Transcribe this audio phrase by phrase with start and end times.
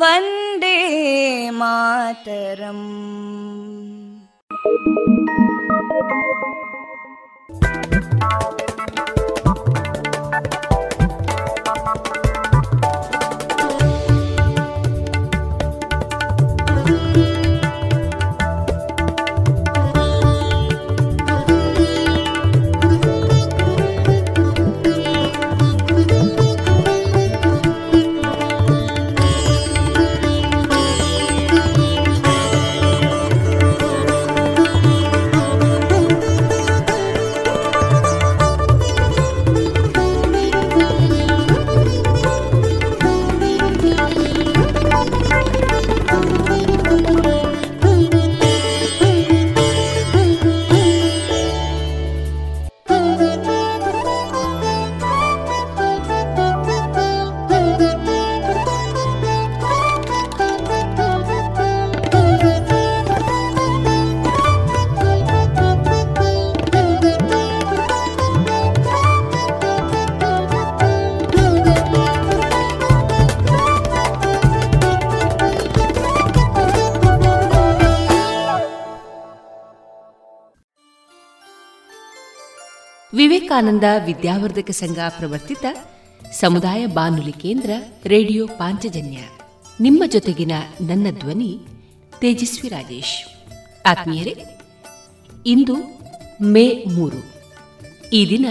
[0.00, 0.76] वन्दे
[1.60, 2.86] मातरम्
[83.48, 85.64] ವಿವೇಕಾನಂದ ವಿದ್ಯಾವರ್ಧಕ ಸಂಘ ಪ್ರವರ್ತಿತ
[86.32, 87.70] ಸಮುದಾಯ ಬಾನುಲಿ ಕೇಂದ್ರ
[88.04, 89.18] ರೇಡಿಯೋ ಪಾಂಚಜನ್ಯ.
[89.80, 91.60] ನಿಮ್ಮ ಜೊತೆಗಿನ ನನ್ನ ಧ್ವನಿ
[92.20, 93.48] ತೇಜಸ್ವಿ ರಾಜೇಶ್.
[93.86, 94.44] ಆತ್ಮೀಯರೇ,
[95.46, 95.74] ಇಂದು
[96.42, 97.20] ಮೇ ಮೂರು.
[98.10, 98.46] ಈ ದಿನ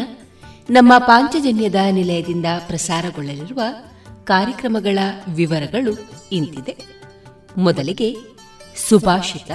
[0.70, 3.62] ನಮ್ಮ ಪಾಂಚಜನ್ಯದ ನಿಲಯದಿಂದ ಪ್ರಸಾರಗೊಳ್ಳಲಿರುವ
[4.24, 5.98] ಕಾರ್ಯಕ್ರಮಗಳ ವಿವರಗಳು
[6.32, 6.78] ಇಂತಿದೆ.
[7.58, 8.16] ಮೊದಲಿಗೆ
[8.90, 9.52] ಸುಭಾಷಿತ,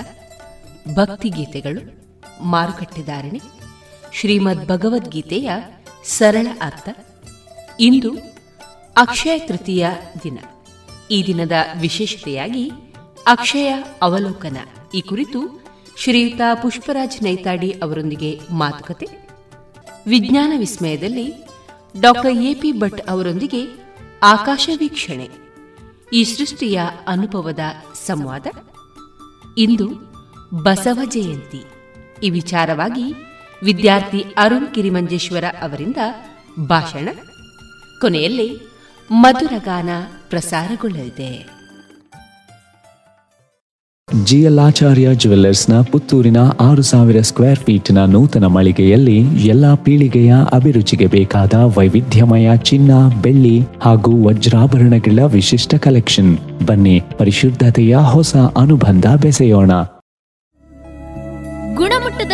[0.94, 2.02] ಭಕ್ತಿಗೀತೆಗಳು
[2.44, 3.61] ಮಾರುಕಟ್ಟೆದಾರಣೆ
[4.12, 5.50] ಶ್ರೀಮದ್ ಭಗವದ್ಗೀತೆಯ
[6.04, 6.88] ಸರಳ ಅರ್ಥ.
[7.80, 8.14] ಇಂದು
[8.96, 9.88] ಅಕ್ಷಯ ತೃತೀಯ
[10.22, 10.38] ದಿನ.
[11.10, 12.70] ಈ ದಿನದ ವಿಶೇಷತೆಯಾಗಿ
[13.26, 14.56] ಅಕ್ಷಯ ಅವಲೋಕನ.
[14.94, 15.64] ಈ ಕುರಿತು
[15.98, 19.08] ಶ್ರೀಯುತ ಪುಷ್ಪರಾಜ್ ನೈತಾಡಿ ಅವರೊಂದಿಗೆ ಮಾತುಕತೆ.
[20.06, 21.34] ವಿಜ್ಞಾನ ವಿಸ್ಮಯದಲ್ಲಿ
[22.00, 23.66] ಡಾಕ್ಟರ್ ಎಪಿ ಭಟ್ ಅವರೊಂದಿಗೆ
[24.22, 25.28] ಆಕಾಶ ವೀಕ್ಷಣೆ.
[26.12, 27.60] ಈ ಸೃಷ್ಟಿಯ ಅನುಭವದ
[28.06, 28.46] ಸಂವಾದ.
[29.58, 29.88] ಇಂದು
[30.62, 31.64] ಬಸವ ಜಯಂತಿ.
[32.22, 33.14] ಈ ವಿಚಾರವಾಗಿ
[33.64, 35.96] ವಿದ್ಯಾರ್ಥಿ ಅರುಣ್ ಕಿರಿಮಂಜೇಶ್ವರ ಅವರಿಂದ
[36.66, 37.08] ಭಾಷಣ.
[38.00, 38.78] ಕೊನೆಯಲ್ಲಿ
[39.10, 39.88] ಮಧುರಗಾನ
[40.30, 41.62] ಪ್ರಸಾರಗೊಳ್ಳಲಿದೆ.
[44.24, 45.08] ಜಿಯಲ್ಲಾಚಾರ್ಯ
[45.70, 52.90] ನ ಪುತ್ತೂರಿನ ಆರು ಸಾವಿರ ಸ್ಕ್ವೇರ್ ಫೀಟ್ನ ನೂತನ ಮಳಿಗೆಯಲ್ಲಿ ಎಲ್ಲಾ ಪೀಳಿಗೆಯ ಅಭಿರುಚಿಗೆ ಬೇಕಾದ ವೈವಿಧ್ಯಮಯ ಚಿನ್ನ,
[53.22, 56.38] ಬೆಳ್ಳಿ ಹಾಗೂ ವಜ್ರಾಭರಣಗಳ ವಿಶಿಷ್ಟ ಕಲೆಕ್ಷನ್.
[56.66, 59.70] ಬನ್ನಿ ಪರಿಶುದ್ಧತೆಯ ಹೊಸ ಅನುಬಂಧ ಬೆಸೆಯೋಣ.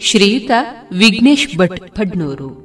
[0.00, 0.50] ಶ್ರೀಯುತ
[0.98, 2.64] ವಿಘ್ನೇಶ್ ಭಟ್ ಫಡ್ನೂರು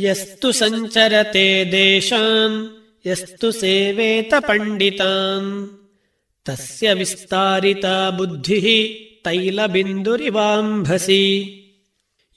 [0.00, 2.68] ಯಸ್ತು ಸಂಚರತೆ ದೇಶಾನ್
[3.06, 5.68] ಯಸ್ತು ಸೇವೇತ ಪಂಡಿತಾನ್
[6.44, 7.84] ತಸ್ಯ ವಿಸ್ತಾರಿತ
[8.16, 11.44] ಬುದ್ಧಿ ತೈಲಬಿಂದುರಿವಾಂಭಸಿ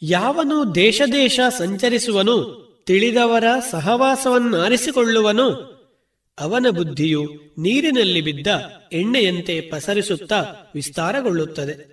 [0.02, 5.74] ಯಾವನು ದೇಶ ದೇಶ ಸಂಚರಿಸುವನು, ತಿಳಿದವರ ಸಹವಾಸವನ್ನಾರಿಸಿಕೊಳ್ಳುವನು,
[6.40, 8.48] ಅವನ ಬುದ್ಧಿಯು ನೀರಿನಲ್ಲಿ ಬಿದ್ದ
[8.94, 10.46] ಎಣ್ಣೆಯಂತೆ ಪಸರಿಸುತ್ತಾ
[10.76, 11.93] ವಿಸ್ತಾರಗೊಳ್ಳುತ್ತದೆ.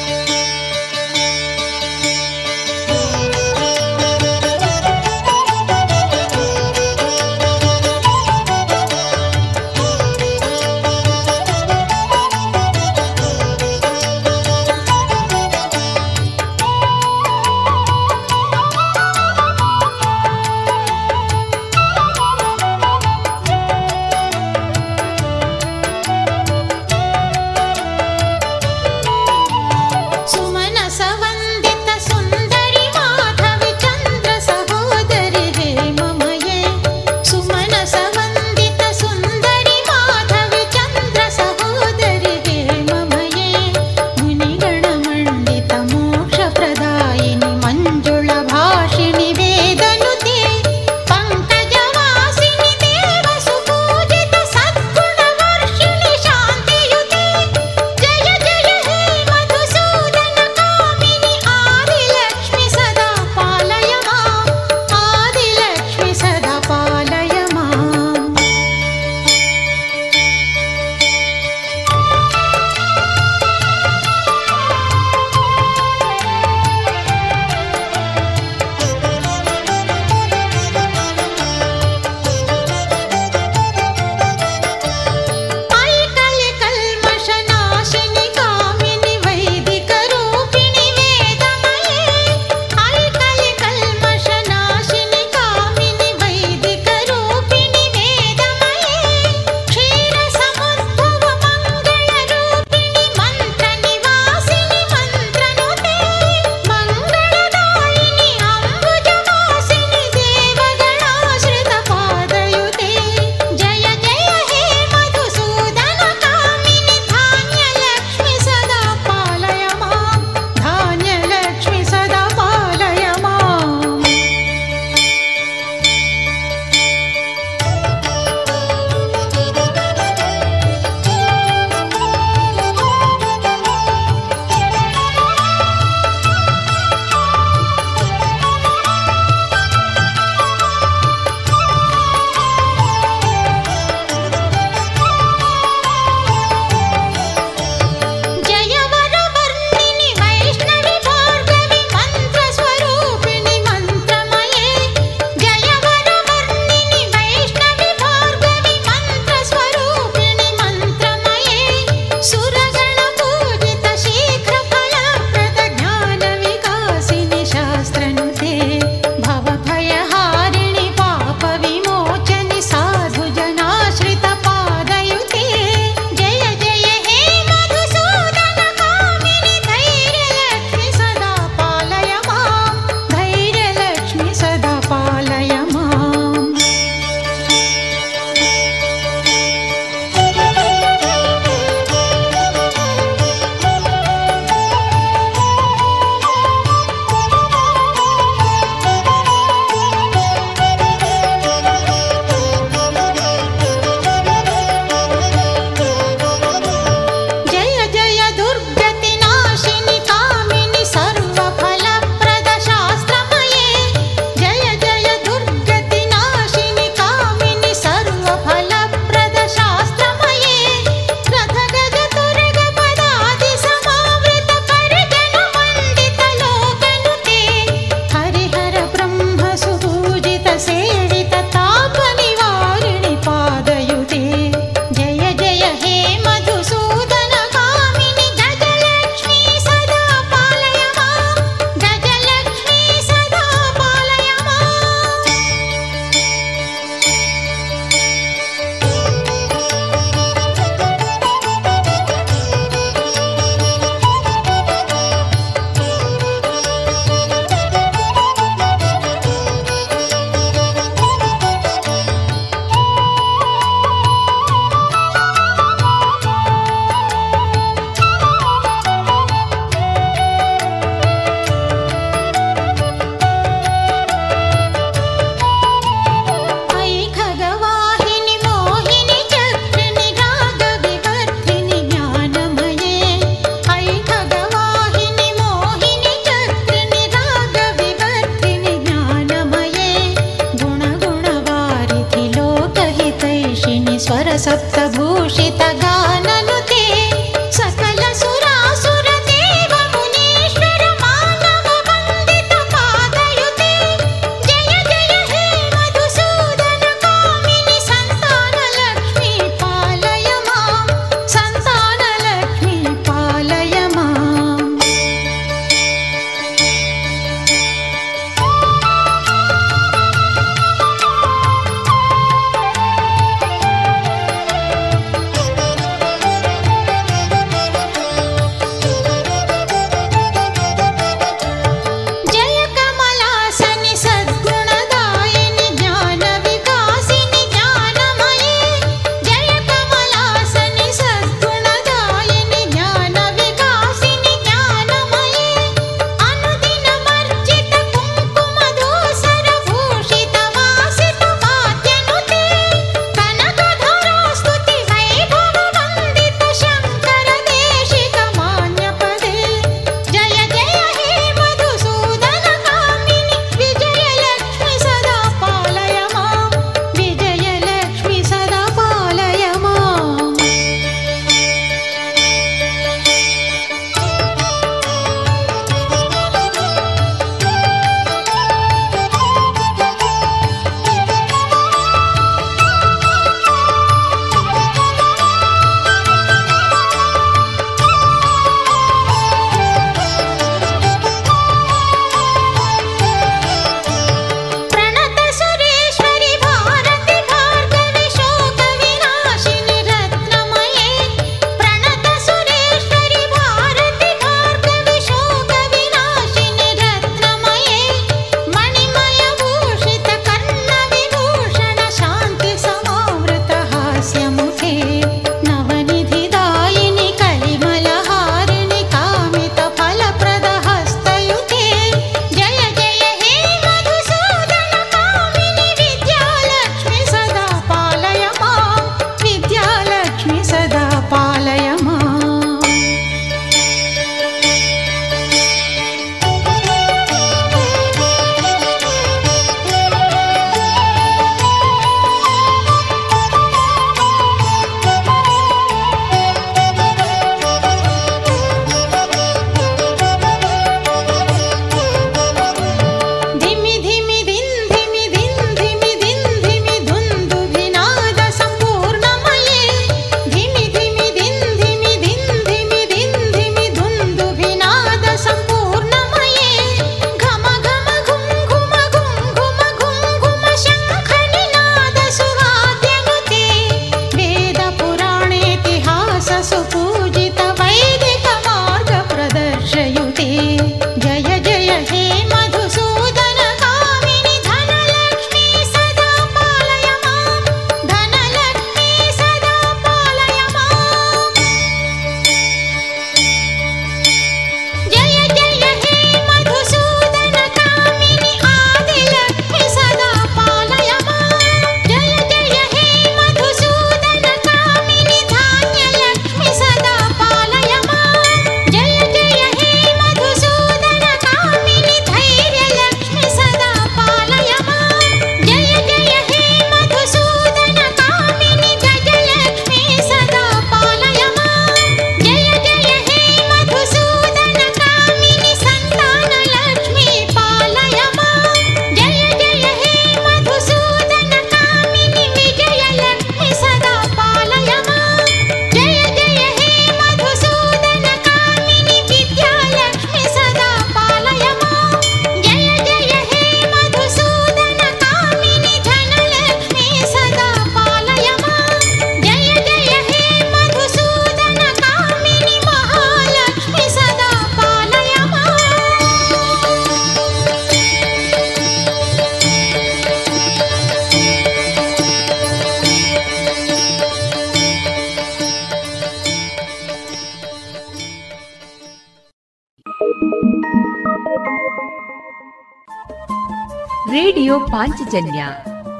[575.11, 575.45] ಪಾಂಚಜನ್ಯ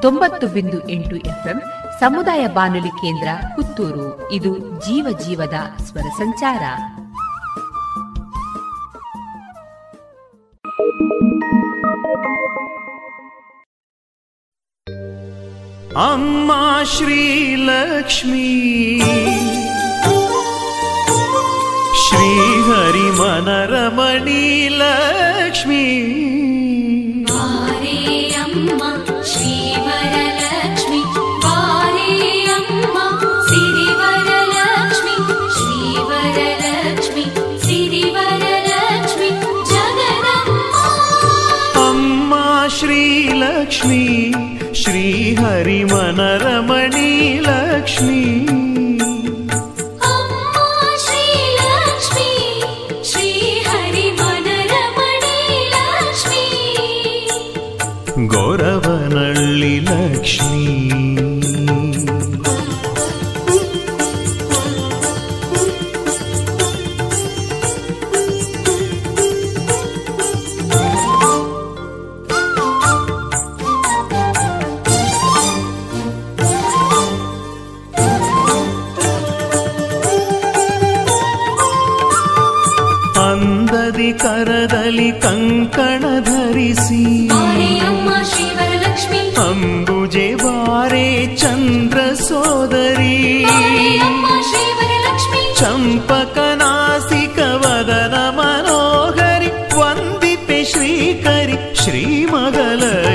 [0.02, 1.62] ತೊಂಬತ್ತು ಬಿಂದು ಎಂಟು ಎಫ್ಎಂ
[2.00, 4.32] ಸಮುದಾಯ ಬಾನುಲಿ ಕೇಂದ್ರ ಪುತ್ತೂರು.
[4.32, 6.62] ಇದು ಜೀವ ಜೀವದ ಸ್ವರ ಸಂಚಾರ.
[15.96, 16.52] ಅಮ್ಮ
[16.96, 18.48] ಶ್ರೀಲಕ್ಷ್ಮೀ
[22.08, 26.21] ಶ್ರೀಹರಿ ಮನರಮಣಿ ಲಕ್ಷ್ಮೀ.
[48.08, 48.20] ನೀ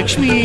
[0.06, 0.35] ಮಗಲಕ್ಷ್ಮೀ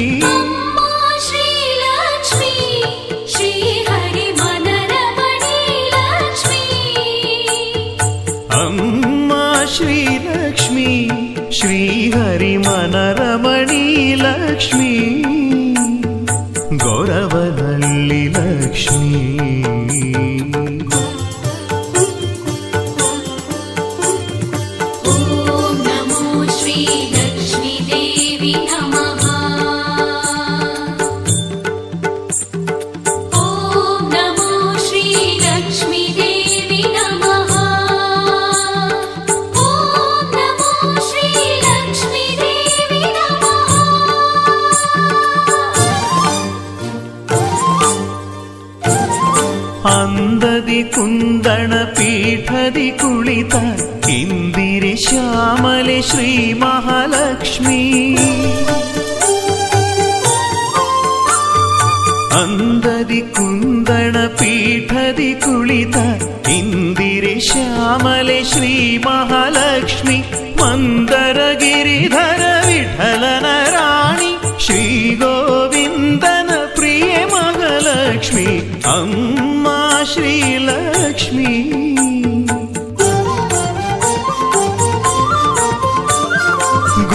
[80.13, 81.53] ಅಮ್ಮ ಶ್ರೀಲಕ್ಷ್ಮೀ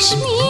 [0.00, 0.49] 是你。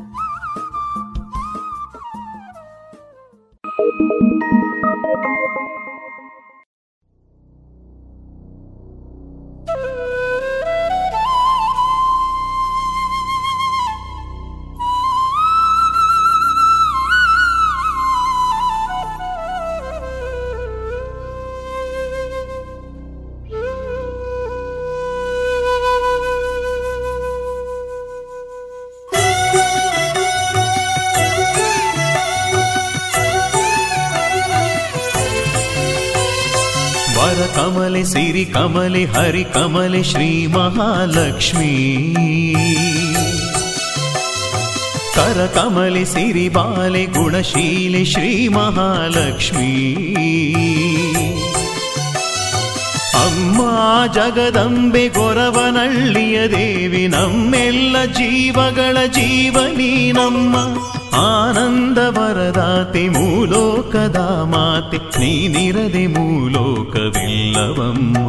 [38.99, 41.73] ಹರಿ ಕಮಲೆ ಶ್ರೀ ಮಹಾ ಲಕ್ಷ್ಮಿ
[45.15, 49.71] ಸರ ಕಮಲಿಸಿರಿ ಬಾಲೆ ಗುಣಶೀಲ ಶ್ರೀ ಮಹಾ ಲಕ್ಷ್ಮಿ
[53.15, 60.63] ಅಮ್ಮಾ జగದಂಬೆ ಗೊರವನಳ್ಳಿಯ ದೇವಿ ನಮ್ಮೆಲ್ಲ ಜೀವಗಳ ಜೀವನೀಮ್ಮಾ
[62.16, 68.26] ವರದಾತೆ ಮೂಲೋಕದ ಮಾತೆ ನೀನಿರದೆ ಮೂಲೋಕವಿಲ್ಲವಮ್ಮ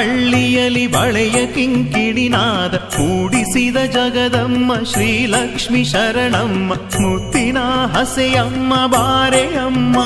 [0.00, 7.58] ಗೊರವನ ಹಳ್ಳಿಯಲ್ಲಿ ಬಳೆಯ ಕಿಂಕಿಣಿನಾದ ಮೂಡಿಸಿದ ಜಗದಮ್ಮ ಶ್ರೀಲಕ್ಷ್ಮಿ ಶರಣಮ್ಮ, ಮುತ್ತಿನ
[7.92, 9.96] ಹಸೆಯಮ್ಮ, ಬಾರೆಯಮ್ಮ.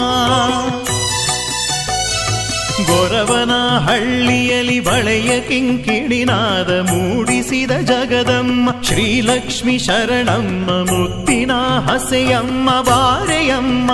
[2.86, 11.52] ಗೊರವನ ಹಳ್ಳಿಯಲಿ ಬಳೆಯ ಕಿಂಕಿಣಿನಾದ ಮೂಡಿಸಿದ ಜಗದಮ್ಮ, ಶ್ರೀಲಕ್ಷ್ಮಿ ಶರಣಮ್ಮ, ಮುತ್ತಿನ
[11.86, 13.90] ಹಸೆಯಮ್ಮ, ಬಾರೆಯಮ್ಮ.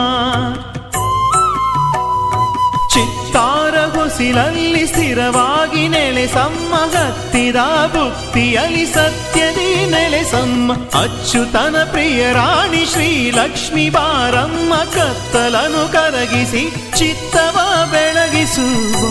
[4.19, 10.73] ಚಿತ್ತಾರ ಸ್ಥಿರವಾಗಿ ನೆಲೆಸಮ್ಮ ಹತ್ತಿರ ಬುತ್ತಿಯಲ್ಲಿ ಸತ್ಯದಿ ನೆಲೆಸಮ್ಮ.
[10.73, 17.59] ಅಚ್ಚುತನ ಪ್ರಿಯ ರಾಣಿ ಶ್ರೀಲಕ್ಷ್ಮಿ ಬಾರಮ್ಮ, ಕತ್ತಲನು ಕರಗಿಸಿ, ಚಿತ್ತವ
[17.91, 19.07] ಬೆಳಗಿಸುವ.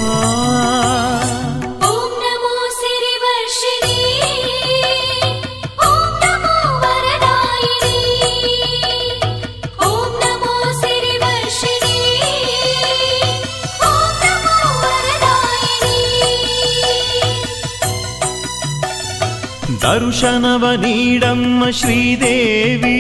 [19.90, 22.98] ದರ್ಶನವ ನೀಡಮ್ಮ ಶ್ರೀದೇವಿ.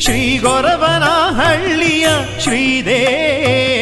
[0.00, 1.02] ಶ್ರೀ ಗೊರವನ
[1.40, 2.06] ಹಳ್ಳಿಯ
[2.38, 3.81] ಶ್ರೀದೇವಿ.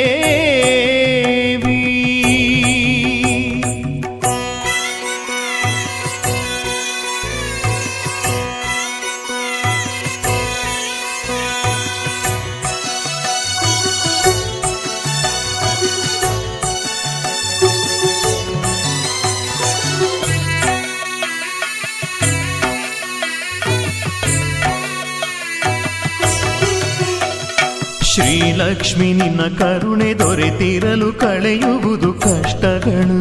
[28.91, 33.21] ಶ್ರೀಲಕ್ಷ್ಮಿ ನಿನ್ನ ಕರುಣೆ ದೊರೆತಿರಲು ಕಳೆಯುವುದು ಕಷ್ಟಗಳು.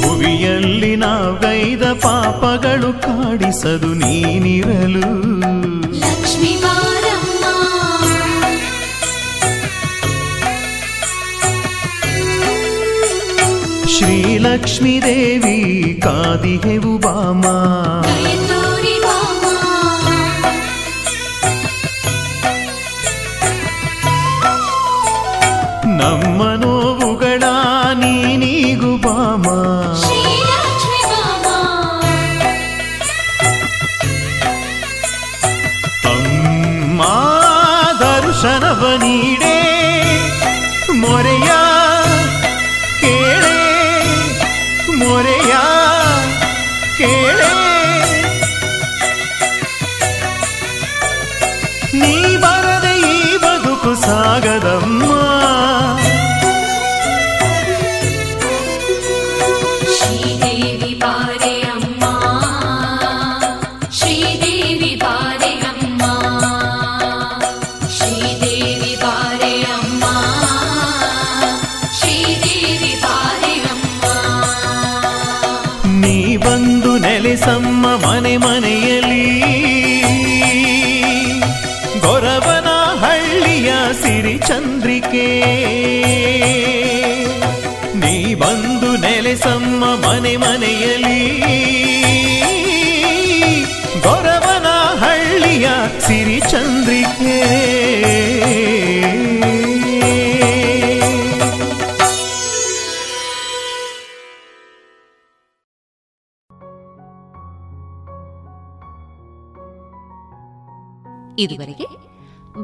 [0.00, 5.40] ಭುವಿಯಲ್ಲಿ ನಾವೈದ ಪಾಪಗಳು ಕಾಡಿಸದು ನೀನಿರಲು.
[5.98, 6.56] ಲಕ್ಷ್ಮೀ
[14.40, 15.56] ಶ್ರೀಲಕ್ಷ್ಮೀ ದೇವಿ
[16.00, 17.42] ಕಾದಿಹೆವು ಬಾಮ.
[25.96, 27.42] ನಮ್ಮ ನೋವುಗಳ
[27.94, 29.46] ನೀನೀಗು ಬಾಮ.
[36.12, 37.02] ಅಮ್ಮ
[38.00, 39.49] ದರ್ಶನವ ನೀಡೇ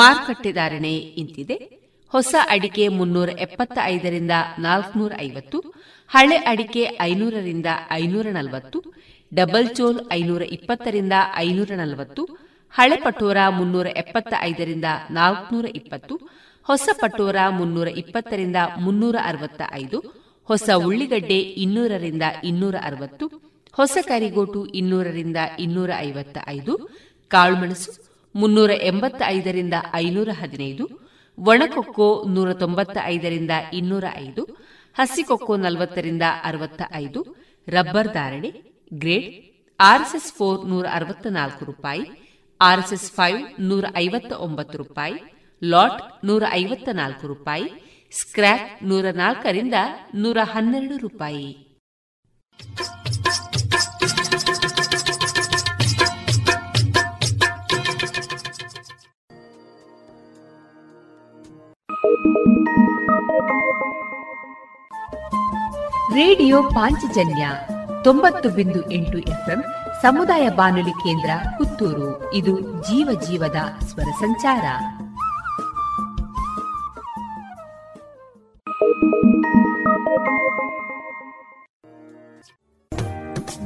[0.00, 1.56] ಮಾರುಕಟ್ಟೆ ಧಾರಣೆ ಇಂತಿದೆ.
[2.12, 5.58] ಹೊಸ ಅಡಿಕೆ ಮುನ್ನೂರ ಎಪ್ಪತ್ತ ಐದರಿಂದ ನಾಲ್ಕನೂರ ಐವತ್ತು,
[6.10, 7.66] ಹಳೆ ಅಡಿಕೆ ಐನೂರರಿಂದ
[8.02, 8.78] ಐನೂರ ನಲವತ್ತು,
[9.32, 11.14] ಡಬಲ್ ಚೋಲ್ ಐನೂರ ಇಪ್ಪತ್ತರಿಂದ
[11.46, 12.22] ಐನೂರ ನಲವತ್ತು,
[12.74, 16.14] ಹಳೆ ಪಟೋರ ಮುನ್ನೂರ ಎಪ್ಪತ್ತ ಐದರಿಂದ ನಾಲ್ಕನೂರ ಇಪ್ಪತ್ತು,
[16.68, 19.98] ಹೊಸ ಪಟೋರ ಮುನ್ನೂರ ಇಪ್ಪತ್ತರಿಂದ ಮುನ್ನೂರ ಅರವತ್ತ ಐದು
[20.48, 23.26] ಹೊಸ ಉಳ್ಳಿಗಡ್ಡೆ ಇನ್ನೂರರಿಂದ ಇನ್ನೂರ ಅರವತ್ತು,
[23.74, 26.74] ಹೊಸ ಕರಿಗೋಟು ಇನ್ನೂರರಿಂದ ಇನ್ನೂರ ಐವತ್ತ ಐದು
[27.30, 27.90] ಕಾಳುಮೆಣಸು
[28.34, 30.84] ಮುನ್ನೂರ ಎಂಬತ್ತ ಐದರಿಂದ ಐನೂರ ಹದಿನೈದು
[31.38, 34.42] ಒಣಕೊಕ್ಕೋ ನೂರ ತೊಂಬತ್ತ ಐದರಿಂದ ಇನ್ನೂರ ಐದು
[34.98, 37.20] ಹಸಿಕೊಕ್ಕೋ ನಲವತ್ತರಿಂದ ಅರವತ್ತ ಐದು
[37.68, 38.50] ರಬ್ಬರ್ ಧಾರಣೆ,
[38.92, 39.28] ಗ್ರೇಡ್,
[39.80, 42.04] ಆರ್ಎಸ್ಎಸ್ ಫೋರ್ ನೂರ ಅರವತ್ತ ನಾಲ್ಕು ರೂಪಾಯಿ,
[42.60, 45.14] ಆರ್ಎಸ್ಎಸ್ ಫೈವ್ ನೂರ ಐವತ್ತ ಒಂಬತ್ತು ರೂಪಾಯಿ,
[45.62, 47.64] ಲಾಟ್ ನೂರ ಐವತ್ತ ನಾಲ್ಕು ರೂಪಾಯಿ,
[48.12, 49.74] ಸ್ಕ್ರ್ಯಾಪ್ ನೂರ ನಾಲ್ಕರಿಂದ
[50.14, 51.48] ನೂರ ಹನ್ನೆರಡು ರೂಪಾಯಿ.
[66.14, 67.50] ರೇಡಿಯೋ ಪಾಂಚಜನ್ಯ
[68.04, 69.64] ತೊಂಬತ್ತು ಬಿಂದು ಎಂಟು ಎಫ್ಎಂ
[70.02, 72.34] ಸಮುದಾಯ ಬಾನುಲಿ ಕೇಂದ್ರ ಪುತ್ತೂರು.
[72.34, 74.64] ಇದು ಜೀವ ಜೀವದ ಸ್ವರ ಸಂಚಾರ.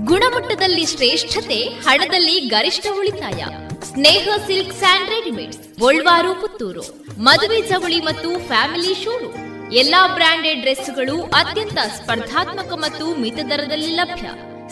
[0.04, 3.44] ಗುಣಮಟ್ಟದಲ್ಲಿ ಶ್ರೇಷ್ಠತೆ, ಹಣದಲ್ಲಿ ಗರಿಷ್ಠ ಉಳಿತಾಯ.
[3.88, 6.84] Sneha silk and readymades, Golwaru, Puttur.
[7.26, 9.28] ಮದುವೆ ಚವಳಿ ಮತ್ತು ಫ್ಯಾಮಿಲಿ ಶೋರು.
[9.80, 14.26] ಎಲ್ಲಾ ಬ್ರಾಂಡೆಡ್ ಡ್ರೆಸ್ಗಳು ಅತ್ಯಂತ ಸ್ಪರ್ಧಾತ್ಮಕ ಮತ್ತು ಮಿತ ದರದಲ್ಲಿ ಲಭ್ಯ.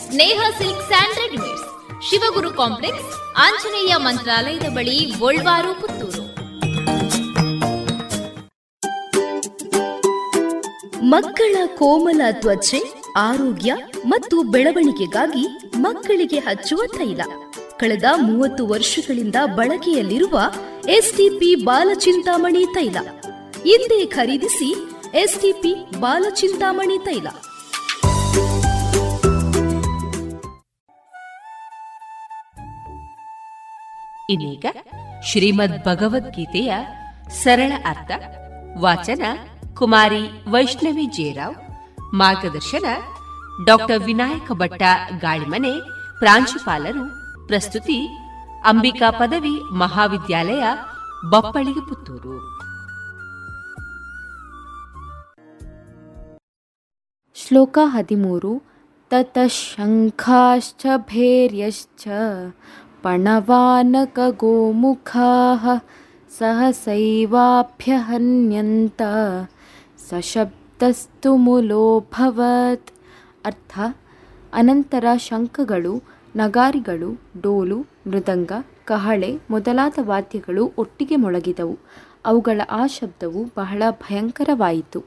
[0.05, 1.67] Sneha silks and readymades,
[2.09, 3.09] Shivaguru complex,
[3.45, 6.23] Anjaneya ಮಂತ್ರಾಲಯದ ಬಳಿ ಗೋಲ್ವಾರು, ಪುತ್ತೂರು.
[11.13, 12.81] ಮಕ್ಕಳ ಕೋಮಲ ತ್ವಚೆ,
[13.29, 13.71] ಆರೋಗ್ಯ
[14.05, 15.43] ಮತ್ತು ಬೆಳವಣಿಗೆಗಾಗಿ
[15.77, 17.21] ಮಕ್ಕಳಿಗೆ ಹಚ್ಚುವ ತೈಲ.
[17.83, 20.41] ಕಳೆದ ಮೂವತ್ತು ವರ್ಷಗಳಿಂದ ಬಳಕೆಯಲ್ಲಿರುವ
[20.89, 22.97] ಎಸ್ಟಿಪಿ ಬಾಲಚಿಂತಾಮಣಿ ತೈಲ.
[23.63, 24.69] ಹಿಂದೆ ಖರೀದಿಸಿ
[25.13, 27.27] ಎಸ್ಟಿಪಿ ಬಾಲಚಿಂತಾಮಣಿ ತೈಲ.
[34.29, 34.65] ಇದೀಗ
[35.23, 36.73] ಶ್ರೀಮದ್ ಭಗವದ್ಗೀತೆಯ
[37.43, 38.11] ಸರಳ ಅರ್ಥ,
[38.79, 39.21] ವಾಚನ
[39.75, 41.55] ಕುಮಾರಿ ವೈಷ್ಣವಿ ಜೇರಾವ್
[42.13, 42.85] ಮಾರ್ಗದರ್ಶನ
[43.65, 44.81] ಡಾಕ್ಟರ್ ವಿನಾಯಕ ಭಟ್ಟ
[45.19, 45.73] ಗಾಳಿಮನೆ,
[46.19, 48.09] ಪ್ರಾಂಶುಪಾಲರು ಪ್ರಸ್ತುತಿ
[48.65, 50.63] ಅಂಬಿಕಾ ಪದವಿ ಮಹಾವಿದ್ಯಾಲಯ,
[51.31, 52.35] ಬಪ್ಪಳಿಗೆ ಪುತ್ತೂರು.
[57.35, 58.53] ಶ್ಲೋಕ ಹದಿಮೂರು
[59.11, 62.07] ತತಃಶಂಖಾಶ್ಚ ಭೇರ್ಯಶ್ಚ
[63.03, 65.63] ಪಣವಾನಕಗೋಮುಖಾಃ
[66.37, 69.01] ಸಹಸೈವಾಭ್ಯಹನ್ಯಂತ
[70.09, 72.91] ಸಶಬ್ದಸ್ತು ಮುಲೋಭವತ್
[73.45, 73.79] ಅರ್ಥ,
[74.53, 75.93] ಅನಂತರ ಶಂಖಗಳು
[76.35, 78.51] ನಗಾರಿಗಳು, ಡೋಲು, ಮೃದಂಗ,
[78.85, 81.77] ಕಹಳೆ ಮೊದಲಾದ ವಾದ್ಯಗಳು ಒಟ್ಟಿಗೆ ಮೊಳಗಿದವು.
[82.25, 85.03] ಅವುಗಳ ಆ ಶಬ್ದವು ಬಹಳ ಭಯಂಕರವಾಯಿತು.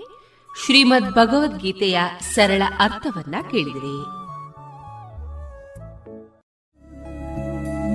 [0.66, 4.19] ಶ್ರೀಮದ್ ಭಗವದ್ಗೀತೆಯ ಸರಳ ಅರ್ಥವನ್ನ ಕೇಳಿದಿರಿ.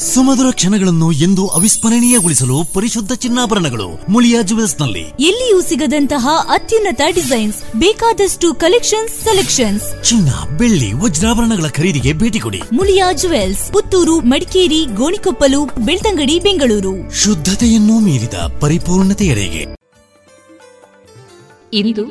[0.00, 10.04] ಸುಮಧುರ ಕ್ಷಣಗಳನ್ನು ಎಂದು ಅವಿಸ್ಮರಣೀಯಗೊಳಿಸಲು ಪರಿಶುದ್ಧ ಚಿನ್ನಾಭರಣಗಳು ಮುಳಿಯಾ ಜುವೆಲ್ಸ್ನಲ್ಲಿ ಎಲ್ಲಿಯೂ ಸಿಗದಂತಹ ಅತ್ಯುನ್ನತ ಡಿಸೈನ್ಸ್ ಬೇಕಾದಷ್ಟು ಕಲೆಕ್ಷನ್ಸ್ ಸೆಲೆಕ್ಷನ್ಸ್.
[10.04, 12.62] ಚಿನ್ನ ಬೆಳ್ಳಿ ವಜ್ರಾಭರಣಗಳ ಖರೀದಿಗೆ ಭೇಟಿ ಕೊಡಿ.
[12.72, 16.94] ಮುಳಿಯಾ ಜುವೆಲ್ಸ್ ಪುತ್ತೂರು ಮಡಿಕೇರಿ ಗೋಣಿಕೊಪ್ಪಲು ಬೆಳ್ತಂಗಡಿ ಬೆಂಗಳೂರು.
[17.22, 19.66] ಶುದ್ಧತೆಯನ್ನು ಮೀರಿದ ಪರಿಪೂರ್ಣತೆಯರಿಗೆ
[21.72, 22.04] ಇಂದು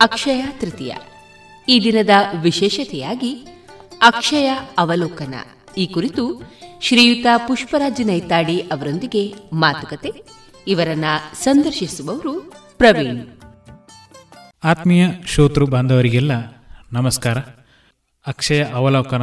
[0.00, 0.94] ಅಕ್ಷಯ ತೃತೀಯ.
[1.68, 2.10] ಈ ದಿನದ
[2.42, 3.34] ವಿಶೇಷತೆಯಾಗಿ
[4.02, 5.34] ಅಕ್ಷಯ ಅವಲೋಕನ.
[5.78, 6.24] ಈ ಕುರಿತು
[6.84, 10.10] ಶ್ರೀಯುತ ಪುಷ್ಪರಾಜ್ ನೈತಾಡಿ ಅವರೊಂದಿಗೆ ಮಾತುಕತೆ.
[10.66, 11.04] ಇವರನ್ನ
[11.34, 13.26] ಸಂದರ್ಶಿಸುವವರು ಪ್ರವೀಣ್.
[14.64, 16.32] ಆತ್ಮೀಯ ಶ್ರೋತೃ ಬಾಂಧವರಿಗೆಲ್ಲ
[16.92, 17.38] ನಮಸ್ಕಾರ.
[18.26, 19.22] ಅಕ್ಷಯ ಅವಲೋಕನ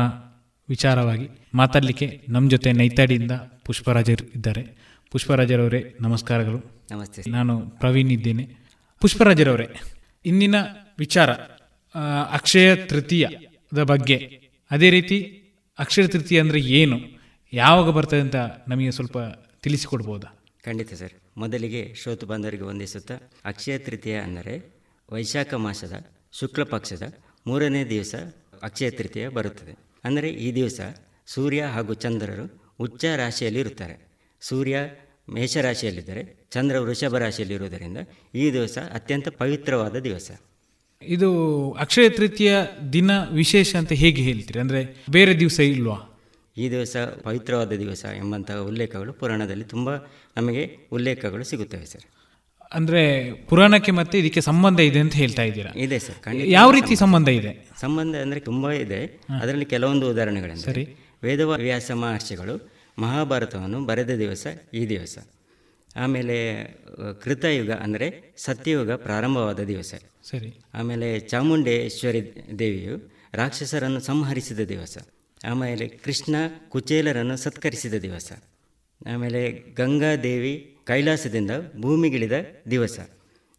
[0.70, 3.32] ವಿಚಾರವಾಗಿ ಮಾತಾಡಲಿಕ್ಕೆ ನಮ್ಮ ಜೊತೆ ನೈತಾಡಿಯಿಂದ
[3.66, 4.64] ಪುಷ್ಪರಾಜರು ಇದ್ದಾರೆ.
[5.12, 6.86] ಪುಷ್ಪರಾಜರವರೇ ನಮಸ್ಕಾರಗಳು.
[6.92, 8.50] ನಮಸ್ತೆ ನಾನು ಪ್ರವೀಣ್ ಇದ್ದೇನೆ.
[9.00, 9.70] ಪುಷ್ಪರಾಜರವರೇ
[10.26, 10.56] ಇಂದಿನ
[11.00, 11.32] ವಿಚಾರ
[12.32, 14.42] ಅಕ್ಷಯ ತೃತೀಯದ ಬಗ್ಗೆ.
[14.72, 15.44] ಅದೇ ರೀತಿ
[15.80, 17.21] ಅಕ್ಷಯ ತೃತೀಯ ಅಂದರೆ ಏನು?
[17.54, 18.36] ಯಾವಾಗ ಬರ್ತದೆ ಅಂತ
[18.68, 19.18] ನಮಗೆ ಸ್ವಲ್ಪ
[19.64, 20.40] ತಿಳಿಸಿಕೊಡ್ಬೋದಾ?
[20.66, 21.14] ಖಂಡಿತ ಸರ್.
[21.38, 24.82] ಮೊದಲಿಗೆ ಶ್ರೋತು ಬಾಂಧವರಿಗೆ ವಂದಿಸುತ್ತಾ ಅಕ್ಷಯ ತೃತೀಯ ಅಂದರೆ
[25.12, 27.14] ವೈಶಾಖ ಮಾಸದ ಶುಕ್ಲ ಪಕ್ಷದ
[27.48, 28.16] ಮೂರನೇ ದಿವಸ
[28.64, 29.78] ಅಕ್ಷಯ ತೃತೀಯ ಬರುತ್ತದೆ.
[30.04, 30.82] ಅಂದರೆ ಈ ದಿವಸ
[31.28, 34.08] ಸೂರ್ಯ ಹಾಗೂ ಚಂದ್ರರು ಉಚ್ಚ ರಾಶಿಯಲ್ಲಿ ಇರುತ್ತಾರೆ
[34.42, 34.78] ಸೂರ್ಯ
[35.30, 37.98] ಮೇಷರಾಶಿಯಲ್ಲಿದ್ದರೆ ಚಂದ್ರ ವೃಷಭ ರಾಶಿಯಲ್ಲಿರುವುದರಿಂದ
[38.36, 40.32] ಈ ದಿವಸ ಅತ್ಯಂತ ಪವಿತ್ರವಾದ ದಿವಸ.
[41.02, 41.30] ಇದು
[41.72, 42.58] ಅಕ್ಷಯ ತೃತೀಯ
[42.94, 44.60] ದಿನ ವಿಶೇಷ ಅಂತ ಹೇಗೆ ಹೇಳ್ತೀರಿ?
[44.60, 46.11] ಅಂದರೆ ಬೇರೆ ದಿವಸ ಇಲ್ವಾ?
[46.58, 49.90] ಈ ದಿವಸ ಪವಿತ್ರವಾದ ದಿವಸ ಎಂಬಂತಹ ಉಲ್ಲೇಖಗಳು ಪುರಾಣದಲ್ಲಿ ತುಂಬ
[50.38, 52.02] ನಮಗೆ ಉಲ್ಲೇಖಗಳು ಸಿಗುತ್ತವೆ ಸರ್.
[52.74, 55.72] ಅಂದರೆ ಪುರಾಣಕ್ಕೆ ಮತ್ತೆ ಇದಕ್ಕೆ ಸಂಬಂಧ ಇದೆ ಅಂತ ಹೇಳ್ತಾ ಇದ್ದೀರಾ?
[55.76, 57.68] ಇದೆ ಸರ್ ಯಾವ ರೀತಿ ಸಂಬಂಧ ಇದೆ?
[57.80, 59.22] ಸಂಬಂಧ ಅಂದರೆ ತುಂಬ ಇದೆ.
[59.42, 60.16] ಅದರಲ್ಲಿ ಕೆಲವೊಂದು
[60.56, 60.98] ಸರಿ.
[61.24, 65.18] ವೇದವ ವ್ಯಾಸ ಮಹರ್ಷಿಗಳು ಮಹಾಭಾರತವನ್ನು ಬರೆದ ದಿವಸ ಈ ದಿವಸ.
[65.96, 66.64] ಆಮೇಲೆ
[67.22, 69.94] ಕೃತಯುಗ ಅಂದರೆ ಸತ್ಯಯುಗ ಪ್ರಾರಂಭವಾದ ದಿವಸ.
[70.24, 70.62] ಸರಿ.
[70.74, 74.98] ಆಮೇಲೆ ಚಾಮುಂಡೇಶ್ವರಿ ದೇವಿಯು ರಾಕ್ಷಸರನ್ನು ಸಂಹರಿಸಿದ ದಿವಸ.
[75.46, 76.36] ಆಮೇಲೆ ಕೃಷ್ಣ
[76.70, 78.32] ಕುಚೇಲರನ್ನು ಸತ್ಕರಿಸಿದ ದಿವಸ.
[79.08, 80.54] ಆಮೇಲೆ ಗಂಗಾದೇವಿ
[80.86, 82.34] ಕೈಲಾಸದಿಂದ ಭೂಮಿಗಿಳಿದ
[82.72, 83.00] ದಿವಸ.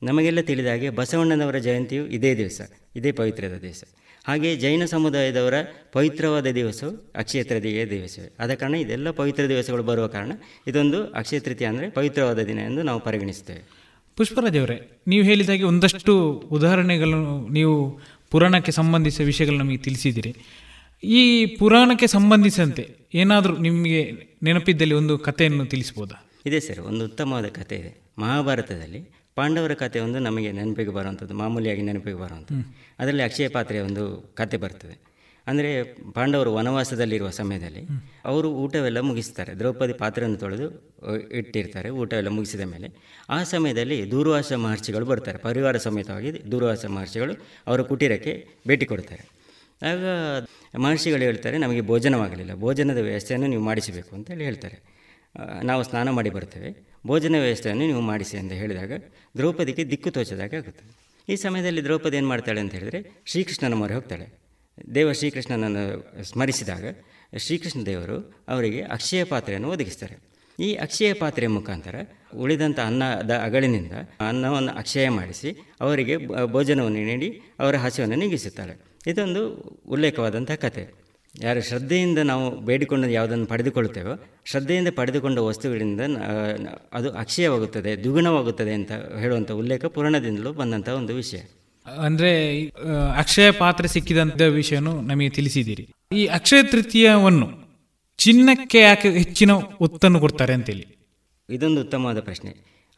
[0.02, 2.60] ನಮಗೆಲ್ಲ ತಿಳಿದ ಹಾಗೆ ಬಸವಣ್ಣನವರ ಜಯಂತಿಯು ಇದೇ ದಿವಸ,
[2.96, 3.84] ಇದೇ ಪವಿತ್ರದ ದಿವಸ.
[4.26, 5.54] ಹಾಗೆ ಜೈನ ಸಮುದಾಯದವರ
[5.92, 10.32] ಪವಿತ್ರವಾದ ದಿವಸವು ಅಕ್ಷಯ ತೃತೀಯ ದಿವಸವೇ ಆದ ಕಾರಣ ಇದೆಲ್ಲ ಪವಿತ್ರ ದಿವಸಗಳು ಬರುವ ಕಾರಣ
[10.66, 13.62] ಇದೊಂದು ಅಕ್ಷಯ ತೃತೀಯ ಅಂದರೆ ಪವಿತ್ರವಾದ ದಿನ ಎಂದು ನಾವು ಪರಿಗಣಿಸ್ತೇವೆ
[14.16, 16.14] ಪುಷ್ಪರಾಜವರೇ ನೀವು ಹೇಳಿದಾಗೆ ಒಂದಷ್ಟು
[16.50, 20.36] ಉದಾಹರಣೆಗಳನ್ನು ನೀವು ಪುರಾಣಕ್ಕೆ ಸಂಬಂಧಿಸಿದ ವಿಷಯಗಳು ನಮಗೆ ತಿಳಿಸಿದ್ದೀರಿ
[21.04, 26.30] ಈ ಪುರಾಣಕ್ಕೆ ಸಂಬಂಧಿಸಿದಂತೆ ಏನಾದರೂ ನಿಮಗೆ ನೆನಪಿದ್ದಲ್ಲಿ ಒಂದು ಕಥೆಯನ್ನು ತಿಳಿಸ್ಬೋದಾ?
[26.46, 28.00] ಇದೆ ಸರ್ ಒಂದು ಉತ್ತಮವಾದ ಕಥೆ ಇದೆ.
[28.18, 32.76] ಮಹಾಭಾರತದಲ್ಲಿ ಪಾಂಡವರ ಕಥೆ ಒಂದು ನಮಗೆ ನೆನಪಿಗೆ ಬರುವಂಥದ್ದು ಮಾಮೂಲಿಯಾಗಿ ನೆನಪಿಗೆ ಬರುವಂಥದ್ದು.
[32.98, 35.12] ಅದರಲ್ಲಿ ಅಕ್ಷಯ ಪಾತ್ರೆಯ ಒಂದು ಕತೆ ಬರ್ತದೆ.
[35.46, 35.82] ಅಂದರೆ
[36.14, 37.86] ಪಾಂಡವರು ವನವಾಸದಲ್ಲಿರುವ ಸಮಯದಲ್ಲಿ
[38.24, 39.54] ಅವರು ಊಟವೆಲ್ಲ ಮುಗಿಸ್ತಾರೆ.
[39.54, 40.66] ದ್ರೌಪದಿ ಪಾತ್ರೆಯನ್ನು ತೊಳೆದು
[41.32, 42.88] ಇಟ್ಟಿರ್ತಾರೆ ಊಟವೆಲ್ಲ ಮುಗಿಸಿದ ಮೇಲೆ.
[43.30, 45.38] ಆ ಸಮಯದಲ್ಲಿ ದೂರ್ವಾಸ ಮಹರ್ಷಿಗಳು ಬರ್ತಾರೆ.
[45.38, 47.32] ಪರಿವಾರ ಸಮೇತವಾಗಿ ದೂರ್ವಾಸ ಮಹರ್ಷಿಗಳು
[47.66, 49.41] ಅವರ ಕುಟೀರಕ್ಕೆ ಭೇಟಿ ಕೊಡ್ತಾರೆ.
[49.90, 50.04] ಆಗ
[50.84, 52.52] ಮಹರ್ಷಿಗಳು ಹೇಳ್ತಾರೆ, ನಮಗೆ ಭೋಜನವಾಗಲಿಲ್ಲ.
[52.64, 54.78] ಭೋಜನದ ವ್ಯವಸ್ಥೆಯನ್ನು ನೀವು ಮಾಡಿಸಬೇಕು ಅಂತೇಳಿ ಹೇಳ್ತಾರೆ.
[55.70, 56.70] ನಾವು ಸ್ನಾನ ಮಾಡಿ ಬರ್ತೇವೆ.
[57.10, 58.92] ಭೋಜನ ವ್ಯವಸ್ಥೆಯನ್ನು ನೀವು ಮಾಡಿಸಿ ಅಂತ ಹೇಳಿದಾಗ
[59.38, 60.84] ದ್ರೌಪದಿಗೆ ದಿಕ್ಕು ತೋಚದಾಗೆ ಆಗುತ್ತೆ
[61.28, 62.98] ಈ ಸಮಯದಲ್ಲಿ ದ್ರೌಪದಿ ಏನು ಮಾಡ್ತಾಳೆ ಅಂತ ಹೇಳಿದರೆ
[63.30, 64.26] ಶ್ರೀಕೃಷ್ಣನ ಮೊರೆ ಹೋಗ್ತಾಳೆ.
[64.94, 65.84] ದೇವ ಶ್ರೀಕೃಷ್ಣನನ್ನು
[66.30, 66.84] ಸ್ಮರಿಸಿದಾಗ
[67.44, 68.16] ಶ್ರೀಕೃಷ್ಣ ದೇವರು
[68.52, 70.16] ಅವರಿಗೆ ಅಕ್ಷಯ ಪಾತ್ರೆಯನ್ನು ಒದಗಿಸ್ತಾರೆ.
[70.58, 71.96] ಈ ಅಕ್ಷಯ ಪಾತ್ರೆಯ ಮುಖಾಂತರ
[72.42, 73.94] ಉಳಿದಂಥ ಅನ್ನದ ಅಗಳಿನಿಂದ
[74.28, 75.50] ಅನ್ನವನ್ನು ಅಕ್ಷಯ ಮಾಡಿಸಿ
[75.84, 76.16] ಅವರಿಗೆ
[76.54, 77.28] ಭೋಜನವನ್ನು ನೀಡಿ
[77.62, 78.74] ಅವರ ಹಸಿವನ್ನು ನೀಗಿಸುತ್ತಾಳೆ.
[79.06, 79.42] ಇದೊಂದು
[79.88, 80.82] ಉಲ್ಲೇಖವಾದಂಥ ಕತೆ.
[81.42, 86.00] ಯಾರು ಶ್ರದ್ಧೆಯಿಂದ ನಾವು ಬೇಡಿಕೊಂಡು ಯಾವುದನ್ನು ಪಡೆದುಕೊಳ್ಳುತ್ತೇವೋ ಶ್ರದ್ಧೆಯಿಂದ ಪಡೆದುಕೊಂಡ ವಸ್ತುಗಳಿಂದ
[86.92, 91.40] ಅದು ಅಕ್ಷಯವಾಗುತ್ತದೆ ದ್ವಿಗುಣವಾಗುತ್ತದೆ ಅಂತ ಹೇಳುವಂಥ ಉಲ್ಲೇಖ ಪುರಾಣದಿಂದಲೂ ಬಂದಂಥ ಒಂದು ವಿಷಯ.
[91.86, 92.32] ಅಂದರೆ
[93.16, 95.84] ಅಕ್ಷಯ ಪಾತ್ರ ಸಿಕ್ಕಿದಂಥ ವಿಷಯನು ನಮಗೆ ತಿಳಿಸಿದ್ದೀರಿ.
[96.12, 97.48] ಈ ಅಕ್ಷಯ ತೃತೀಯವನ್ನು
[98.18, 99.50] ಚಿನ್ನಕ್ಕೆ ಯಾಕೆ ಹೆಚ್ಚಿನ
[99.80, 100.86] ಒತ್ತನ್ನು ಕೊಡ್ತಾರೆ ಅಂತೇಳಿ?
[101.50, 102.50] ಇದೊಂದು ಉತ್ತಮವಾದ ಪ್ರಶ್ನೆ.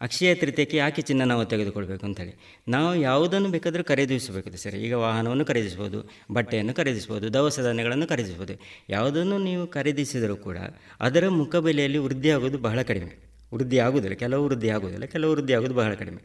[0.07, 2.33] ಅಕ್ಷಯ ತೃತೀಯಕ್ಕೆ ಯಾಕೆ ಚಿನ್ನ ನಾವು ತೆಗೆದುಕೊಳ್ಬೇಕು ಅಂತೇಳಿ
[2.75, 4.77] ನಾವು ಯಾವುದನ್ನು ಬೇಕಾದರೂ ಖರೀದಿಸಬೇಕು ಸರ್.
[4.87, 5.99] ಈಗ ವಾಹನವನ್ನು ಖರೀದಿಸ್ಬೋದು
[6.37, 8.55] ಬಟ್ಟೆಯನ್ನು ಖರೀದಿಸ್ಬೋದು ದವಸ ಧಾನ್ಯಗಳನ್ನು ಖರೀದಿಸ್ಬೋದು
[8.95, 10.59] ಯಾವುದನ್ನು ನೀವು ಖರೀದಿಸಿದರೂ ಕೂಡ
[11.09, 13.13] ಅದರ ಮುಖಬೆಲೆಯಲ್ಲಿ ವೃದ್ಧಿ ಆಗೋದು ಬಹಳ ಕಡಿಮೆ.
[13.53, 16.21] ವೃದ್ಧಿ ಆಗುವುದಿಲ್ಲ ಕೆಲವು ವೃದ್ಧಿ ಆಗುವುದಿಲ್ಲ ಕೆಲವು ವೃದ್ಧಿ ಆಗೋದು ಬಹಳ ಕಡಿಮೆ.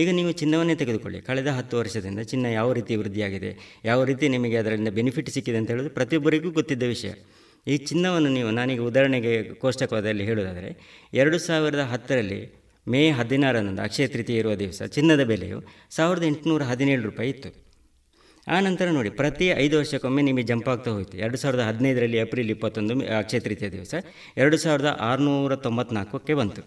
[0.00, 1.20] ಈಗ ನೀವು ಚಿನ್ನವನ್ನೇ ತೆಗೆದುಕೊಳ್ಳಿ.
[1.20, 3.50] ಕಳೆದ ಹತ್ತು ವರ್ಷದಿಂದ ಚಿನ್ನ ಯಾವ ರೀತಿ ವೃದ್ಧಿಯಾಗಿದೆ,
[3.84, 7.12] ಯಾವ ರೀತಿ ನಿಮಗೆ ಅದರಿಂದ ಬೆನಿಫಿಟ್ ಸಿಕ್ಕಿದೆ ಅಂತ ಹೇಳೋದು ಪ್ರತಿಯೊಬ್ಬರಿಗೂ ಗೊತ್ತಿದ್ದ ವಿಷಯ.
[7.66, 10.70] ಈ ಚಿನ್ನವನ್ನು ನೀವು, ನಾನೀಗ ಉದಾಹರಣೆಗೆ ಕೋಷ್ಟಕವಾದಲ್ಲಿ ಹೇಳೋದಾದರೆ
[11.12, 12.40] ಎರಡು ಸಾವಿರದ ಹತ್ತರಲ್ಲಿ
[12.86, 15.58] ಮೇ ಹದಿನಾರರಂದು ಅಕ್ಷಯ ತೃತೀಯ ಇರುವ ದಿವಸ ಚಿನ್ನದ ಬೆಲೆಯು
[15.96, 17.50] ಸಾವಿರದ ಎಂಟುನೂರ ಹದಿನೇಳು ರೂಪಾಯಿ ಇತ್ತು.
[18.46, 21.14] ಆ ನಂತರ ನೋಡಿ, ಪ್ರತಿ ಐದು ವರ್ಷಕ್ಕೊಮ್ಮೆ ನಿಮಗೆ ಜಂಪ್ ಆಗ್ತಾ ಹೋಯಿತು.
[21.24, 23.94] ಎರಡು ಸಾವಿರದ ಹದಿನೈದರಲ್ಲಿ ಏಪ್ರಿಲ್ ಇಪ್ಪತ್ತೊಂದು ಅಕ್ಷಯ ತೃತೀಯ ದಿವಸ
[24.36, 26.62] ಎರಡು ಸಾವಿರದ ಆರುನೂರ ತೊಂಬತ್ನಾಲ್ಕಕ್ಕೆ ಬಂತು.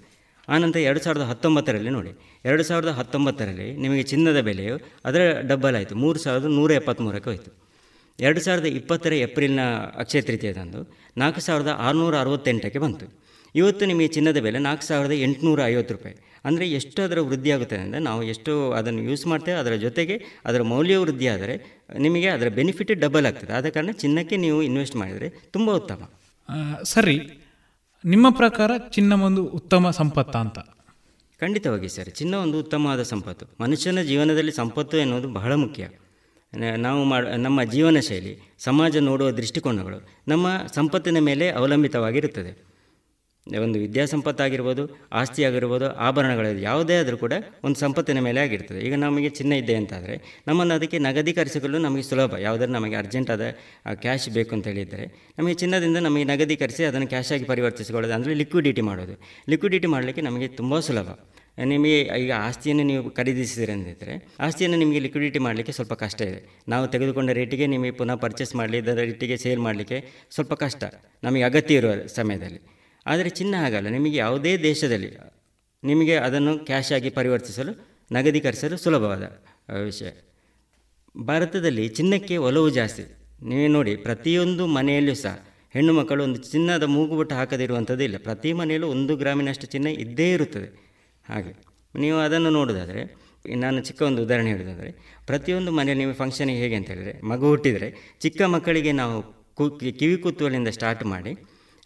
[0.48, 2.12] ಆನಂತರ ಎರಡು ಸಾವಿರದ ಹತ್ತೊಂಬತ್ತರಲ್ಲಿ ನೋಡಿ,
[2.46, 7.52] ಎರಡು ಸಾವಿರದ ಹತ್ತೊಂಬತ್ತರಲ್ಲಿ ನಿಮಗೆ ಚಿನ್ನದ ಬೆಲೆಯು ಅದರ ಡಬ್ಬಲ್ ಆಯಿತು ಮೂರು ಸಾವಿರದ ನೂರ ಎಪ್ಪತ್ತ್ಮೂರಕ್ಕೆ ಹೋಯಿತು.
[8.20, 9.62] ಎರಡು ಸಾವಿರದ ಇಪ್ಪತ್ತರ ಏಪ್ರಿಲ್ನ
[10.04, 10.80] ಅಕ್ಷಯ ತೃತೀಯದಂದು
[11.18, 13.06] ನಾಲ್ಕು ಸಾವಿರದ ಆರುನೂರ ಅರವತ್ತೆಂಟಕ್ಕೆ ಬಂತು.
[13.58, 16.16] ಇವತ್ತು ನಿಮಗೆ ಚಿನ್ನದ ಬೆಲೆ ನಾಲ್ಕು ಸಾವಿರದ ಎಂಟುನೂರ ಐವತ್ತು ರೂಪಾಯಿ.
[16.46, 20.98] ಅಂದರೆ ಎಷ್ಟು ಅದರ ವೃದ್ಧಿ ಆಗುತ್ತೆ ಅಂದರೆ ನಾವು ಎಷ್ಟು ಅದನ್ನು ಯೂಸ್ ಮಾಡ್ತೇವೆ ಅದರ ಜೊತೆಗೆ ಅದರ ಮೌಲ್ಯ
[20.98, 21.56] ವೃದ್ಧಿ ಆದರೆ
[22.00, 23.54] ನಿಮಗೆ ಅದರ ಬೆನಿಫಿಟ್ ಡಬಲ್ ಆಗ್ತದೆ.
[23.54, 26.02] ಆದ ಕಾರಣ ಚಿನ್ನಕ್ಕೆ ನೀವು ಇನ್ವೆಸ್ಟ್ ಮಾಡಿದರೆ ತುಂಬ ಉತ್ತಮ.
[26.84, 27.18] ಸರಿ.
[28.06, 30.60] ನಿಮ್ಮ ಪ್ರಕಾರ ಚಿನ್ನ ಒಂದು ಉತ್ತಮ ಸಂಪತ್ತ ಅಂತ?
[31.40, 33.46] ಖಂಡಿತವಾಗಿ ಸರ್ ಚಿನ್ನ ಒಂದು ಉತ್ತಮವಾದ ಸಂಪತ್ತು.
[33.64, 35.84] ಮನುಷ್ಯನ ಜೀವನದಲ್ಲಿ ಸಂಪತ್ತು ಎನ್ನುವುದು ಬಹಳ ಮುಖ್ಯ.
[36.78, 42.52] ನಾವು ಮಾಡ ನಮ್ಮ ಜೀವನ ಶೈಲಿ ಸಮಾಜ ನೋಡುವ ದೃಷ್ಟಿಕೋನಗಳು ನಮ್ಮ ಸಂಪತ್ತಿನ ಮೇಲೆ ಅವಲಂಬಿತವಾಗಿರುತ್ತದೆ.
[43.56, 47.34] ಒಂದು ವಿದ್ಯಾಸಂಪತ್ತಾಗಿರ್ಬೋದು ಆಸ್ತಿ ಆಗಿರ್ಬೋದು ಆಭರಣಗಳ ಯಾವುದೇ ಆದರೂ ಕೂಡ
[47.64, 48.80] ಒಂದು ಸಂಪತ್ತಿನ ಮೇಲೆ ಆಗಿರ್ತದೆ.
[48.80, 52.38] ಈಗ ನಮಗೆ ಚಿನ್ನ ಇದೆ ಅಂತಾದರೆ, ನಮ್ಮನ್ನು ಅದಕ್ಕೆ ನಗದೀಕರಿಸಿಕೊಳ್ಳಲು ನಮಗೆ ಸುಲಭ.
[52.38, 53.42] ಯಾವುದಾದ್ರೂ ನಮಗೆ ಅರ್ಜೆಂಟ್ ಆದ
[53.94, 55.08] ಕ್ಯಾಶ್ ಬೇಕು ಅಂತ ಹೇಳಿದರೆ,
[55.40, 59.18] ನಮಗೆ ಚಿನ್ನದಿಂದ ನಮಗೆ ನಗದೀಕರಿಸಿ ಅದನ್ನು ಕ್ಯಾಶ್ ಆಗಿ ಪರಿವರ್ತಿಸಿಕೊಳ್ಳೋದು, ಅಂದರೆ ಲಿಕ್ವಿಡಿಟಿ ಮಾಡೋದು.
[59.50, 61.10] ಲಿಕ್ವಿಡಿಟಿ ಮಾಡಲಿಕ್ಕೆ ನಮಗೆ ತುಂಬ ಸುಲಭ.
[61.64, 66.62] ನಿಮಗೆ ಈಗ ಆಸ್ತಿಯನ್ನು ನೀವು ಖರೀದಿಸಿದ್ರೆ ಅಂದಿದ್ದರೆ ಆಸ್ತಿಯನ್ನು ನಿಮಗೆ ಲಿಕ್ವಿಡಿಟಿ ಮಾಡಲಿಕ್ಕೆ ಸ್ವಲ್ಪ ಕಷ್ಟ ಇದೆ.
[66.70, 70.84] ನಾವು ತೆಗೆದುಕೊಂಡ ರೇಟಿಗೆ ನಿಮಗೆ ಪುನಃ ಪರ್ಚೇಸ್ ಮಾಡಲಿ ಇದರ ರೇಟಿಗೆ ಸೇಲ್ ಮಾಡಲಿಕ್ಕೆ ಸ್ವಲ್ಪ ಕಷ್ಟ.
[71.24, 72.77] ನಮಗೆ ಅಗತ್ಯ ಇರುವ ಸಮಯದಲ್ಲಿ.
[73.08, 73.88] ಆದರೆ ಚಿನ್ನ ಹಾಗಲ್ಲ.
[73.88, 75.12] ನಿಮಗೆ ಯಾವುದೇ ದೇಶದಲ್ಲಿ
[75.84, 77.74] ನಿಮಗೆ ಅದನ್ನು ಕ್ಯಾಶ್ ಆಗಿ ಪರಿವರ್ತಿಸಲು
[78.12, 79.24] ನಗದೀಕರಿಸಲು ಸುಲಭವಾದ
[79.84, 80.10] ವಿಷಯ.
[81.18, 83.04] ಭಾರತದಲ್ಲಿ ಚಿನ್ನಕ್ಕೆ ಒಲವು ಜಾಸ್ತಿ.
[83.46, 85.36] ನೀವೇ ನೋಡಿ, ಪ್ರತಿಯೊಂದು ಮನೆಯಲ್ಲೂ ಸಹ
[85.74, 88.18] ಹೆಣ್ಣು ಮಕ್ಕಳು ಒಂದು ಚಿನ್ನದ ಮೂಗುಬಟ್ಟು ಹಾಕದಿರುವಂಥದ್ದು ಇಲ್ಲ.
[88.18, 90.70] ಪ್ರತಿ ಮನೆಯಲ್ಲೂ ಒಂದು ಗ್ರಾಮಿನಷ್ಟು ಚಿನ್ನ ಇದ್ದೇ ಇರುತ್ತದೆ.
[91.30, 91.52] ಹಾಗೆ.
[92.00, 93.02] ನೀವು ಅದನ್ನು ನೋಡೋದಾದರೆ
[93.56, 94.92] ನಾನು ಚಿಕ್ಕ ಒಂದು ಉದಾಹರಣೆ ಹೇಳೋದಾದರೆ,
[95.26, 99.16] ಪ್ರತಿಯೊಂದು ಮನೆಯಲ್ಲಿ ನೀವು ಫಂಕ್ಷನಿಗೆ ಹೇಗೆ ಅಂತ ಹೇಳಿದರೆ, ಮಗು ಹುಟ್ಟಿದರೆ ಚಿಕ್ಕ ಮಕ್ಕಳಿಗೆ ನಾವು
[100.00, 101.34] ಕಿವಿ ಕೂತುವಲಿಂದ ಸ್ಟಾರ್ಟ್ ಮಾಡಿ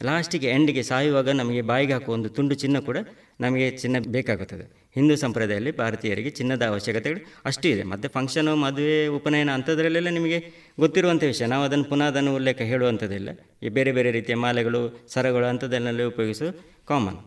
[0.03, 2.97] ಲಾಸ್ಟಿಗೆ ಎಂಡಿಗೆ ಸಾಯುವಾಗ ನಮಗೆ ಬಾಯಿಗೆ ಹಾಕುವ ಒಂದು ತುಂಡು ಚಿನ್ನ ಕೂಡ
[3.41, 4.81] ನಮಗೆ ಚಿನ್ನ ಬೇಕಾಗುತ್ತದೆ.
[4.95, 7.83] ಹಿಂದೂ ಸಂಪ್ರದಾಯದಲ್ಲಿ ಭಾರತೀಯರಿಗೆ ಚಿನ್ನದ ಅವಶ್ಯಕತೆಗಳು ಅಷ್ಟು ಇದೆ.
[7.83, 11.45] ಮತ್ತು ಫಂಕ್ಷನು ಮದುವೆ, ಉಪನಯನ ಅಂಥದ್ರಲ್ಲೆಲ್ಲ ನಿಮಗೆ ಗೊತ್ತಿರುವಂಥ ವಿಷಯ.
[11.45, 13.29] ನಾವು ಅದನ್ನು ಪುನಃ ಅದನ್ನು ಉಲ್ಲೇಖ ಹೇಳುವಂಥದ್ದಿಲ್ಲ.
[13.63, 17.17] ಈ ಬೇರೆ ಬೇರೆ ರೀತಿಯ ಮಾಲೆಗಳು, ಸರಗಳು ಅಂಥದ್ದನ್ನೆಲ್ಲ ಉಪಯೋಗಿಸೋದು ಕಾಮನ್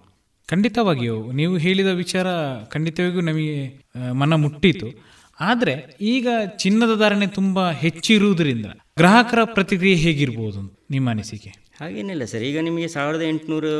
[0.50, 2.26] ಖಂಡಿತವಾಗಿಯೂ ನೀವು ಹೇಳಿದ ವಿಚಾರ
[2.64, 3.80] ಖಂಡಿತವಾಗಿಯೂ ನಮಗೆ
[4.12, 5.14] ಮನ ಮುಟ್ಟಿತು.
[5.40, 8.66] ಆದರೆ ಈಗ ಚಿನ್ನದ ಧಾರಣೆ ತುಂಬ ಹೆಚ್ಚಿರುವುದರಿಂದ
[8.96, 11.63] ಗ್ರಾಹಕರ ಪ್ರತಿಕ್ರಿಯೆ ಹೇಗಿರ್ಬೋದು ನಿಮ್ಮ ಅನಿಸಿಕೆ?
[11.78, 12.42] ಹಾಗೇನಿಲ್ಲ ಸರ್.
[12.48, 13.70] ಈಗ ನಿಮಗೆ ಸಾವಿರದ ಎಂಟುನೂರು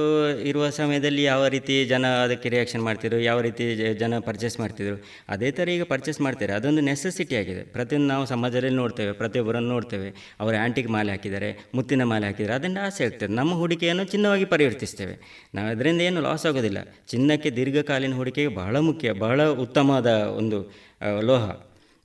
[0.51, 3.64] ಇರುವ ಸಮಯದಲ್ಲಿ ಯಾವ ರೀತಿ ಜನ ಅದಕ್ಕೆ ರಿಯಾಕ್ಷನ್ ಮಾಡ್ತಿದ್ರು, ಯಾವ ರೀತಿ
[4.01, 4.97] ಜನ ಪರ್ಚೇಸ್ ಮಾಡ್ತಿದ್ರು,
[5.34, 6.53] ಅದೇ ಥರ ಈಗ ಪರ್ಚೇಸ್ ಮಾಡ್ತಾರೆ.
[6.59, 7.62] ಅದೊಂದು ನೆಸೆಸಿಟಿ ಆಗಿದೆ.
[7.76, 10.09] ಪ್ರತಿಯೊಂದು ನಾವು ಸಮಾಜದಲ್ಲಿ ನೋಡ್ತೇವೆ, ಪ್ರತಿಯೊಬ್ಬರನ್ನು ನೋಡ್ತೇವೆ.
[10.42, 15.14] ಅವರು ಆ್ಯಂಟಿಕ್ ಮಾಲೆ ಹಾಕಿದ್ದಾರೆ, ಮುತ್ತಿನ ಮಾಲೆ ಹಾಕಿದ್ದಾರೆ ಅದರಿಂದ ಆಸೆ ಆಗ್ತದೆ ನಮ್ಮ ಹೂಡಿಕೆಯನ್ನು ಚಿನ್ನವಾಗಿ ಪರಿವರ್ತಿಸ್ತೇವೆ.
[15.59, 16.82] ನಾವು ಅದರಿಂದ ಏನು ಲಾಸ್ ಆಗೋದಿಲ್ಲ.
[17.12, 20.59] ಚಿನ್ನಕ್ಕೆ ದೀರ್ಘಕಾಲೀನ ಹೂಡಿಕೆಗೆ ಬಹಳ ಮುಖ್ಯ, ಬಹಳ ಉತ್ತಮವಾದ ಒಂದು
[21.28, 21.47] ಲೋಹ.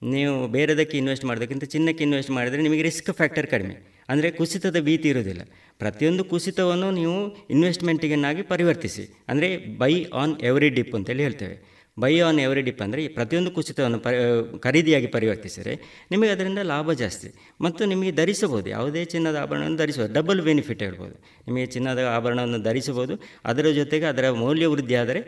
[0.02, 3.76] ನೀವು ಬೇರೆದಕ್ಕೆ ಇನ್ವೆಸ್ಟ್ ಮಾಡೋದಕ್ಕಿಂತ ಚಿನ್ನಕ್ಕೆ ಇನ್ವೆಸ್ಟ್ ಮಾಡಿದರೆ ನಿಮಗೆ ರಿಸ್ಕ್ ಫ್ಯಾಕ್ಟರ್ ಕಡಿಮೆ.
[4.12, 5.42] ಅಂದರೆ ಕುಸಿತದ ಭೀತಿ ಇರೋದಿಲ್ಲ
[5.80, 7.18] ಪ್ರತಿಯೊಂದು ಕುಸಿತವನ್ನು ನೀವು
[7.56, 9.04] ಇನ್ವೆಸ್ಟ್ಮೆಂಟಿಗನ್ನಾಗಿ ಪರಿವರ್ತಿಸಿ.
[9.32, 9.50] ಅಂದರೆ
[9.82, 11.80] ಬೈ ಆನ್ ಎವ್ರಿ ಡಿಪ್ ಅಂತೇಳಿ ಹೇಳ್ತೇವೆ.
[12.00, 14.18] ಬೈ ಆನ್ ಎವ್ರಿ ಡಿಪ್ ಅಂದರೆ ಪ್ರತಿಯೊಂದು ಕುಸಿತವನ್ನು ಪರಿ
[14.60, 15.74] ಖರೀದಿಯಾಗಿ ಪರಿವರ್ತಿಸಿದರೆ
[16.12, 17.30] ನಿಮಗೆ ಅದರಿಂದ ಲಾಭ ಜಾಸ್ತಿ.
[17.62, 18.70] ಮತ್ತು ನಿಮಗೆ ಧರಿಸಬಹುದು.
[18.70, 20.14] ಯಾವುದೇ ಚಿನ್ನದ ಆಭರಣವನ್ನು ಧರಿಸಬಹುದು.
[20.14, 21.16] ಡಬಲ್ ಬೆನಿಫಿಟ್ ಹೇಳ್ಬೋದು.
[21.48, 23.16] ನಿಮಗೆ ಚಿನ್ನದ ಆಭರಣವನ್ನು ಧರಿಸಬಹುದು.
[23.46, 25.22] ಅದರ ಜೊತೆಗೆ ಅದರ ಮೌಲ್ಯ ವೃದ್ಧಿ ಆದರೆ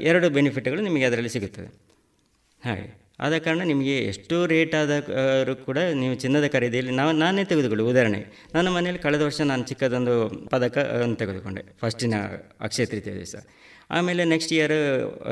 [0.00, 1.70] ಎರಡು ಬೆನಿಫಿಟ್ಗಳು ನಿಮಗೆ ಅದರಲ್ಲಿ ಸಿಗುತ್ತದೆ
[2.64, 3.03] ಹಾಗೆ.
[3.20, 8.48] ಆದ ಕಾರಣ ನಿಮಗೆ ಎಷ್ಟು ರೇಟ್ ಆದರೂ ಕೂಡ ನೀವು ಚಿನ್ನದ ಖರೀದಿಯಲ್ಲಿ, ನಾವು, ನಾನೇ ತೆಗೆದುಕೊಳ್ಳಿ ಉದಾಹರಣೆ.
[8.54, 10.14] ನನ್ನ ಮನೆಯಲ್ಲಿ ಕಳೆದ ವರ್ಷ ನಾನು ಚಿಕ್ಕದೊಂದು
[10.48, 10.78] ಪದಕ
[11.18, 11.62] ತೆಗೆದುಕೊಂಡೆ.
[11.80, 12.14] ಫಸ್ಟಿನ
[12.60, 13.36] ಅಕ್ಷಯ ತೃತೀಯ ದಿವಸ.
[13.90, 14.76] ಆಮೇಲೆ ನೆಕ್ಸ್ಟ್ ಇಯರ್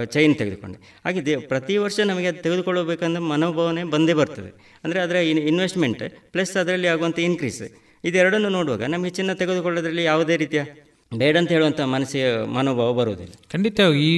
[0.04, 0.78] ಚೈನ್ ತೆಗೆದುಕೊಂಡೆ.
[1.04, 4.80] ಹಾಗೆ ಪ್ರತಿ ವರ್ಷ ನಮಗೆ ಅದು ತೆಗೆದುಕೊಳ್ಳಬೇಕಂದ್ರೆ ಮನೋಭಾವನೆ ಬಂದೇ ಬರ್ತದೆ.
[4.84, 6.02] ಅಂದರೆ ಅದರ ಇನ್ವೆಸ್ಟ್ಮೆಂಟ್
[6.32, 7.62] ಪ್ಲಸ್ ಅದರಲ್ಲಿ ಆಗುವಂಥ ಇನ್ಕ್ರೀಸ್
[8.04, 10.62] ಇದೆರಡನ್ನು ನೋಡುವಾಗ ನಮಗೆ ಚಿನ್ನ ತೆಗೆದುಕೊಳ್ಳೋದ್ರಲ್ಲಿ ಯಾವುದೇ ರೀತಿಯ
[11.18, 13.32] ಬೇಡ ಅಂತ ಹೇಳುವಂಥ ಮನಸ್ಸಿಗೆ ಮನೋಭಾವ ಬರುವುದಿಲ್ಲ.
[13.52, 14.12] ಖಂಡಿತ ಈ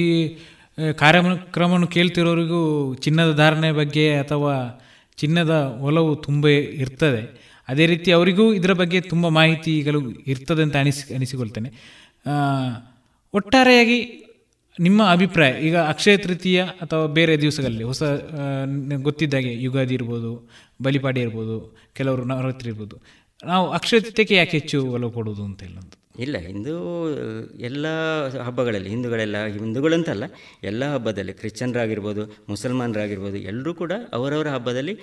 [0.77, 2.61] ಕಾರ್ಯಕ್ರಮವನ್ನು ಕೇಳ್ತಿರೋರಿಗೂ
[2.95, 4.53] ಚಿನ್ನದ ಧಾರಣೆ ಬಗ್ಗೆ ಅಥವಾ
[5.17, 5.55] ಚಿನ್ನದ
[5.87, 6.47] ಒಲವು ತುಂಬ
[6.83, 7.21] ಇರ್ತದೆ.
[7.67, 10.01] ಅದೇ ರೀತಿ ಅವರಿಗೂ ಇದರ ಬಗ್ಗೆ ತುಂಬ ಮಾಹಿತಿಗಳು
[10.33, 11.69] ಇರ್ತದೆ ಅಂತ ಅನಿಸಿ, ಅನಿಸಿಕೊಳ್ತೇನೆ.
[13.33, 13.99] ಒಟ್ಟಾರೆಯಾಗಿ
[14.79, 18.03] ನಿಮ್ಮ ಅಭಿಪ್ರಾಯ, ಈಗ ಅಕ್ಷಯ ತೃತೀಯ ಅಥವಾ ಬೇರೆ ದಿವಸಗಳಲ್ಲಿ ಹೊಸ
[19.07, 20.31] ಗೊತ್ತಿದ್ದಾಗೆ ಯುಗಾದಿ ಇರ್ಬೋದು,
[20.81, 21.57] ಬಲಿಪಾಡಿ ಇರ್ಬೋದು,
[21.93, 22.97] ಕೆಲವರು ನವರಾತ್ರಿ ಇರ್ಬೋದು
[23.43, 27.09] ನಾವು ಅಕ್ಷತೆಗೆ ಯಾಕೆ ಹೆಚ್ಚು ಒಲವು ಕೊಡುವುದು ಅಂತ ಹೇಳೋದು ಇಲ್ಲ, ಹಿಂದೂ,
[27.59, 27.87] ಎಲ್ಲ
[28.27, 30.23] ಹಬ್ಬಗಳಲ್ಲಿ, ಹಿಂದೂಗಳೆಲ್ಲ, ಹಿಂದೂಗಳಂತಲ್ಲ,
[30.63, 34.99] ಎಲ್ಲ ಹಬ್ಬದಲ್ಲಿ, ಕ್ರಿಶ್ಚಿಯನ್ರಾಗಿರ್ಬೋದು, ಮುಸಲ್ಮಾನರಾಗಿರ್ಬೋದು ಎಲ್ಲರೂ ಕೂಡ ಅವರವರ ಹಬ್ಬದಲ್ಲಿ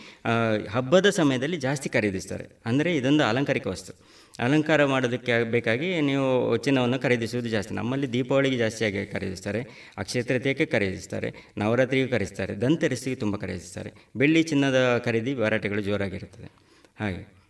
[0.68, 2.48] ಹಬ್ಬದ ಸಮಯದಲ್ಲಿ ಜಾಸ್ತಿ ಖರೀದಿಸ್ತಾರೆ.
[2.66, 3.92] ಅಂದರೆ ಇದೊಂದು ಅಲಂಕಾರಿಕ ವಸ್ತು.
[4.38, 7.74] ಅಲಂಕಾರ ಮಾಡೋದಕ್ಕೆ ಬೇಕಾಗಿ ನೀವು ಚಿನ್ನವನ್ನು ಖರೀದಿಸುವುದು ಜಾಸ್ತಿ.
[7.74, 9.92] ನಮ್ಮಲ್ಲಿ ದೀಪಾವಳಿಗೆ ಜಾಸ್ತಿಯಾಗಿ ಖರೀದಿಸ್ತಾರೆ.
[10.22, 11.52] ತೃತೀಯಕ್ಕೆ ಖರೀದಿಸ್ತಾರೆ.
[11.58, 12.60] ನವರಾತ್ರಿಗೂ ಖರೀದಿಸ್ತಾರೆ.
[12.60, 13.92] ದಂತರಿಸಿಗೆ ತುಂಬ ಖರೀದಿಸ್ತಾರೆ.
[14.16, 16.50] ಬೆಳ್ಳಿ ಚಿನ್ನದ ಖರೀದಿ ಮಾರಾಟಗಳು ಜೋರಾಗಿರುತ್ತದೆ.
[17.00, 17.41] ಹಾಗೆ.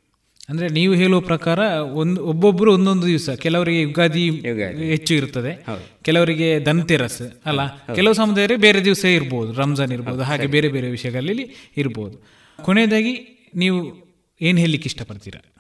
[0.49, 4.31] ಅಂದ್ರೆ ನೀವು ಹೇಳುವ ಪ್ರಕಾರ ಒಂದು ಒಬ್ಬೊಬ್ಬರು ಒಂದೊಂದು ದಿವಸ ಕೆಲವರಿಗೆ ಯುಗಾದಿ
[4.91, 5.65] ಹೆಚ್ಚು ಇರ್ತದೆ
[6.03, 7.61] ಕೆಲವರಿಗೆ ಧನ್ತೆರಸ್ ಅಲ್ಲ?
[7.95, 12.27] ಕೆಲವು ಸಮುದಾಯ ಬೇರೆ ದಿವಸ ಇರ್ಬೋದು ರಂಜಾನ್ ಇರ್ಬೋದು ಹಾಗೆ ಬೇರೆ ಬೇರೆ ವಿಷಯಗಳಲ್ಲಿ ಇರ್ಬೋದು.
[12.65, 13.15] ಕೊನೆಯದಾಗಿ
[13.55, 13.79] ನೀವು
[14.41, 15.52] ಏನು ಹೇಳಲಿಕ್ಕೆ ಇಷ್ಟಪಡ್ತೀರಾ?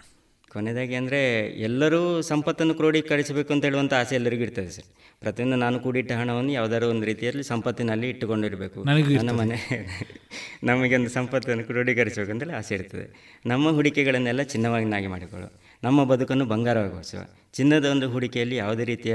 [0.53, 1.20] ಕೊನೆಯದಾಗಿ ಅಂದರೆ
[1.66, 4.86] ಎಲ್ಲರೂ ಸಂಪತ್ತನ್ನು ಕ್ರೋಢೀಕರಿಸಬೇಕು ಅಂತ ಹೇಳುವಂಥ ಆಸೆ ಎಲ್ಲರಿಗೂ ಇರ್ತದೆ ಸರ್.
[5.22, 8.78] ಪ್ರತಿಯೊಂದು ನಾನು ಕೂಡಿಟ್ಟ ಹಣವನ್ನು ಯಾವುದಾದ್ರು ಒಂದು ರೀತಿಯಲ್ಲಿ ಸಂಪತ್ತಿನಲ್ಲಿ ಇಟ್ಟುಕೊಂಡಿರಬೇಕು.
[9.18, 9.57] ನನ್ನ ಮನೆ
[10.64, 13.07] ನಮಗೆ ಒಂದು ಸಂಪತ್ತನ್ನು ಕ್ರೋಢೀಕರಿಸಬೇಕು ಅಂತೇಳಿ ಆಸೆ ಇರ್ತದೆ.
[13.46, 15.50] ನಮ್ಮ ಹೂಡಿಕೆಗಳನ್ನೆಲ್ಲ ಚಿನ್ನವಾಗಿನಾಗಿ ಮಾಡಿಕೊಳ್ಳುವ
[15.82, 17.22] ನಮ್ಮ ಬದುಕನ್ನು ಬಂಗಾರವಾಗಿಸುವ
[17.55, 19.14] ಚಿನ್ನದ ಒಂದು ಹೂಡಿಕೆಯಲ್ಲಿ ಯಾವುದೇ ರೀತಿಯ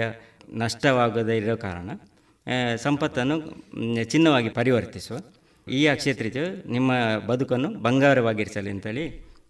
[0.63, 1.89] ನಷ್ಟವಾಗದೇ ಇರೋ ಕಾರಣ
[2.77, 3.35] ಸಂಪತ್ತನ್ನು
[4.03, 5.17] ಚಿನ್ನವಾಗಿ ಪರಿವರ್ತಿಸುವ
[5.67, 6.91] ಈ ಅಕ್ಷೇತ್ರಿತು ನಿಮ್ಮ
[7.27, 9.05] ಬದುಕನ್ನು ಬಂಗಾರವಾಗಿರಿಸಲಿ ಅಂತೇಳಿ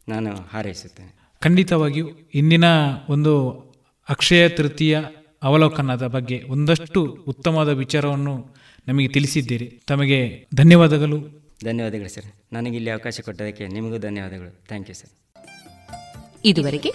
[0.09, 1.11] ನಾನು ಹಾರೈಸುತ್ತೇನೆ.
[1.41, 2.63] ಖಂಡಿತವಾಗಿಯೂ ಇಂದಿನ
[3.09, 3.49] ಒಂದು
[4.09, 4.99] ಅಕ್ಷಯ ತೃತೀಯ
[5.43, 8.55] ಅವಲೋಕನದ ಬಗ್ಗೆ ಒಂದಷ್ಟು ಉತ್ತಮವಾದ ವಿಚಾರವನ್ನು
[8.87, 9.79] ನಮಗೆ ತಿಳಿಸಿದ್ದೀರಿ.
[9.87, 11.45] ತಮಗೆ ಧನ್ಯವಾದಗಳು.
[11.63, 12.53] ಧನ್ಯವಾದಗಳು ಸರ್.
[12.53, 14.67] ನನಗೆ ಇಲ್ಲಿ ಅವಕಾಶ ಕೊಟ್ಟದಕ್ಕೆ ನಿಮಗೂ ಧನ್ಯವಾದಗಳು.
[14.67, 15.09] Thank you sir.
[16.45, 16.89] ಇದುವರೆಗೆ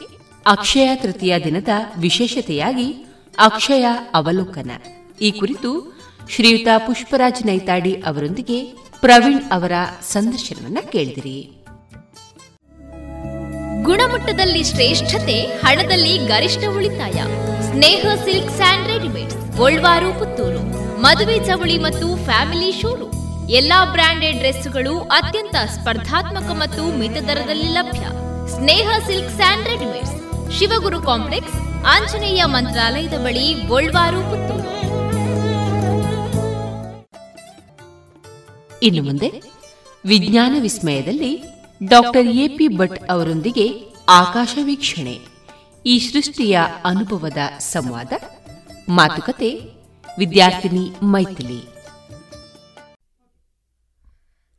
[0.47, 1.69] ಅಕ್ಷಯ ತೃತೀಯ ದಿನದ
[2.01, 3.07] ವಿಶೇಷತೆಯಾಗಿ
[3.39, 4.71] ಅಕ್ಷಯ ಅವಲೋಕನ.
[5.21, 8.65] ಈ ಕುರಿತು ಶ್ರೀಯುತ ಪುಷ್ಪರಾಜ್ ನೈತಾಡಿ ಅವರೊಂದಿಗೆ
[9.01, 11.62] ಪ್ರವೀಣ್ ಅವರ ಸಂದರ್ಶನವನ್ನ ಕೇಳಿದಿರಿ.
[13.83, 17.19] ಗುಣಮಟ್ಟದಲ್ಲಿ ಶ್ರೇಷ್ಠತೆ, ಹಣದಲ್ಲಿ ಗರಿಷ್ಠ ಉಳಿತಾಯ.
[17.63, 20.63] Sneha silk and readymade Golwaru, Puttur.
[21.01, 23.13] ಮದುವೆ ಚವಳಿ ಮತ್ತು ಫ್ಯಾಮಿಲಿ ಶೋರು
[23.49, 28.05] ಎಲ್ಲಾ ಬ್ರಾಂಡೆಡ್ ಡ್ರೆಸ್ಗಳು ಅತ್ಯಂತ ಸ್ಪರ್ಧಾತ್ಮಕ ಮತ್ತು ಮಿತ ದರದಲ್ಲಿ ಲಭ್ಯ.
[28.57, 31.55] Sneha silks and readymade Shivaguru complex,
[31.87, 34.73] Anjaneya ಮಂತ್ರಾಲಯದ ಬಳಿ, ಗೋಲ್ವಾರು, ಪುತ್ತೂರು.
[38.83, 39.43] ಇನ್ನು ಮುಂದೆ
[40.07, 41.52] ವಿಜ್ಞಾನ ವಿಸ್ಮಯದಲ್ಲಿ
[41.89, 45.19] ಡಾಕ್ಟರ್ ಎಪಿ ಭಟ್ ಅವರೊಂದಿಗೆ ಆಕಾಶ ವೀಕ್ಷಣೆ.
[45.87, 48.13] ಈ ಸೃಷ್ಟಿಯ ಅನುಭವದ ಸಂವಾದ
[48.89, 49.61] ಮಾತುಕತೆ
[50.19, 51.72] ವಿದ್ಯಾರ್ಥಿನಿ ಮೈಥಿಲಿ.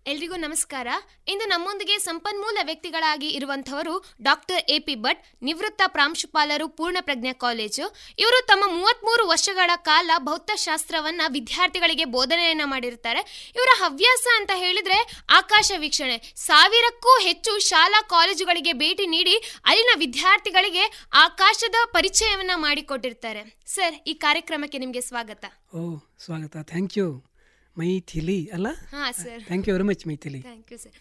[0.05, 0.87] ಎಲ್ರಿಗೂ ನಮಸ್ಕಾರ.
[1.27, 7.95] ಇಂದು ನಮ್ಮೊಂದಿಗೆ ಸಂಪನ್ಮೂಲ ವ್ಯಕ್ತಿಗಳಾಗಿ ಇರುವಂತವರು ಡಾಕ್ಟರ್ ಎ ಪಿ ಭಟ್, ನಿವೃತ್ತ ಪ್ರಾಂಶುಪಾಲರು ಪೂರ್ಣ ಪ್ರಜ್ಞಾ ಕಾಲೇಜು.
[8.19, 13.51] ಇವರು ತಮ್ಮ ಮೂವತ್ಮೂರು ವರ್ಷಗಳ ಕಾಲ ಭೌತಶಾಸ್ತ್ರವನ್ನ ವಿದ್ಯಾರ್ಥಿಗಳಿಗೆ ಬೋಧನೆಯನ್ನ ಮಾಡಿರ್ತಾರೆ.
[13.55, 16.33] ಇವರ ಹವ್ಯಾಸ ಅಂತ ಹೇಳಿದ್ರೆ ಆಕಾಶ ವೀಕ್ಷಣೆ.
[16.35, 23.59] ಸಾವಿರಕ್ಕೂ ಹೆಚ್ಚು ಶಾಲಾ ಕಾಲೇಜುಗಳಿಗೆ ಭೇಟಿ ನೀಡಿ ಅಲ್ಲಿನ ವಿದ್ಯಾರ್ಥಿಗಳಿಗೆ ಆಕಾಶದ ಪರಿಚಯವನ್ನ ಮಾಡಿಕೊಟ್ಟಿರ್ತಾರೆ.
[23.65, 25.45] ಸರ್, ಈ ಕಾರ್ಯಕ್ರಮಕ್ಕೆ ನಿಮಗೆ ಸ್ವಾಗತ.
[25.75, 26.57] ಓ, ಸ್ವಾಗತ.
[26.61, 27.32] Thank you.
[27.81, 28.67] ಮೈಥಿಲಿ ಅಲ್ಲ?
[28.95, 30.41] ಹಾ sir thank you very much Maithili.
[30.47, 30.97] Thank you sir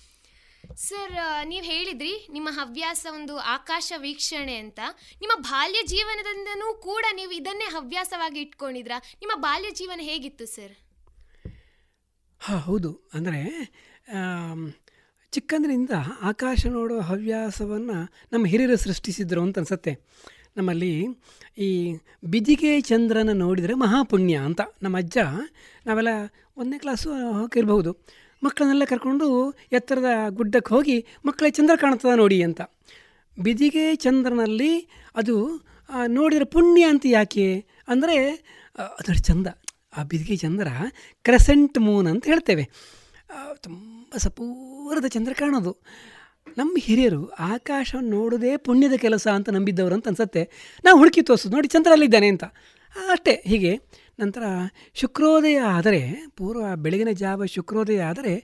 [0.86, 1.14] sir
[1.50, 4.80] ನೀವು ಹೇಳಿದ್ರಿ ನಿಮ್ಮ ಹವ್ಯಾಸ ಒಂದು ಆಕಾಶ ವೀಕ್ಷಣೆ ಅಂತ.
[5.22, 8.98] ನಿಮ್ಮ ಬಾಲ್ಯ ಜೀವನದಿಂದನೂ ಕೂಡ ನೀವು ಇದನ್ನೇ ಹವ್ಯಾಸವಾಗಿ ಇಟ್ಕೊಂಡಿದ್ರಾ?
[9.22, 10.74] ನಿಮ್ಮ ಬಾಲ್ಯ ಜೀವನ ಹೇಗಿತ್ತು ಸರ್
[12.40, 12.90] ಹಾಂ ಹೌದು.
[13.16, 13.42] ಅಂದರೆ
[15.32, 15.94] ಚಿಕ್ಕಂದಿನಿಂದ
[16.30, 17.98] ಆಕಾಶ ನೋಡುವ ಹವ್ಯಾಸವನ್ನು
[18.32, 19.92] ನಮ್ಮ ಹಿರಿಯರು ಸೃಷ್ಟಿಸಿದ್ರು ಅಂತ ಅನ್ಸುತ್ತೆ.
[20.56, 20.92] ನಮ್ಮಲ್ಲಿ
[21.58, 21.68] ಈ
[22.24, 24.60] ಬಿದಿಗೆ ಚಂದ್ರನ ನೋಡಿದರೆ ಮಹಾಪುಣ್ಯ ಅಂತ.
[24.82, 25.18] ನಮ್ಮ ಅಜ್ಜ
[25.86, 26.12] ನಾವೆಲ್ಲ
[26.56, 27.90] ಒಂದನೇ ಕ್ಲಾಸು ಹೋಗಿರ್ಬಹುದು
[28.42, 29.26] ಮಕ್ಕಳನ್ನೆಲ್ಲ ಕರ್ಕೊಂಡು
[29.72, 30.96] ಎತ್ತರದ ಗುಡ್ಡಕ್ಕೆ ಹೋಗಿ
[31.26, 32.60] ಮಕ್ಕಳೇ ಚಂದ್ರ ಕಾಣ್ತದೆ ನೋಡಿ ಅಂತ.
[33.36, 34.72] ಬಿದಿಗೆ ಚಂದ್ರನಲ್ಲಿ
[35.16, 35.36] ಅದು
[36.06, 37.46] ನೋಡಿದರೆ ಪುಣ್ಯ ಅಂತ ಯಾಕೆ?
[37.88, 38.16] ಅಂದರೆ
[38.98, 39.48] ಅದರ ಚಂದ.
[39.96, 40.68] ಆ ಬಿದಿಗೆ ಚಂದ್ರ
[41.24, 42.64] ಕ್ರೆಸೆಂಟ್ ಮೂನ್ ಅಂತ ಹೇಳ್ತೇವೆ.
[43.64, 45.72] ತುಂಬ ಸಪೂರದ ಚಂದ್ರ ಕಾಣೋದು.
[46.58, 50.50] ನಮ್ಮ ಹಿರಿಯರು ಆಕಾಶವನ್ನು ನೋಡೋದೇ ಪುಣ್ಯದ ಕೆಲಸ ಅಂತ ನಂಬಿದ್ದವರು ಅಂತ ಅನ್ಸುತ್ತೆ.
[50.84, 52.44] ನಾವು ಹುಡುಕಿ ತೋರಿಸೋದು ನೋಡಿ ಚಂದ್ರಲ್ಲಿದ್ದಾನೆ ಅಂತ.
[53.10, 53.80] ಅಷ್ಟೇ, ಹೀಗೆ
[54.20, 54.42] ನಂತರ
[54.94, 58.34] ಶುಕ್ರೋದಯ ಆದರೆ, ಪೂರ್ವ ಬೆಳಗಿನ ಜಾವ ಶುಕ್ರೋದಯ ಆದರೆ,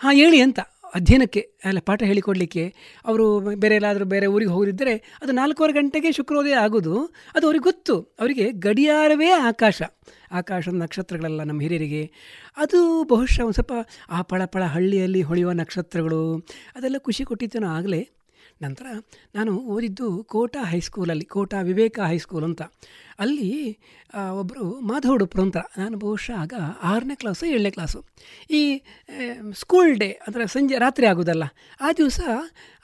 [0.00, 0.60] ಹಾಂ, ಹೇಳಿ ಅಂತ.
[0.94, 2.74] ಅಧ್ಯಯನಕ್ಕೆ, ಅಲ್ಲ ಪಾಠ ಹೇಳಿಕೊಡಲಿಕ್ಕೆ
[3.04, 7.04] ಅವರು ಬೇರೆ ಎಲ್ಲಾದರೂ ಬೇರೆ ಊರಿಗೆ ಹೋಗಿದ್ದರೆ ಅದು ನಾಲ್ಕೂವರೆ ಗಂಟೆಗೆ ಶುಕ್ರೋದಯ ಆಗೋದು.
[7.34, 8.00] ಅದು ಅವ್ರಿಗೆ ಗೊತ್ತು.
[8.00, 9.82] ಅವರಿಗೆ ಗಡಿಯಾರವೇ ಆಕಾಶ.
[10.32, 12.10] ಆಕಾಶದ ನಕ್ಷತ್ರಗಳೆಲ್ಲ ನಮ್ಮ ಹಿರಿಯರಿಗೆ.
[12.56, 13.72] ಅದು ಬಹುಶಃ ಒಂದು ಸ್ವಲ್ಪ
[14.10, 16.38] ಆ ಪಳಪಳ ಹಳ್ಳಿಯಲ್ಲಿ ಹೊಳೆಯುವ ನಕ್ಷತ್ರಗಳು,
[16.76, 18.08] ಅದೆಲ್ಲ ಖುಷಿ ಕೊಟ್ಟಿದ್ದೇನೋ ಆಗಲೇ
[18.62, 18.86] ನಂತರ
[19.36, 22.62] ನಾನು ಓದಿದ್ದು ಕೋಟಾ ಹೈಸ್ಕೂಲಲ್ಲಿ ಕೋಟಾ ವಿವೇಕ ಹೈಸ್ಕೂಲ್ ಅಂತ.
[23.22, 23.50] ಅಲ್ಲಿ
[24.40, 26.54] ಒಬ್ಬರು ಮಾಧವಡುಪ್ರು ಅಂತ ನಾನು ಬಹುಶಃ ಆಗ
[26.90, 28.00] ಆರನೇ ಕ್ಲಾಸು ಏಳನೇ ಕ್ಲಾಸು.
[28.50, 28.60] ಈ
[29.62, 31.44] ಸ್ಕೂಲ್ ಡೇ ಅಂದರೆ ಸಂಜೆ ರಾತ್ರಿ ಆಗೋದಲ್ಲ,
[31.80, 32.20] ಆ ದಿವಸ,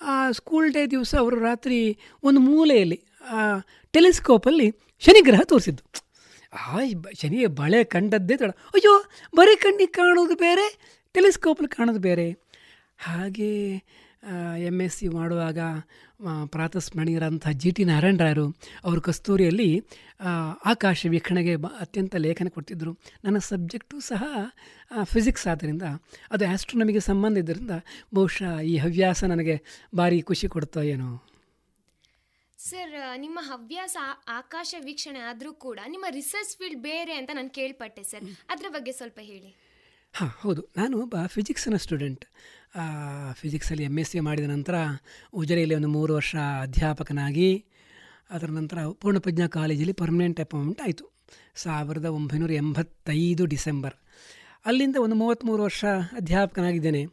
[0.02, 1.80] ಆ ಸ್ಕೂಲ್ ಡೇ ದಿವಸ ಅವರು ರಾತ್ರಿ
[2.22, 2.98] ಒಂದು ಮೂಲೆಯಲ್ಲಿ
[3.94, 4.68] ಟೆಲಿಸ್ಕೋಪಲ್ಲಿ
[5.02, 5.84] ಶನಿಗ್ರಹ ತೋರಿಸಿದ್ದು.
[6.52, 6.80] ಆ
[7.20, 8.50] ಶನಿಯ ಬಳೆ ಕಂಡದ್ದೇ ತಡ.
[8.76, 8.92] ಅಯ್ಯೋ,
[9.36, 10.66] ಬರೀ ಕಣ್ಣಿಗೆ ಕಾಣೋದು ಬೇರೆ,
[11.14, 12.26] ಟೆಲಿಸ್ಕೋಪಲ್ಲಿ ಕಾಣೋದು ಬೇರೆ.
[13.06, 13.52] ಹಾಗೆ
[14.68, 15.58] ಎಂ ಎಸ್ ಸಿ ಮಾಡುವಾಗ
[16.46, 18.46] ಪ್ರಾತಸ್ಮರಣೀಯರಂಥ ಜಿ ಟಿ ನಾರಾಯಣರಾಯರು
[18.84, 19.68] ಅವರು ಕಸ್ತೂರಿಯಲ್ಲಿ
[20.72, 22.92] ಆಕಾಶ ವೀಕ್ಷಣೆಗೆ ಬ ಅತ್ಯಂತ ಲೇಖನ ಕೊಡ್ತಿದ್ದರು
[23.24, 24.22] ನನ್ನ ಸಬ್ಜೆಕ್ಟು ಸಹ
[25.12, 25.82] ಫಿಸಿಕ್ಸ್ ಆದ್ದರಿಂದ
[26.30, 27.76] ಅದು ಆ್ಯಸ್ಟ್ರೋನಮಿಗೆ ಸಂಬಂಧ ಇದ್ದರಿಂದ
[28.14, 29.56] ಬಹುಶಃ ಈ ಹವ್ಯಾಸ ನನಗೆ
[29.96, 31.10] ಭಾರಿ ಖುಷಿ ಕೊಡ್ತೋ ಏನೋ.
[32.58, 33.96] ಸರ್ ನಿಮ್ಮ ಹವ್ಯಾಸ
[34.28, 38.24] ಆಕಾಶ ವೀಕ್ಷಣೆ ಆದರೂ ಕೂಡ ನಿಮ್ಮ ರಿಸರ್ಚ್ ಫೀಲ್ಡ್ ಬೇರೆ ಅಂತ ನಾನು ಕೇಳ್ಪಟ್ಟೆ ಸರ್.
[38.50, 39.50] ಅದರ ಬಗ್ಗೆ ಸ್ವಲ್ಪ ಹೇಳಿ.
[40.14, 40.62] ಹಾಂ ಹೌದು.
[40.76, 42.24] ನಾನು ಒಬ್ಬ ಫಿಸಿಕ್ಸ್ನ ಸ್ಟೂಡೆಂಟ್.
[43.32, 44.74] ಫಿಸಿಕ್ಸಲ್ಲಿ ಎಂ ಎಸ್ ಸಿ ಮಾಡಿದ ನಂತರ
[45.32, 47.64] ಉಜರೆಯಲ್ಲಿ ಒಂದು ಮೂರು ವರ್ಷ ಅಧ್ಯಾಪಕನಾಗಿ,
[48.30, 51.14] ಅದರ ನಂತರ ಪೂರ್ಣಪ್ರಜ್ಞಾ ಕಾಲೇಜಲ್ಲಿ ಪರ್ಮನೆಂಟ್ ಅಪಾಯಿಂಟ್ಮೆಂಟ್ ಆಯಿತು.
[51.54, 53.94] ಸಾವಿರದ ಒಂಬೈನೂರ ಎಂಬತ್ತೈದು ಡಿಸೆಂಬರ್.
[54.66, 57.04] ಅಲ್ಲಿಂದ ಒಂದು ಮೂವತ್ತ್ಮೂರು ವರ್ಷ ಅಧ್ಯಾಪಕನಾಗಿದ್ದೇನೆ.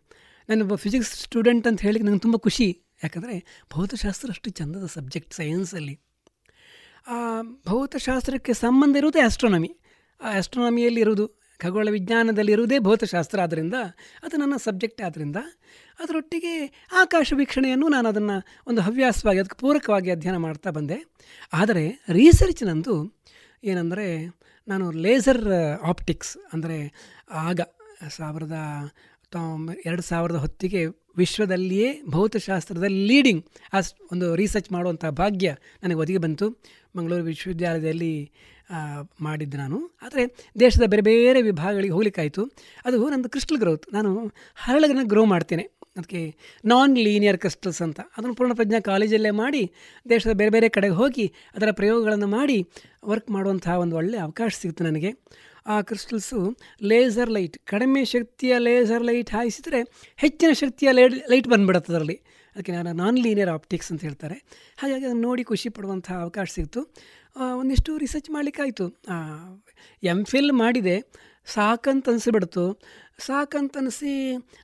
[0.49, 2.81] ನಾನೊಬ್ಬ ಫಿಸಿಕ್ಸ್ ಸ್ಟೂಡೆಂಟ್ ಅಂತ ಹೇಳಿ ನನಗೆ ತುಂಬ ಖುಷಿ.
[3.03, 5.99] ಯಾಕಂದರೆ ಭೌತಶಾಸ್ತ್ರ ಅಷ್ಟು ಚಂದದ ಸಬ್ಜೆಕ್ಟ್ ಸೈನ್ಸಲ್ಲಿ
[7.65, 9.77] ಭೌತಶಾಸ್ತ್ರಕ್ಕೆ ಸಂಬಂಧ ಇರುವುದೇ ಆಸ್ಟ್ರೋನಮಿ
[10.21, 13.77] ಆ ಆಸ್ಟ್ರೋನಮಿಯಲ್ಲಿ ಇರುವುದು ಖಗೋಳ ವಿಜ್ಞಾನದಲ್ಲಿರುವುದೇ ಭೌತಶಾಸ್ತ್ರ ಆದ್ದರಿಂದ
[14.23, 15.39] ಅದು ನನ್ನ ಸಬ್ಜೆಕ್ಟ್ ಆದ್ದರಿಂದ
[15.99, 16.53] ಅದರೊಟ್ಟಿಗೆ
[16.93, 18.37] ಆಕಾಶ ವೀಕ್ಷಣೆಯನ್ನು ನಾನು ಅದನ್ನು
[18.67, 20.97] ಒಂದು ಹವ್ಯಾಸವಾಗಿ, ಅದಕ್ಕೆ ಪೂರಕವಾಗಿ ಅಧ್ಯಯನ ಮಾಡ್ತಾ ಬಂದೆ.
[21.53, 22.95] ಆದರೆ ರಿಸರ್ಚ್ ನಂದು
[23.63, 24.07] ಏನಂದರೆ
[24.67, 25.43] ನಾನು ಲೇಸರ್
[25.83, 26.77] ಆಪ್ಟಿಕ್ಸ್ ಅಂದರೆ
[27.31, 27.61] ಆಗ
[28.09, 28.57] ಸಾವಿರದ
[29.85, 30.85] ಎರಡು ಸಾವಿರದ ಹೊತ್ತಿಗೆ
[31.17, 33.41] ವಿಶ್ವದಲ್ಲಿಯೇ ಭೌತಶಾಸ್ತ್ರದ ಲೀಡಿಂಗ್
[33.73, 33.79] ಆ
[34.11, 35.49] ಒಂದು ರಿಸರ್ಚ್ ಮಾಡುವಂಥ ಭಾಗ್ಯ
[35.83, 36.49] ನನಗೆ ಒದಗಿ ಬಂತು.
[36.95, 38.31] ಮಂಗಳೂರು ವಿಶ್ವವಿದ್ಯಾಲಯದಲ್ಲಿ
[39.21, 39.77] ಮಾಡಿದ್ದು ನಾನು.
[40.01, 40.23] ಆದರೆ
[40.59, 42.43] ದೇಶದ ಬೇರೆ ಬೇರೆ ವಿಭಾಗಗಳಿಗೆ ಹೋಗ್ಲಿಕ್ಕಾಯಿತು.
[42.85, 44.11] ಅದು ನಂದು ಕ್ರಿಸ್ಟಲ್ ಗ್ರೋತ್ ನಾನು
[44.55, 45.63] ಹರಳಗನ್ನು ಗ್ರೋ ಮಾಡ್ತೇನೆ.
[45.97, 47.99] ಅದಕ್ಕೆ ನಾನ್ ಲೀನಿಯರ್ ಕ್ರಿಸ್ಟಲ್ಸ್ ಅಂತ.
[48.17, 49.71] ಅದನ್ನು ಪೂರ್ಣಪ್ರಜ್ಞಾ ಕಾಲೇಜಲ್ಲೇ ಮಾಡಿ,
[50.09, 52.67] ದೇಶದ ಬೇರೆ ಬೇರೆ ಕಡೆಗೆ ಹೋಗಿ ಅದರ ಪ್ರಯೋಗಗಳನ್ನು ಮಾಡಿ
[53.05, 55.11] ವರ್ಕ್ ಮಾಡುವಂತಹ ಒಂದು ಒಳ್ಳೆಯ ಅವಕಾಶ ಸಿಗುತ್ತೆ ನನಗೆ.
[55.67, 59.81] ಆ ಕ್ರಿಸ್ಟಲ್ಸು ಲೇಸರ್ ಲೈಟ್ ಕಡಿಮೆ ಶಕ್ತಿಯ ಲೇಸರ್ ಲೈಟ್ ಹಾಯಿಸಿದರೆ
[60.15, 62.21] ಹೆಚ್ಚಿನ ಶಕ್ತಿಯ ಲೈಟ್ ಲೈಟ್ ಬಂದುಬಿಡುತ್ತೆ ಅದರಲ್ಲಿ.
[62.53, 64.37] ಅದಕ್ಕೆ ನಾನು ನಾನ್ ಲೀನಿಯರ್ ಆಪ್ಟಿಕ್ಸ್ ಅಂತ ಹೇಳ್ತಾರೆ.
[64.81, 66.81] ಹಾಗಾಗಿ ಅದನ್ನು ನೋಡಿ ಖುಷಿ ಪಡುವಂಥ ಅವಕಾಶ ಸಿಕ್ತು.
[67.59, 68.87] ಒಂದಿಷ್ಟು ರಿಸರ್ಚ್ ಮಾಡಲಿಕ್ಕಾಯಿತು.
[70.13, 70.95] ಎಂ ಫಿಲ್ ಮಾಡಿದೆ.
[71.53, 72.65] ಸಾಕಂತ ಅನಿಸ್ಬಿಡ್ತು.
[73.27, 74.11] ಸಾಕಂತನಿಸಿ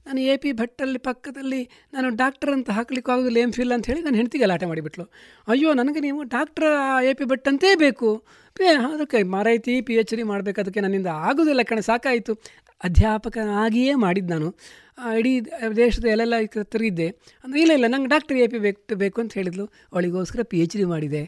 [0.06, 1.62] ನಾನು ಎ ಪಿ ಭಟ್ಟಲ್ಲಿ ಪಕ್ಕದಲ್ಲಿ
[1.94, 5.06] ನಾನು ಡಾಕ್ಟರ್ ಅಂತ ಹಾಕ್ಲಿಕ್ಕೆ ಆಗೋದಿಲ್ಲ ಎಂ ಫಿಲ್ ಅಂತ ಹೇಳಿ ನಾನು ಹೆಂಡ್ತಿಗೆ ಗಲಾಟೆ ಮಾಡಿಬಿಟ್ಲು.
[5.48, 6.68] ಅಯ್ಯೋ, ನನಗೆ ನೀವು ಡಾಕ್ಟರ್
[7.10, 8.10] ಎ ಪಿ ಭಟ್ ಅಂತೇ ಬೇಕು
[8.94, 12.34] ಅದಕ್ಕೆ ಮಾರೈತಿ ಪಿ ಎಚ್ ಡಿ ಮಾಡಬೇಕು, ಅದಕ್ಕೆ ನನ್ನಿಂದ ಆಗೋದಿಲ್ಲ ಕಣೆ, ಸಾಕಾಯಿತು.
[12.84, 14.50] ಅಧ್ಯಾಪಕನಾಗಿಯೇ ಮಾಡಿದ್ದು ನಾನು.
[15.18, 15.34] ಇಡೀ
[15.76, 17.08] ದೇಶದ ಎಲ್ಲೆಲ್ಲ ತಿರುಗಿದ್ದೆ
[17.44, 19.66] ಅಂದರೆ ಇಲ್ಲ ಇಲ್ಲ ನಂಗೆ ಡಾಕ್ಟರ್ ಎ ಪಿ ಬೇಕು ಬೇಕು ಅಂತ ಹೇಳಿದ್ಲು.
[19.94, 21.24] ಅವಳಿಗೋಸ್ಕರ ಪಿ ಎಚ್ ಡಿ ಮಾಡಿದೆ.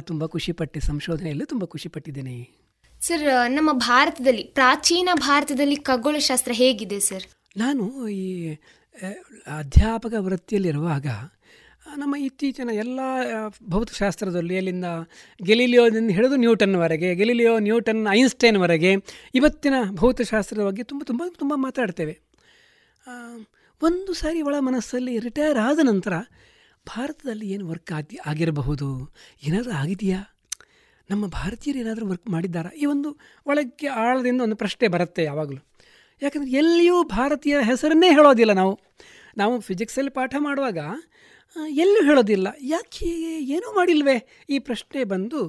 [0.00, 2.36] ತುಂಬ ಖುಷಿಪಟ್ಟೆ ಸಂಶೋಧನೆಯಲ್ಲೂ ತುಂಬ ಖುಷಿಪಟ್ಟಿದ್ದೇನೆ.
[3.00, 7.26] ಸರ್ ನಮ್ಮ ಭಾರತದಲ್ಲಿ ಪ್ರಾಚೀನ ಭಾರತದಲ್ಲಿ ಖಗೋಳಶಾಸ್ತ್ರ ಹೇಗಿದೆ ಸರ್
[7.56, 8.56] ನಾನು ಈ
[9.58, 11.06] ಅಧ್ಯಾಪಕ ವೃತ್ತಿಯಲ್ಲಿರುವಾಗ
[11.94, 13.00] ನಮ್ಮ ಇತ್ತೀಚಿನ ಎಲ್ಲ
[13.68, 14.84] ಭೌತಶಾಸ್ತ್ರದಲ್ಲಿ ಅಲ್ಲಿಂದ
[15.42, 18.94] ಗೆಲಿಲಿಯೋದಿಂದ ಹಿಡಿದು ನ್ಯೂಟನ್ವರೆಗೆ ಗೆಲಿಲಿಯೋ, ನ್ಯೂಟನ್ ಐನ್ಸ್ಟೈನ್ವರೆಗೆ
[19.34, 22.20] ಇವತ್ತಿನ ಭೌತಶಾಸ್ತ್ರದ ಬಗ್ಗೆ ತುಂಬ ತುಂಬ ತುಂಬ ಮಾತಾಡ್ತೇವೆ.
[23.82, 26.12] ಒಂದು ಸಾರಿ ಒಳ ಮನಸ್ಸಲ್ಲಿ ರಿಟೈರ್ ಆದ ನಂತರ
[26.86, 29.14] ಭಾರತದಲ್ಲಿ ಏನು ವರ್ಕ್ ಆಗಿ, ಆಗಿರಬಹುದು?
[29.42, 30.20] ಏನಾದರೂ ಆಗಿದೆಯಾ?
[31.10, 32.70] ನಮ್ಮ ಭಾರತೀಯರು ಏನಾದರೂ ವರ್ಕ್ ಮಾಡಿದ್ದಾರಾ?
[32.70, 35.66] ಈ ಒಂದು ಒಳಗೆ ಆಳದಿಂದ ಒಂದು ಪ್ರಶ್ನೆ ಬರುತ್ತೆ ಯಾವಾಗಲೂ.
[36.22, 38.80] ಯಾಕಂದರೆ ಎಲ್ಲಿಯೂ ಭಾರತೀಯರ ಹೆಸರನ್ನೇ ಹೇಳೋದಿಲ್ಲ ನಾವು.
[39.36, 40.78] ನಾವು ಫಿಸಿಕ್ಸಲ್ಲಿ ಪಾಠ ಮಾಡುವಾಗ
[41.68, 42.48] ಎಲ್ಲೂ ಹೇಳೋದಿಲ್ಲ.
[42.60, 43.06] ಯಾಕೆ
[43.40, 44.44] ಏನೂ ಮಾಡಿಲ್ವೇ?
[44.50, 45.40] ಈ ಪ್ರಶ್ನೆ ಬಂದು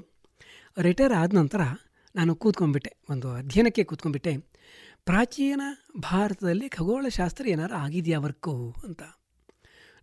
[0.82, 1.62] ರಿಟೈರ್ ಆದ ನಂತರ
[2.16, 2.98] ನಾನು ಕೂತ್ಕೊಂಡ್ಬಿಟ್ಟೆ.
[3.10, 4.38] ಒಂದು ಅಧ್ಯಯನಕ್ಕೆ ಕೂತ್ಕೊಂಡ್ಬಿಟ್ಟೆ.
[5.06, 5.62] ಪ್ರಾಚೀನ
[6.00, 9.02] ಭಾರತದಲ್ಲಿ ಖಗೋಳಶಾಸ್ತ್ರ ಏನಾರು ಆಗಿದೆಯಾ ವರ್ಕು ಅಂತ.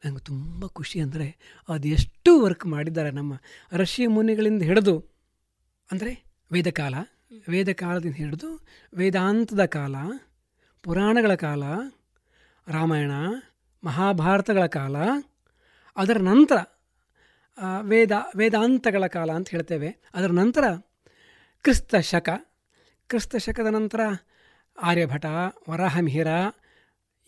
[0.04, 1.26] ನನಗೆ ತುಂಬ ಖುಷಿ ಅಂದರೆ
[1.68, 3.34] ಅದೆಷ್ಟು ವರ್ಕ್ ಮಾಡಿದ್ದಾರೆ ನಮ್ಮ
[3.72, 4.96] ಋಷಿ ಮುನಿಗಳಿಂದ ಹಿಡಿದು,
[5.90, 6.12] ಅಂದರೆ
[6.52, 6.94] ವೇದಕಾಲ,
[7.48, 9.94] ವೇದಕಾಲದಿಂದ ಹಿಡಿದು ವೇದಾಂತದ ಕಾಲ,
[10.82, 11.62] ಪುರಾಣಗಳ ಕಾಲ,
[12.66, 13.12] ರಾಮಾಯಣ,
[13.84, 14.96] ಮಹಾಭಾರತಗಳ ಕಾಲ
[15.96, 16.56] ಅದರ ನಂತರ
[17.82, 19.96] ವೇದ, ವೇದಾಂತಗಳ ಕಾಲ ಅಂತ ಹೇಳ್ತೇವೆ.
[20.14, 20.64] ಅದರ ನಂತರ
[21.62, 22.28] ಕ್ರಿಸ್ತ ಶಕ
[23.08, 24.00] ಕ್ರಿಸ್ತ ಶಕದ ನಂತರ
[24.82, 25.26] ಆರ್ಯಭಟ,
[25.70, 26.26] ವರಾಹಮಿಹಿರ.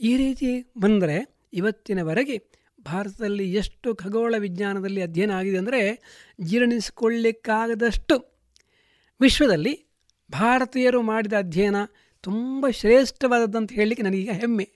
[0.01, 2.49] ಈ ರೀತಿ ಬಂದರೆ ಇವತ್ತಿನವರೆಗೆ
[2.87, 5.99] ಭಾರತದಲ್ಲಿ ಎಷ್ಟು ಖಗೋಳ ವಿಜ್ಞಾನದಲ್ಲಿ ಅಧ್ಯಯನ ಆಗಿದೆ ಅಂದರೆ
[6.41, 8.17] ಜೀರ್ಣಿಸಿಕೊಳ್ಳಿಕ್ಕಾಗದಷ್ಟು
[9.21, 9.87] ವಿಶ್ವದಲ್ಲಿ
[10.33, 11.77] ಭಾರತೀಯರು ಮಾಡಿದ ಅಧ್ಯಯನ
[12.21, 14.69] ತುಂಬ ಶ್ರೇಷ್ಠವಾದದ್ದಂತ ಹೇಳಲಿಕ್ಕೆ ನನಗೀಗ ಹೆಮ್ಮೆ.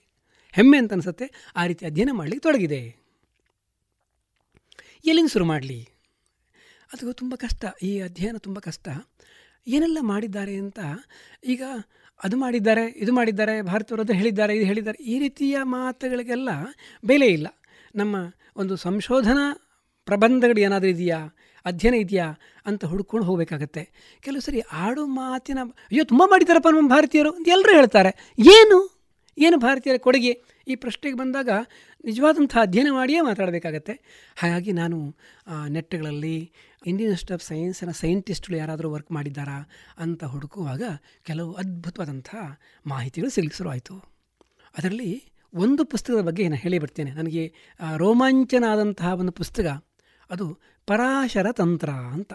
[0.51, 1.31] ಹೆಮ್ಮೆ ಅಂತ ಅನಿಸುತ್ತೆ.
[1.55, 3.00] ಆ ರೀತಿ ಅಧ್ಯಯನ ಮಾಡಲಿಕ್ಕೆ ತೊಡಗಿದೆ.
[5.05, 5.89] ಎಲ್ಲಿಂದ ಶುರು ಮಾಡಲಿ?
[6.93, 7.65] ಅದು ತುಂಬ ಕಷ್ಟ.
[7.83, 8.87] ಈ ಅಧ್ಯಯನ ತುಂಬ ಕಷ್ಟ.
[9.67, 10.79] ಏನೆಲ್ಲ ಮಾಡಿದ್ದಾರೆ ಅಂತ
[11.43, 11.63] ಈಗ
[12.23, 16.49] ಅದು ಮಾಡಿದ್ದಾರೆ, ಇದು ಮಾಡಿದ್ದಾರೆ ಭಾರತವರು ಅದು ಹೇಳಿದ್ದಾರೆ, ಇದು ಹೇಳಿದ್ದಾರೆ, ಈ ರೀತಿಯ ಮಾತುಗಳಿಗೆಲ್ಲ
[17.05, 17.47] ಬೆಲೆ ಇಲ್ಲ.
[17.95, 18.15] ನಮ್ಮ
[18.55, 19.67] ಒಂದು ಸಂಶೋಧನಾ
[20.05, 21.35] ಪ್ರಬಂಧಗಳು ಏನಾದರೂ ಇದೆಯಾ,
[21.65, 22.33] ಅಧ್ಯಯನ ಇದೆಯಾ
[22.65, 23.89] ಅಂತ ಹುಡ್ಕೊಂಡು ಹೋಗಬೇಕಾಗತ್ತೆ.
[24.21, 28.33] ಕೆಲವು ಸರಿ ಆಡು ಮಾತಿನ, ಅಯ್ಯೋ, ತುಂಬ ಮಾಡಿದ್ದಾರಪ್ಪ ನಮ್ಮ ಭಾರತೀಯರು ಅಂತ ಎಲ್ಲರೂ ಹೇಳ್ತಾರೆ.
[28.39, 29.01] ಏನು?
[29.37, 30.43] ಏನು ಭಾರತೀಯರ ಕೊಡುಗೆ?
[30.67, 31.49] ಈ ಪ್ರಶ್ನೆಗೆ ಬಂದಾಗ
[32.03, 33.93] ನಿಜವಾದಂಥ ಅಧ್ಯಯನ ಮಾಡಿಯೇ ಮಾತಾಡಬೇಕಾಗತ್ತೆ.
[34.37, 34.97] ಹಾಗಾಗಿ ನಾನು
[35.67, 36.37] ನೆಟ್ಗಳಲ್ಲಿ
[36.87, 39.57] ಇಂಡಿಯನ್ ಆಫ್ ಸೈನ್ಸಿನ ಸೈಂಟಿಸ್ಟ್ಗಳು ಯಾರಾದರೂ ವರ್ಕ್ ಮಾಡಿದ್ದಾರಾ
[39.97, 40.83] ಅಂತ ಹುಡುಕುವಾಗ
[41.23, 42.29] ಕೆಲವು ಅದ್ಭುತವಾದಂಥ
[42.85, 43.95] ಮಾಹಿತಿಗಳು ಸಿಗಲಿಕ್ಕೆ ಶುರುವಾಯಿತು.
[44.77, 45.11] ಅದರಲ್ಲಿ
[45.53, 47.43] ಒಂದು ಪುಸ್ತಕದ ಬಗ್ಗೆ ನಾನು ಹೇಳಿ ಬಿಡ್ತೇನೆ ನನಗೆ
[47.97, 49.67] ರೋಮಾಂಚನ ಆದಂತಹ ಒಂದು ಪುಸ್ತಕ,
[50.29, 50.45] ಅದು
[50.87, 52.33] ಪರಾಶರ ತಂತ್ರ ಅಂತ.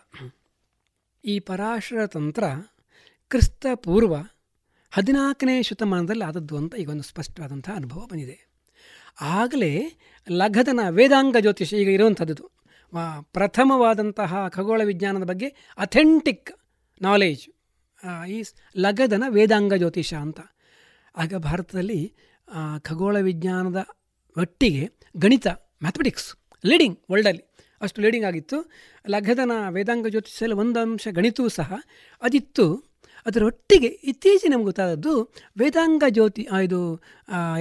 [1.25, 2.45] ಈ ಪರಾಶರ ತಂತ್ರ
[3.31, 4.15] ಕ್ರಿಸ್ತ ಪೂರ್ವ
[4.93, 8.37] ಹದಿನಾಲ್ಕನೇ ಶತಮಾನದಲ್ಲಿ ಆದದ್ದು ಅಂತ ಈಗ ಒಂದು ಸ್ಪಷ್ಟವಾದಂಥ ಅನುಭವ ಬಂದಿದೆ.
[9.21, 9.73] ಆಗಲೇ
[10.31, 12.45] ಲಘದನ ವೇದಾಂಗ ಜ್ಯೋತಿಷ ಈಗ ಇರುವಂಥದ್ದು.
[13.21, 16.51] ಪ್ರಥಮವಾದಂತಹ ಖಗೋಳ ವಿಜ್ಞಾನದ ಬಗ್ಗೆ ಅಥೆಂಟಿಕ್
[17.03, 17.45] ನಾಲೇಜ್
[18.31, 18.39] ಈ
[18.77, 20.41] ಲಗದನ ವೇದಾಂಗ ಜ್ಯೋತಿಷ ಅಂತ.
[21.17, 22.01] ಆಗ ಭಾರತದಲ್ಲಿ
[22.81, 23.81] ಖಗೋಳ ವಿಜ್ಞಾನದ
[24.37, 24.83] ಒಟ್ಟಿಗೆ
[25.17, 25.47] ಗಣಿತ
[25.83, 26.29] ಮ್ಯಾಥಮೆಟಿಕ್ಸ್
[26.65, 27.45] ಲೀಡಿಂಗ್ ವರ್ಲ್ಡಲ್ಲಿ
[27.81, 28.59] ಅಷ್ಟು ಲೀಡಿಂಗ್ ಆಗಿತ್ತು.
[29.09, 31.73] ಲಘದನ ವೇದಾಂಗ ಜ್ಯೋತಿಷದಲ್ಲಿ ಒಂದು ಅಂಶ ಗಣಿತವೂ ಸಹ
[32.23, 32.67] ಅದಿತ್ತು.
[33.29, 35.13] ಅದರೊಟ್ಟಿಗೆ ಇತ್ತೀಚೆಗೆ ನಮ್ಗೆ ಗೊತ್ತಾದದ್ದು
[35.61, 36.81] ವೇದಾಂಗ ಜ್ಯೋತಿ ಇದು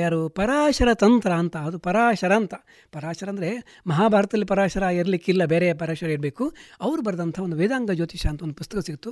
[0.04, 2.56] ಯಾರು ಪರಾಶರ ತಂತ್ರ ಅಂತ, ಅದು ಪರಾಶರ ಅಂತ.
[2.96, 3.50] ಪರಾಶರ ಅಂದರೆ
[3.92, 6.46] ಮಹಾಭಾರತದಲ್ಲಿ ಪರಾಶರ ಇರಲಿಕ್ಕಿಲ್ಲ, ಬೇರೆ ಪರಾಶರ ಇರಬೇಕು.
[6.86, 9.12] ಅವರು ಬರೆದಂಥ ಒಂದು ವೇದಾಂಗ ಜ್ಯೋತಿಷ ಅಂತ ಒಂದು ಪುಸ್ತಕ ಸಿಕ್ತು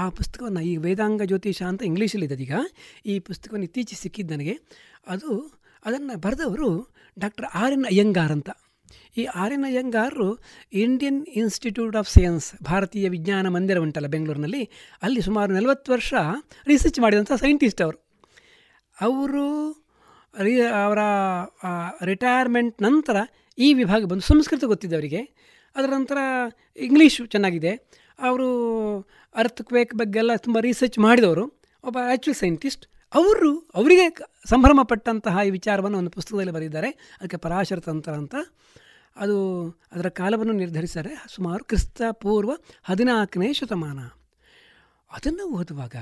[0.00, 2.56] ಆ ಪುಸ್ತಕವನ್ನು, ಈ ವೇದಾಂಗ ಜ್ಯೋತಿಷ ಅಂತ ಇಂಗ್ಲೀಷಲ್ಲಿದೆ ಈಗ
[3.12, 4.56] ಈ ಪುಸ್ತಕವನ್ನು ಇತ್ತೀಚೆಗೆ ಸಿಕ್ಕಿದ್ದು ನನಗೆ.
[5.14, 5.30] ಅದು
[5.86, 6.68] ಅದನ್ನು ಬರೆದವರು
[7.16, 8.50] ಡಾಕ್ಟರ್ ಆರ್ ಎನ್ ಅಯ್ಯಂಗಾರ್ ಅಂತ.
[9.16, 10.38] ಈ R N
[10.72, 14.70] Indian Institute of Science ಭಾರತೀಯ ವಿಜ್ಞಾನ ಮಂದಿರ ಉಂಟಲ್ಲ ಬೆಂಗಳೂರಿನಲ್ಲಿ.
[15.02, 16.14] ಅಲ್ಲಿ ಸುಮಾರು ನಲವತ್ತು ವರ್ಷ
[16.66, 18.10] ರಿಸರ್ಚ್ ಮಾಡಿದಂಥ ಸೈಂಟಿಸ್ಟ್ ಅವರು.
[19.00, 19.70] ಅವರು
[20.42, 20.98] ರಿ, ಅವರ
[22.04, 23.16] ರಿಟೈರ್ಮೆಂಟ್ ನಂತರ
[23.58, 25.20] ಈ ವಿಭಾಗ ಬಂದು ಸಂಸ್ಕೃತ ಗೊತ್ತಿದೆ ಅವರಿಗೆ.
[25.76, 26.18] ಅದರ ನಂತರ
[26.76, 27.88] ಇಂಗ್ಲೀಷು ಚೆನ್ನಾಗಿದೆ.
[28.18, 28.48] ಅವರು
[29.34, 31.60] ಅರ್ತ್ ಕ್ವೇಕ್ ಬಗ್ಗೆಲ್ಲ ತುಂಬ ರಿಸರ್ಚ್ ಮಾಡಿದವರು.
[31.84, 34.16] ಒಬ್ಬ ಆ್ಯಕ್ಚುಲ್ ಸೈಂಟಿಸ್ಟ್ ಅವರು ಅವರಿಗೆ
[34.48, 36.90] ಸಂಭ್ರಮ ಪಟ್ಟಂತಹ ಈ ವಿಚಾರವನ್ನು ಒಂದು ಪುಸ್ತಕದಲ್ಲಿ ಬರೆದಿದ್ದಾರೆ.
[36.90, 38.34] ಅದಕ್ಕೆ ಪರಾಶರ ತಂತ್ರ ಅಂತ.
[39.16, 42.50] ಅದು ಅದರ ಕಾಲವನ್ನು ನಿರ್ಧರಿಸಿದರೆ ಸುಮಾರು ಕ್ರಿಸ್ತ ಪೂರ್ವ
[42.82, 43.98] ಹದಿನಾಲ್ಕನೇ ಶತಮಾನ.
[45.12, 45.94] ಅದನ್ನು ಓದುವಾಗ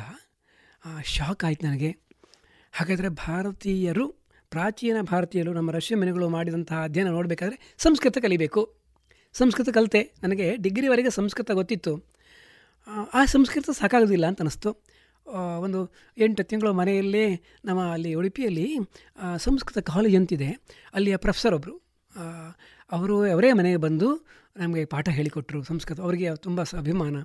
[1.04, 1.96] ಶಾಕ್ ಆಯಿತು ನನಗೆ.
[2.72, 4.08] ಹಾಗಾದರೆ ಭಾರತೀಯರು
[4.50, 8.76] ಪ್ರಾಚೀನ ಭಾರತೀಯರು ನಮ್ಮ ರಷ್ಯ ಮನೆಗಳು ಮಾಡಿದಂತಹ ಅಧ್ಯಯನ ನೋಡಬೇಕಾದ್ರೆ ಸಂಸ್ಕೃತ ಕಲಿಬೇಕು.
[9.32, 10.12] ಸಂಸ್ಕೃತ ಕಲಿತೆ.
[10.22, 12.04] ನನಗೆ ಡಿಗ್ರಿವರೆಗೆ ಸಂಸ್ಕೃತ ಗೊತ್ತಿತ್ತು.
[13.14, 14.97] ಆ, ಸಂಸ್ಕೃತ ಸಾಕಾಗೋದಿಲ್ಲ ಅಂತ ಅನ್ನಿಸ್ತು.
[15.58, 18.76] ಒಂದು ಎಂಟು ತಿಂಗಳು ಮನೆಯಲ್ಲೇ ನಮ್ಮ ಅಲ್ಲಿ ಉಡುಪಿಯಲ್ಲಿ
[19.36, 20.50] ಸಂಸ್ಕೃತ ಕಾಲೇಜ್ ಅಂತಿದೆ.
[20.94, 21.76] ಅಲ್ಲಿಯ ಪ್ರೊಫೆಸರ್ ಒಬ್ಬರು
[22.92, 24.26] ಅವರು ಅವರೇ ಮನೆಗೆ ಬಂದು
[24.56, 26.00] ನಮಗೆ ಪಾಠ ಹೇಳಿಕೊಟ್ರು ಸಂಸ್ಕೃತ.
[26.00, 27.16] ಅವರಿಗೆ ತುಂಬ ಅಭಿಮಾನ.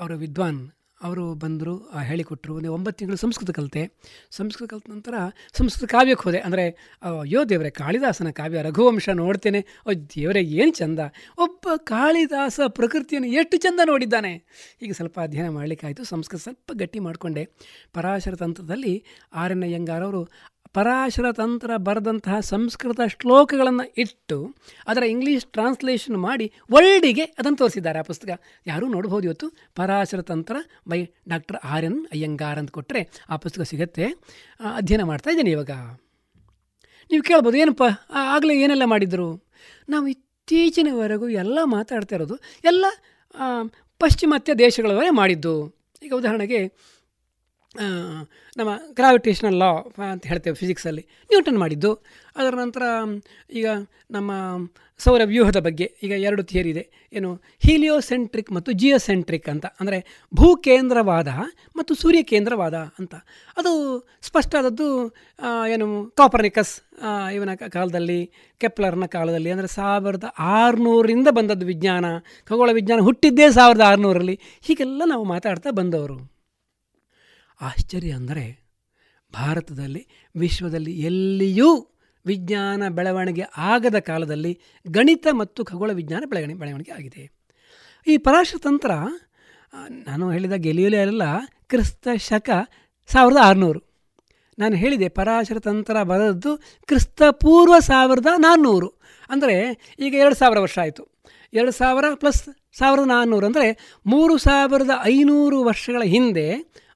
[0.00, 0.70] ಅವರು ವಿದ್ವಾನ್.
[1.04, 3.82] ಅವರು ಬಂದರು ಹೇಳಿಕೊಟ್ಟರು ಒಂದು ಒಂಬತ್ತು ತಿಂಗಳು ಸಂಸ್ಕೃತ ಕಲಿತೆ.
[4.30, 5.14] ಸಂಸ್ಕೃತ ಕಲಿತ ನಂತರ
[5.52, 6.40] ಸಂಸ್ಕೃತ ಕಾವ್ಯಕ್ಕೆ ಹೋದೆ.
[6.40, 6.64] ಅಂದರೆ
[7.02, 9.60] ಅಯ್ಯೋ ದೇವರೇ, ಕಾಳಿದಾಸನ ಕಾವ್ಯ, ರಘುವಂಶ ನೋಡ್ತೇನೆ.
[9.88, 11.00] ಓ ದೇವರೇ, ಏನು ಚಂದ.
[11.38, 14.32] ಒಬ್ಬ ಕಾಳಿದಾಸ ಪ್ರಕೃತಿಯನ್ನು ಎಷ್ಟು ಚಂದ ನೋಡಿದ್ದಾನೆ.
[14.82, 16.04] ಈಗ ಸ್ವಲ್ಪ ಅಧ್ಯಯನ ಮಾಡಲಿಕ್ಕಾಯಿತು.
[16.04, 17.44] ಸಂಸ್ಕೃತ ಸ್ವಲ್ಪ ಗಟ್ಟಿ ಮಾಡಿಕೊಂಡೆ.
[17.92, 20.22] ಪರಾಶರ ತಂತ್ರದಲ್ಲಿ ಆರ್ ಎನ್ ಅಯ್ಯಂಗಾರವರು
[20.76, 24.38] ಪರಾಶರ ತಂತ್ರ ಬರೆದಂತಹ ಸಂಸ್ಕೃತ ಶ್ಲೋಕಗಳನ್ನು ಇಟ್ಟು
[24.90, 27.98] ಅದರ ಇಂಗ್ಲೀಷ್ ಟ್ರಾನ್ಸ್ಲೇಷನ್ ಮಾಡಿ ವರ್ಲ್ಡಿಗೆ ಅದನ್ನು ತೋರಿಸಿದ್ದಾರೆ.
[28.02, 28.30] ಆ ಪುಸ್ತಕ
[28.70, 29.48] ಯಾರೂ ನೋಡ್ಬೋದು ಇವತ್ತು.
[29.78, 30.56] Parashara Tantra
[30.92, 31.00] by
[31.32, 34.08] doctor R N Iyengar ಅಂತ ಕೊಟ್ಟರೆ ಆ ಪುಸ್ತಕ ಸಿಗುತ್ತೆ.
[34.80, 35.74] ಅಧ್ಯಯನ ಮಾಡ್ತಾ ಇದ್ದೀನಿ ಇವಾಗ.
[37.10, 37.84] ನೀವು ಕೇಳ್ಬೋದು, ಏನಪ್ಪ?
[38.34, 39.28] ಆಗಲೇ ಏನೆಲ್ಲ ಮಾಡಿದರು?
[39.92, 42.36] ನಾವು ಇತ್ತೀಚಿನವರೆಗೂ ಎಲ್ಲ ಮಾತಾಡ್ತಾ ಇರೋದು
[42.70, 42.84] ಎಲ್ಲ
[44.00, 45.54] ಪಶ್ಚಿಮಾತ್ಯ ದೇಶಗಳವರೇ ಮಾಡಿದ್ದು.
[46.02, 46.60] ಈಗ ಉದಾಹರಣೆಗೆ
[48.58, 49.70] ನಮ್ಮ ಗ್ರಾವಿಟೇಷನಲ್ ಲಾ
[50.12, 51.90] ಅಂತ ಹೇಳ್ತೇವೆ ಫಿಸಿಕ್ಸಲ್ಲಿ ನ್ಯೂಟನ್ ಮಾಡಿದ್ದು.
[52.36, 52.82] ಅದರ ನಂತರ,
[53.58, 53.68] ಈಗ
[54.10, 54.32] ನಮ್ಮ
[55.00, 56.82] ಸೌರ ವ್ಯೂಹದ ಬಗ್ಗೆ ಈಗ ಎರಡು ಥಿಯರಿ ಇದೆ.
[57.12, 57.30] ಏನು?
[57.64, 59.66] ಹೀಲಿಯೋಸೆಂಟ್ರಿಕ್ ಮತ್ತು ಜಿಯೋಸೆಂಟ್ರಿಕ್ ಅಂತ.
[59.80, 59.98] ಅಂದರೆ
[60.32, 61.28] ಭೂಕೇಂದ್ರವಾದ
[61.76, 63.14] ಮತ್ತು ಸೂರ್ಯ ಕೇಂದ್ರವಾದ ಅಂತ.
[63.56, 63.72] ಅದು
[64.22, 64.88] ಸ್ಪಷ್ಟ ಆದದ್ದು
[65.74, 65.88] ಏನು?
[66.20, 66.74] ಕಾಪರ್ನಿಕಸ್
[67.36, 68.20] ಇವನ ಕಾಲದಲ್ಲಿ
[68.60, 69.50] ಕೆಪ್ಲರ್ನ ಕಾಲದಲ್ಲಿ.
[69.50, 72.04] ಅಂದರೆ ಸಾವಿರದ ಆರುನೂರಿಂದ ಬಂದದ್ದು ವಿಜ್ಞಾನ.
[72.44, 74.38] ಖಗೋಳ ವಿಜ್ಞಾನ ಹುಟ್ಟಿದ್ದೇ ಸಾವಿರದ ಆರುನೂರಲ್ಲಿ.
[74.68, 76.33] ಹೀಗೆಲ್ಲ ನಾವು ಮಾತಾಡ್ತಾ ಬಂದವರು.
[77.68, 78.44] ಆಶ್ಚರ್ಯ ಅಂದರೆ
[79.32, 80.02] ಭಾರತದಲ್ಲಿ,
[80.34, 81.70] ವಿಶ್ವದಲ್ಲಿ ಎಲ್ಲಿಯೂ
[82.26, 84.52] ವಿಜ್ಞಾನ ಬೆಳವಣಿಗೆ ಆಗದ ಕಾಲದಲ್ಲಿ
[84.86, 87.22] ಗಣಿತ ಮತ್ತು ಖಗೋಳ ವಿಜ್ಞಾನ ಬೆಳವಣಿಗೆ ಬೆಳವಣಿಗೆ ಆಗಿದೆ.
[88.06, 88.92] ಈ ಪರಾಶರ ತಂತ್ರ
[90.08, 91.24] ನಾನು ಹೇಳಿದ ಗೆಲಿಯೋಲೆಲ್ಲ
[91.72, 92.50] ಕ್ರಿಸ್ತ ಶಕ
[93.10, 93.80] ಸಾವಿರದ ಆರುನೂರು.
[94.58, 96.50] ನಾನು ಹೇಳಿದೆ ಪರಾಶರ ತಂತ್ರ ಬರೆದದ್ದು
[96.88, 98.90] ಕ್ರಿಸ್ತ ಪೂರ್ವ ಸಾವಿರದ ನಾನ್ನೂರು
[99.30, 99.56] ಅಂದರೆ
[100.04, 101.02] ಈಗ ಎರಡು ಸಾವಿರ ವರ್ಷ ಆಯಿತು.
[101.52, 102.40] ಎರಡು ಸಾವಿರ ಪ್ಲಸ್
[102.78, 103.66] ಸಾವಿರದ ನಾನ್ನೂರು ಅಂದರೆ
[104.06, 106.46] ಮೂರು ಸಾವಿರದ ಐನೂರು ವರ್ಷಗಳ ಹಿಂದೆ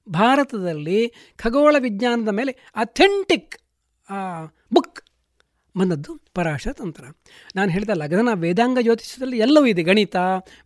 [0.09, 3.57] ಭಾರತದಲ್ಲಿ ಖಗೋಳ ವಿಜ್ಞಾನದ ಮೇಲೆ ಅಥೆಂಟಿಕ್
[4.73, 5.01] ಬುಕ್
[5.75, 7.05] ಬಂದದ್ದು ಪರಾಶರ ತಂತ್ರ
[7.57, 9.83] ನಾನು ಹೇಳಿದ ಲಗ್ನ ವೇದಾಂಗ ಜ್ಯೋತಿಷದಲ್ಲಿ ಎಲ್ಲವೂ ಇದೆ.
[9.83, 10.17] ಗಣಿತ,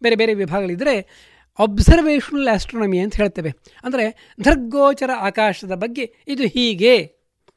[0.02, 0.94] ಬೇರೆ ಬೇರೆ ವಿಭಾಗಗಳಿದ್ದರೆ
[1.58, 3.50] ಅಬ್ಸರ್ವೇಷನಲ್ ಆಸ್ಟ್ರೋನಮಿ ಅಂತ ಹೇಳ್ತೇವೆ.
[3.84, 6.94] ಅಂದರೆ ದರ್ಗೋಚರ ಆಕಾಶದ ಬಗ್ಗೆ ಇದು ಹೀಗೆ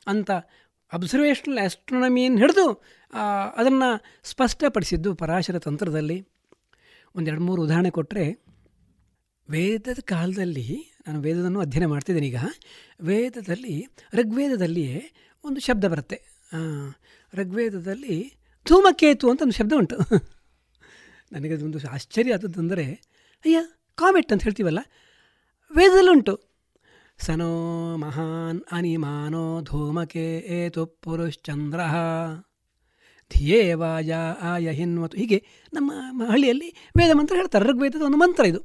[0.08, 0.32] ಅಂತ
[0.92, 2.68] ಅಬ್ಸರ್ವೇಷನಲ್ ಆಸ್ಟ್ರೋನಮಿಯನ್ನು ಹಿಡಿದು
[3.56, 3.90] ಅದನ್ನು
[4.24, 6.28] ಸ್ಪಷ್ಟಪಡಿಸಿದ್ದು ಪರಾಶರ ತಂತ್ರದಲ್ಲಿ.
[7.16, 8.26] ಒಂದೆರಡು ಮೂರು ಉದಾಹರಣೆ ಕೊಟ್ಟರೆ
[9.50, 12.40] ವೇದದ ಕಾಲದಲ್ಲಿ ನಾನು ವೇದವನ್ನು ಅಧ್ಯಯನ ಮಾಡ್ತಿದ್ದೇನೆ ಈಗ.
[13.02, 13.76] ವೇದದಲ್ಲಿ,
[14.14, 15.02] ಋಗ್ವೇದದಲ್ಲಿಯೇ
[15.44, 16.18] ಒಂದು ಶಬ್ದ ಬರುತ್ತೆ.
[17.34, 18.18] ಋಗ್ವೇದದಲ್ಲಿ
[18.66, 19.98] ಧೂಮಕೇತು ಅಂತ ಒಂದು ಶಬ್ದ ಉಂಟು.
[21.32, 22.86] ನನಗೆ ಅದೊಂದು ಆಶ್ಚರ್ಯ ಆದದ್ದಂದರೆ
[23.46, 23.58] ಅಯ್ಯ,
[23.96, 24.82] ಕಾಮೆಟ್ ಅಂತ ಹೇಳ್ತೀವಲ್ಲ
[25.72, 26.34] ವೇದದಲ್ಲುಂಟು
[27.20, 27.52] ಸನೋ
[27.98, 30.26] ಮಹಾನ್ ಅನಿಮಾನೋ ಧೂಮಕೆ
[30.58, 31.82] ಏತು ಪುರುಶ್ಚಂದ್ರ.
[33.32, 35.40] ಧಿಯೇವಾಯ ಆಯ ಹಿನ್ವತು ಹೀಗೆ
[35.74, 35.92] ನಮ್ಮ
[36.32, 38.62] ಹಳ್ಳಿಯಲ್ಲಿ ವೇದ ಮಂತ್ರ ಹೇಳ್ತಾರೆ, ಋಗ್ವೇದದ ಒಂದು ಮಂತ್ರ ಇದು.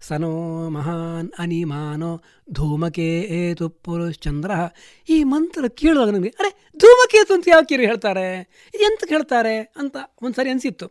[0.00, 2.22] ಸನೋ ಮಹಾನ್ ಅನಿಮಾನೋ
[2.52, 4.50] ಧೂಮಕೇತು ಪುರುಶ್ಚಂದ್ರ
[5.08, 8.26] ಈ ಮಂತ್ರ ಕೇಳುವಾಗ ನನಗೆ ಅರೆ ಧೂಮಕೇತು ಅಂತ ಯಾವ ಇವ್ರು ಹೇಳ್ತಾರೆ?
[8.74, 9.58] ಎಂತ ಹೇಳ್ತಾರೆ?
[9.58, 10.88] ಅಂತ ಒಂದು ಸರಿ ಅನಿಸಿತ್ತು.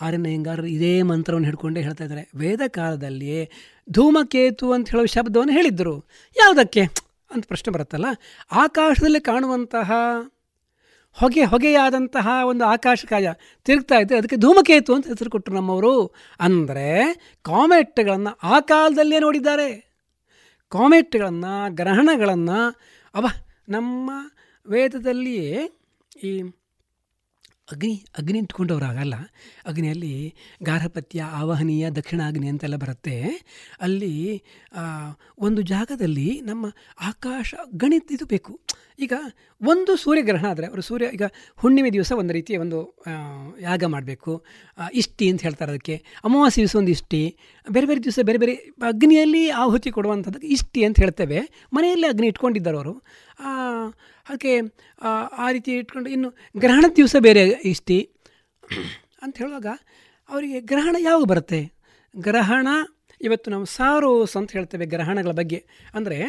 [0.00, 2.30] ಆರ್ಯನ ಹೆಂಗಾರರು ಇದೇ ಮಂತ್ರವನ್ನು ಹಿಡ್ಕೊಂಡೇ ಹೇಳ್ತಾ ಇದ್ದಾರೆ.
[2.34, 3.50] ವೇದ ಕಾಲದಲ್ಲಿಯೇ
[3.90, 5.94] ಧೂಮಕೇತು ಅಂತ ಹೇಳೋ ಶಬ್ದವನ್ನು ಹೇಳಿದ್ದರು
[6.36, 6.82] ಯಾವುದಕ್ಕೆ?
[7.30, 8.06] ಅಂತ ಪ್ರಶ್ನೆ ಬರುತ್ತಲ್ಲ,
[8.52, 9.92] ಆಕಾಶದಲ್ಲಿ ಕಾಣುವಂತಹ
[11.20, 13.28] ಹೊಗೆ ಹೊಗೆಯಾದಂತಹ ಒಂದು ಆಕಾಶಕಾಯ
[13.66, 15.94] ತಿರುಗ್ತಾ ಇದ್ದರೆ ಅದಕ್ಕೆ ಧೂಮಕೇತು ಅಂತ ಹೆಸರು ಕೊಟ್ಟರು ನಮ್ಮವರು.
[16.40, 16.88] ಅಂದರೆ
[17.42, 19.68] ಕಾಮೆಟ್ಗಳನ್ನು ಆ ಕಾಲದಲ್ಲೇ ನೋಡಿದ್ದಾರೆ.
[20.72, 22.60] ಕಾಮೆಟ್ಗಳನ್ನು, ಗ್ರಹಣಗಳನ್ನು
[23.14, 23.26] ಅವ
[23.68, 24.10] ನಮ್ಮ
[24.66, 25.50] ವೇದದಲ್ಲಿಯೇ
[26.22, 26.32] ಈ
[27.72, 29.14] ಅಗ್ನಿ ಅಗ್ನಿ ಇಟ್ಕೊಂಡವರಾಗಲ್ಲ
[29.66, 30.12] ಅಗ್ನಿಯಲ್ಲಿ
[30.62, 33.16] ಗಾರ್ಹಪತ್ಯ, ಆವಹನೀಯ, ದಕ್ಷಿಣಾಗ್ನಿ ಅಂತೆಲ್ಲ ಬರುತ್ತೆ.
[33.80, 34.14] ಅಲ್ಲಿ
[35.38, 36.66] ಒಂದು ಜಾಗದಲ್ಲಿ ನಮ್ಮ
[37.00, 38.52] ಆಕಾಶ ಗಣಿತ ಇದು ಬೇಕು.
[38.98, 39.12] ಈಗ
[39.62, 41.22] ಒಂದು ಸೂರ್ಯಗ್ರಹಣ ಆದರೆ ಅವರು ಸೂರ್ಯ ಈಗ
[41.56, 42.98] ಹುಣ್ಣಿಮೆ ದಿವಸ ಒಂದು ರೀತಿಯ ಒಂದು
[43.60, 44.44] ಯಾಗ ಮಾಡಬೇಕು.
[44.92, 46.04] ಇಷ್ಟಿ ಅಂತ ಹೇಳ್ತಾರೆ ಅದಕ್ಕೆ.
[46.24, 47.36] ಅಮಾವಾಸ್ಯೆ ದಿವಸ ಒಂದು ಇಷ್ಟಿ.
[47.70, 48.54] ಬೇರೆ ಬೇರೆ ದಿವಸ ಬೇರೆ ಬೇರೆ
[48.86, 51.40] ಅಗ್ನಿಯಲ್ಲಿ ಆಹುತಿ ಕೊಡುವಂಥದ್ದಕ್ಕೆ ಇಷ್ಟಿ ಅಂತ ಹೇಳ್ತೇವೆ.
[51.72, 52.92] ಮನೆಯಲ್ಲೇ ಅಗ್ನಿ ಇಟ್ಕೊಂಡಿದ್ದಾರೆ ಅವರು.
[54.28, 54.60] ಅದಕ್ಕೆ
[55.02, 58.10] ಆ, ರೀತಿ ಇಟ್ಕೊಂಡು ಇನ್ನು ಗ್ರಹಣದ ದಿವಸ ಬೇರೆ ಇಷ್ಟಿ.
[59.22, 59.66] ಅಂತ ಹೇಳುವಾಗ
[60.28, 61.72] ಅವರಿಗೆ ಗ್ರಹಣ ಯಾವಾಗ ಬರುತ್ತೆ?
[62.16, 62.68] ಗ್ರಹಣ
[63.20, 65.64] ಇವತ್ತು ನಾವು ಸಾರೋಸ್ ಅಂತ ಹೇಳ್ತೇವೆ ಗ್ರಹಣಗಳ ಬಗ್ಗೆ.
[65.94, 66.24] ಅಂದರೆ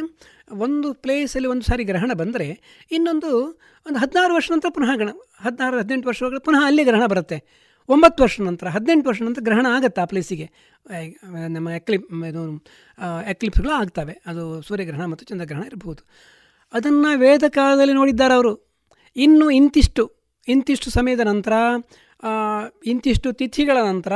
[0.51, 2.59] ಒಂದು ಪ್ಲೇಸಲ್ಲಿ ಒಂದು ಸಾರಿ ಗ್ರಹಣ ಬಂದರೆ
[2.91, 3.45] ಇನ್ನೊಂದು
[3.87, 7.43] ಒಂದು ಹದಿನಾರು ವರ್ಷ ನಂತರ ಪುನಃ ಗಣ ಹದಿನಾರು, ಹದಿನೆಂಟು ವರ್ಷಗಳ ಪುನಃ ಅಲ್ಲಿ ಗ್ರಹಣ ಬರುತ್ತೆ.
[7.89, 10.51] ಒಂಬತ್ತು ವರ್ಷ ನಂತರ, ಹದಿನೆಂಟು ವರ್ಷ ನಂತರ ಗ್ರಹಣ ಆಗುತ್ತೆ ಆ ಪ್ಲೇಸಿಗೆ
[11.47, 12.65] ನಮ್ಮ ಎಕ್ಲಿಪ್ ಇದು
[13.29, 14.21] ಎಕ್ಲಿಪ್ಸ್ಗಳು ಆಗ್ತವೆ.
[14.25, 16.03] ಅದು ಸೂರ್ಯಗ್ರಹಣ ಮತ್ತು ಚಂದ್ರಗ್ರಹಣ ಇರಬಹುದು.
[16.73, 18.53] ಅದನ್ನು ವೇದ ಕಾಲದಲ್ಲಿ ನೋಡಿದ್ದಾರೆ ಅವರು.
[19.15, 20.11] ಇನ್ನು ಇಂತಿಷ್ಟು
[20.47, 21.53] ಇಂತಿಷ್ಟು ಸಮಯದ ನಂತರ
[22.85, 24.13] ಇಂತಿಷ್ಟು ತಿಥಿಗಳ ನಂತರ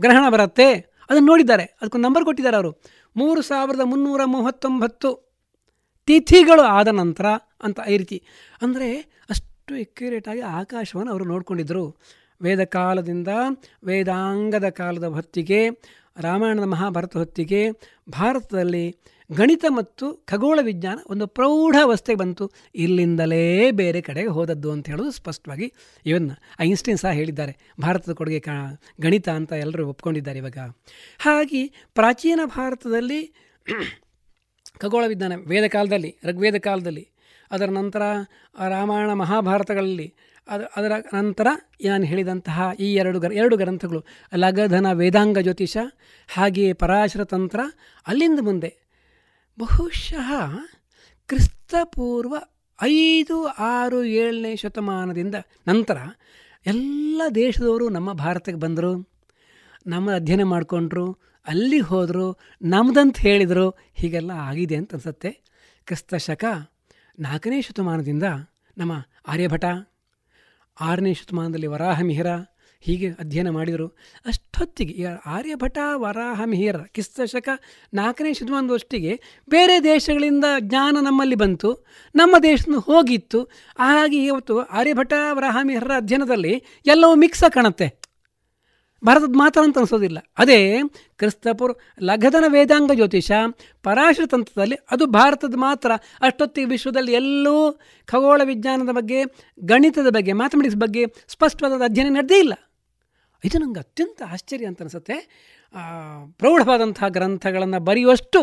[0.00, 0.72] ಗ್ರಹಣ ಬರುತ್ತೆ.
[1.10, 1.64] ಅದನ್ನು ನೋಡಿದ್ದಾರೆ.
[1.64, 2.82] ಅದಕ್ಕೊಂದು ನಂಬರ್ ಕೊಟ್ಟಿದ್ದಾರೆ ಅವರು.
[3.16, 5.31] ಮೂರು ಸಾವಿರದ ಮುನ್ನೂರ ಮೂವತ್ತೊಂಬತ್ತು
[6.06, 7.26] ತಿಥಿಗಳು ಆದ ನಂತರ
[7.62, 8.22] ಅಂತ ಈ ರೀತಿ.
[8.62, 8.96] ಅಂದರೆ
[9.30, 11.96] ಅಷ್ಟು ಎಕ್ಯುರೇಟಾಗಿ ಆಕಾಶವನ್ನು ಅವರು ನೋಡಿಕೊಂಡಿದ್ದರು
[12.42, 13.28] ವೇದ ಕಾಲದಿಂದ
[13.84, 15.68] ವೇದಾಂಗದ ಕಾಲದ ಹೊತ್ತಿಗೆ,
[16.20, 17.70] ರಾಮಾಯಣದ ಮಹಾಭಾರತ ಹೊತ್ತಿಗೆ,
[18.08, 18.96] ಭಾರತದಲ್ಲಿ
[19.32, 22.52] ಗಣಿತ ಮತ್ತು ಖಗೋಳ ವಿಜ್ಞಾನ ಒಂದು ಪ್ರೌಢಾವಸ್ಥೆಗೆ ಬಂತು.
[22.74, 25.72] ಇಲ್ಲಿಂದಲೇ ಬೇರೆ ಕಡೆಗೆ ಹೋದದ್ದು ಅಂತ ಹೇಳೋದು ಸ್ಪಷ್ಟವಾಗಿ
[26.06, 27.56] ಇವನ್ನ ಐನ್ಸ್ಟೈನ್ ಸಹ ಹೇಳಿದ್ದಾರೆ.
[27.80, 30.58] ಭಾರತದ ಕೊಡುಗೆ ಕಾ ಗಣಿತ ಅಂತ ಎಲ್ಲರೂ ಒಪ್ಕೊಂಡಿದ್ದಾರೆ ಇವಾಗ.
[31.18, 31.62] ಹಾಗೆ
[31.94, 33.20] ಪ್ರಾಚೀನ ಭಾರತದಲ್ಲಿ
[34.82, 37.08] ಖಗೋಳ ವಿಜ್ಞಾನ ವೇದ ಕಾಲದಲ್ಲಿ, ಋಗ್ವೇದ ಕಾಲದಲ್ಲಿ,
[37.50, 38.02] ಅದರ ನಂತರ
[38.68, 40.14] ರಾಮಾಯಣ ಮಹಾಭಾರತಗಳಲ್ಲಿ,
[40.48, 41.46] ಅದು, ಅದರ ನಂತರ
[41.84, 44.04] ನಾನು ಹೇಳಿದಂತಹ ಈ ಎರಡು ಗ್ರ, ಎರಡು ಗ್ರಂಥಗಳು,
[44.36, 45.76] ಲಗಧನ ವೇದಾಂಗ ಜ್ಯೋತಿಷ,
[46.34, 47.60] ಹಾಗೆಯೇ ಪರಾಶರ ತಂತ್ರ,
[48.06, 48.70] ಅಲ್ಲಿಂದ ಮುಂದೆ
[49.58, 50.30] ಬಹುಶಃ
[51.28, 52.34] ಕ್ರಿಸ್ತಪೂರ್ವ
[52.82, 55.34] ಐದು ಆರು ಏಳನೇ ಶತಮಾನದಿಂದ
[55.68, 55.98] ನಂತರ
[56.66, 58.92] ಎಲ್ಲ ದೇಶದವರು ನಮ್ಮ ಭಾರತಕ್ಕೆ ಬಂದರು,
[59.86, 65.30] ನಮ್ಮ ಅಧ್ಯಯನ ಮಾಡಿಕೊಂಡ್ರು ಅಲ್ಲಿ ಹೋದರು, ನಮ್ದಂತ ಹೇಳಿದರು, ಹೀಗೆಲ್ಲ ಆಗಿದೆ ಅಂತ ಅನಿಸುತ್ತೆ.
[65.86, 66.44] ಕ್ರಿಸ್ತ ಶಕ
[67.18, 68.22] ನಾಲ್ಕನೇ ಶತಮಾನದಿಂದ
[68.78, 68.92] ನಮ್ಮ
[69.28, 69.64] ಆರ್ಯಭಟ,
[70.80, 72.26] ಆರನೇ ಶತಮಾನದಲ್ಲಿ ವರಾಹಮಿಹಿರ,
[72.80, 73.86] ಹೀಗೆ ಅಧ್ಯಯನ ಮಾಡಿದರು.
[74.26, 77.48] ಅಷ್ಟೊತ್ತಿಗೆ ಆರ್ಯಭಟ, ವರಾಹಮಿಹಿರ, ಕ್ರಿಸ್ತ ಶಕ
[77.94, 83.42] ನಾಲ್ಕನೇ ಶತಮಾನದಷ್ಟಿಗೆ ಬೇರೆ ದೇಶಗಳಿಂದ ಜ್ಞಾನ ನಮ್ಮಲ್ಲಿ ಬಂತು, ನಮ್ಮ ದೇಶದಿಂದ ಹೋಗಿತ್ತು.
[83.78, 88.11] ಹಾಗಾಗಿ ಇವತ್ತು ಆರ್ಯಭಟ ವರಾಹಮಿಹಿರ ಅಧ್ಯಯನದಲ್ಲಿ ಎಲ್ಲವೂ ಮಿಕ್ಸ ಕಾಣುತ್ತೆ.
[89.04, 90.18] ಭಾರತದ ಮಾತ್ರ ಅಂತ ಅನಿಸೋದಿಲ್ಲ.
[90.38, 90.58] ಅದೇ
[91.16, 93.30] ಕ್ರಿಸ್ತಪುರ್ ಲಘದನ ವೇದಾಂಗ ಜ್ಯೋತಿಷ
[93.82, 95.90] ಪರಾಶರ ತಂತ್ರದಲ್ಲಿ ಅದು ಭಾರತದ ಮಾತ್ರ.
[96.20, 97.72] ಅಷ್ಟೊತ್ತಿಗೆ ವಿಶ್ವದಲ್ಲಿ ಎಲ್ಲೂ
[98.04, 99.24] ಖಗೋಳ ವಿಜ್ಞಾನದ ಬಗ್ಗೆ,
[99.60, 102.54] ಗಣಿತದ ಬಗ್ಗೆ ಮ್ಯಾಥಮೆಟಿಕ್ಸ್ ಬಗ್ಗೆ ಸ್ಪಷ್ಟವಾದ ಅಧ್ಯಯನ ನಡೆದೇ ಇಲ್ಲ.
[103.44, 105.14] ಇದು ನನಗೆ ಅತ್ಯಂತ ಆಶ್ಚರ್ಯ ಅಂತ ಅನಿಸುತ್ತೆ.
[106.38, 108.40] ಪ್ರೌಢವಾದಂತಹ ಗ್ರಂಥಗಳನ್ನು ಬರೆಯುವಷ್ಟು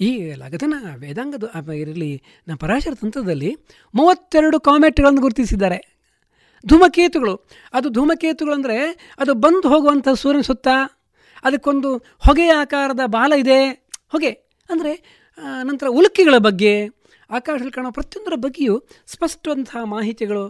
[0.00, 3.56] ಈ ಲಘದನ ವೇದಾಂಗದ ಇರಲಿ ನಮ್ಮ ಪರಾಶರ ತಂತ್ರದಲ್ಲಿ
[3.94, 5.95] ಮೂವತ್ತೆರಡು ಕಾಮೆಟ್ಗಳನ್ನು ಗುರುತಿಸಿದ್ದಾರೆ.
[6.64, 7.34] ಧೂಮಕೇತುಗಳು.
[7.76, 8.76] ಅದು ಧೂಮಕೇತುಗಳು ಅಂದರೆ
[9.22, 10.68] ಅದು ಬಂದು ಹೋಗುವಂಥ ಸೂರ್ಯನ ಸುತ್ತ,
[11.44, 11.90] ಅದಕ್ಕೊಂದು
[12.26, 13.60] ಹೊಗೆಯ ಆಕಾರದ ಬಾಲ ಇದೆ.
[14.14, 14.32] ಹೊಗೆ
[14.68, 14.92] ಅಂದರೆ
[15.68, 16.72] ನಂತರ ಉಲ್ಕಿಗಳ ಬಗ್ಗೆ,
[17.30, 18.74] ಆಕಾಶದಲ್ಲಿ ಕಾಣೋ ಪ್ರತಿಯೊಂದರ ಬಗ್ಗೆಯೂ
[19.14, 20.44] ಸ್ಪಷ್ಟವಂತಹ ಮಾಹಿತಿಗಳು.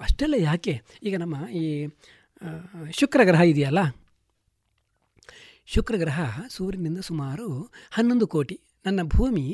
[0.00, 0.74] ಅಷ್ಟೆಲ್ಲ ಯಾಕೆ?
[1.06, 1.64] ಈಗ ನಮ್ಮ ಈ
[3.00, 3.80] ಶುಕ್ರ ಗ್ರಹ ಇದೆಯಲ್ಲ?
[5.74, 6.20] ಶುಕ್ರ ಗ್ರಹ
[6.54, 7.46] ಸೂರ್ಯನಿಂದ ಸುಮಾರು
[7.96, 9.44] ಹನ್ನೊಂದು ಕೋಟಿ, ನನ್ನ ಭೂಮಿ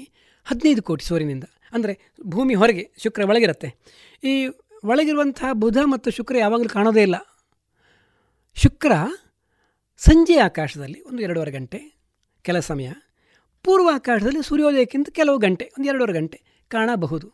[0.47, 1.47] ಹದಿನೈದು ಕೋಟಿ ಸೂರ್ಯನಿಂದ.
[1.73, 1.95] ಅಂದರೆ
[2.35, 3.69] ಭೂಮಿ ಹೊರಗೆ, ಶುಕ್ರ ಒಳಗಿರುತ್ತೆ.
[4.31, 4.33] ಈ
[4.85, 7.17] ಒಳಗಿರುವಂಥ ಬುಧ ಮತ್ತು ಶುಕ್ರ ಯಾವಾಗಲೂ ಕಾಣೋದೇ ಇಲ್ಲ.
[8.55, 8.93] ಶುಕ್ರ
[9.97, 12.01] ಸಂಜೆ ಆಕಾಶದಲ್ಲಿ ಒಂದು ಎರಡೂವರೆ ಗಂಟೆ
[12.43, 12.93] ಕೆಲ ಸಮಯ.
[13.65, 17.29] ಪೂರ್ವ ಆಕಾಶದಲ್ಲಿ ಸೂರ್ಯೋದಯಕ್ಕಿಂತ ಕೆಲವು ಗಂಟೆ, ಒಂದು ಎರಡೂವರೆ ಗಂಟೆ ಕಾಣಬಹುದು.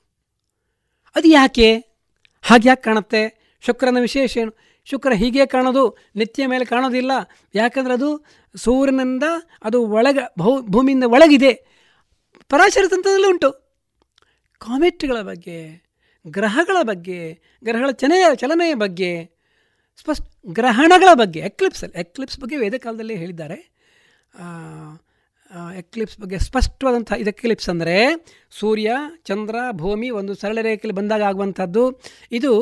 [1.17, 1.77] ಅದು ಯಾಕೆ?
[2.43, 3.55] ಹಾಗೆ ಯಾಕೆ ಕಾಣುತ್ತೆ?
[3.61, 4.53] ಶುಕ್ರನ ವಿಶೇಷ ಏನು?
[4.85, 7.13] ಶುಕ್ರ ಹೀಗೆ ಕಾಣೋದು, ನಿತ್ಯ ಮೇಲೆ ಕಾಣೋದಿಲ್ಲ.
[7.55, 8.25] ಯಾಕಂದರೆ ಅದು
[8.57, 9.23] ಸೂರ್ಯನಿಂದ
[9.65, 11.53] ಅದು ಒಳಗ, ಭೂ, ಭೂಮಿಯಿಂದ ಒಳಗಿದೆ.
[12.49, 13.53] ಪರಾಶರ ತಂತ್ರದಲ್ಲಿ ಉಂಟು.
[14.59, 15.86] ಕಾಮೆಟ್ಗಳ ಬಗ್ಗೆ
[16.27, 17.19] ಗ್ರಹಗಳ ಬಗ್ಗೆ,
[17.63, 19.11] ಗ್ರಹಗಳ ಚನೆಯ ಚಲನೆಯ ಬಗ್ಗೆ,
[20.01, 20.25] ಸ್ಪಷ್ಟ
[20.59, 23.59] ಗ್ರಹಣಗಳ ಬಗ್ಗೆ ಎಕ್ಲಿಪ್ಸಲ್ಲಿ ಎಕ್ಲಿಪ್ಸ್ ಬಗ್ಗೆ ವೇದ ಕಾಲದಲ್ಲಿ ಹೇಳಿದ್ದಾರೆ
[25.81, 27.97] ಎಕ್ಲಿಪ್ಸ್ ಬಗ್ಗೆ ಸ್ಪಷ್ಟವಾದಂಥ ಇದು ಎಕ್ಲಿಪ್ಸ್ ಅಂದರೆ
[28.59, 28.91] ಸೂರ್ಯ,
[29.25, 31.85] ಚಂದ್ರ, ಭೂಮಿ ಒಂದು ಸರಳ ರೇಖೆಯಲ್ಲಿ ಬಂದಾಗ ಆಗುವಂಥದ್ದು.
[32.33, 32.53] ಇದು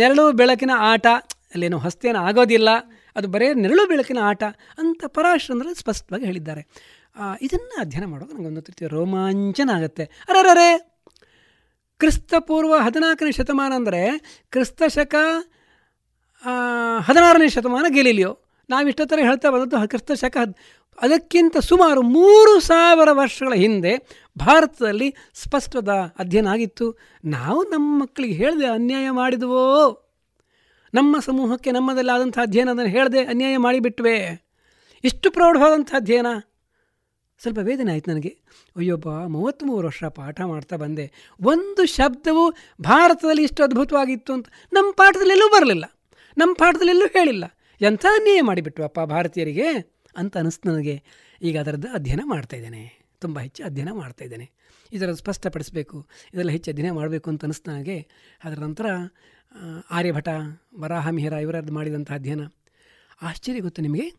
[0.00, 1.06] ನೆರಳು ಬೆಳಕಿನ ಆಟ,
[1.54, 2.70] ಅಲ್ಲೇನು ಹಸ್ತೇನ ಆಗೋದಿಲ್ಲ,
[3.16, 4.42] ಅದು ಬರೀ ನೆರಳು ಬೆಳಕಿನ ಆಟ
[4.78, 6.64] ಅಂತ ಪರಾಶ್ರಂದ್ರೆ ಸ್ಪಷ್ಟವಾಗಿ ಹೇಳಿದ್ದಾರೆ.
[7.42, 10.04] ಇದನ್ನು ಅಧ್ಯಯನ ಮಾಡೋದು ನನಗೊಂದು ರೀತಿಯ ರೋಮಾಂಚನ ಆಗುತ್ತೆ.
[10.30, 10.70] ಅರರೇ
[12.00, 14.02] ಕ್ರಿಸ್ತಪೂರ್ವ ಹದಿನಾಲ್ಕನೇ ಶತಮಾನ ಅಂದರೆ
[14.50, 15.14] ಕ್ರಿಸ್ತ ಶಕ
[17.00, 18.32] ಹದಿನಾರನೇ ಶತಮಾನ ಗೆಲಿಲಿಯೋ.
[18.68, 20.36] ನಾವಿಷ್ಟೊತ್ತರ ಹೇಳ್ತಾ ಬಂದದ್ದು ಕ್ರಿಸ್ತ ಶಕ
[20.98, 23.92] ಅದಕ್ಕಿಂತ ಸುಮಾರು ಮೂರು ಸಾವಿರ ವರ್ಷಗಳ ಹಿಂದೆ
[24.38, 25.88] ಭಾರತದಲ್ಲಿ ಸ್ಪಷ್ಟದ
[26.18, 26.86] ಅಧ್ಯಯನ ಆಗಿತ್ತು.
[27.24, 29.66] ನಾವು ನಮ್ಮ ಮಕ್ಕಳಿಗೆ ಹೇಳಿದೆ ಅನ್ಯಾಯ ಮಾಡಿದವೋ.
[30.94, 34.16] ನಮ್ಮ ಸಮೂಹಕ್ಕೆ ನಮ್ಮದಲ್ಲಾದಂಥ ಅಧ್ಯಯನ ಅದನ್ನು ಹೇಳದೆ ಅನ್ಯಾಯ ಮಾಡಿಬಿಟ್ವೆ.
[35.04, 36.26] ಇಷ್ಟು ಪ್ರೌಢವಾದಂಥ ಅಧ್ಯಯನ.
[37.38, 38.38] ಸ್ವಲ್ಪ ವೇದನೆ ಆಯ್ತು ನನಗೆ.
[38.76, 41.12] ಅಯ್ಯೊಬ್ಬ ಮೂವತ್ತ್ಮೂರು ವರ್ಷ ಪಾಠ ಮಾಡ್ತಾ ಬಂದೆ.
[41.42, 45.84] ಒಂದು ಶಬ್ದವು ಭಾರತದಲ್ಲಿ ಇಷ್ಟು ಅದ್ಭುತವಾಗಿತ್ತು ಅಂತ ನಮ್ಮ ಪಾಠದಲ್ಲೆಲ್ಲೂ ಬರಲಿಲ್ಲ.
[46.38, 47.44] ನಮ್ಮ ಪಾಠದಲ್ಲೆಲ್ಲೂ ಹೇಳಿಲ್ಲ.
[47.80, 51.02] ಎಂಥ ಅನ್ಯಾಯ ಮಾಡಿಬಿಟ್ವಪ್ಪ ಭಾರತೀಯರಿಗೆ ಅಂತ ಅನಿಸ್ತು ನನಗೆ.
[51.42, 54.50] ಈಗ ಅದರದ್ದು ಅಧ್ಯಯನ ಮಾಡ್ತಾಯಿದ್ದೇನೆ ತುಂಬ ಹೆಚ್ಚು ಅಧ್ಯಯನ ಮಾಡ್ತಾಯಿದ್ದೇನೆ
[54.92, 56.06] ಇದರ ಸ್ಪಷ್ಟಪಡಿಸಬೇಕು.
[56.34, 58.08] ಇದರಲ್ಲಿ ಹೆಚ್ಚು ಅಧ್ಯಯನ ಮಾಡಬೇಕು ಅಂತ ಅನಿಸ್ತು ನನಗೆ.
[58.44, 58.86] ಅದರ ನಂತರ
[59.90, 60.28] ಆರ್ಯಭಟ
[60.78, 62.40] ವರಾಹಮಿಹಿರ ಇವರದ್ದು ಮಾಡಿದಂಥ ಅಧ್ಯಯನ.
[63.22, 64.12] ಆಶ್ಚರ್ಯ ಗೊತ್ತು ನಿಮಗೆ?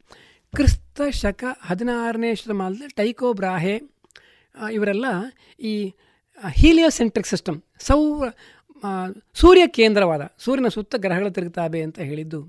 [0.53, 3.73] ಕ್ರಿಸ್ತ ಶಕ ಹದಿನಾರನೇ ಶತಮಾನದಲ್ಲಿ ಟೈಕೋ ಬ್ರಾಹೆ
[4.71, 5.05] ಇವರೆಲ್ಲ
[5.59, 5.73] ಈ
[6.59, 8.27] ಹೀಲಿಯೋಸೆಂಟ್ರಿಕ್ ಸಿಸ್ಟಮ್ ಸೌರ
[9.33, 12.39] ಸೂರ್ಯ ಕೇಂದ್ರವಾದ, ಸೂರ್ಯನ ಸುತ್ತ ಗ್ರಹಗಳು ತಿರುಗ್ತಾವೆ ಅಂತ ಹೇಳಿದ್ದು,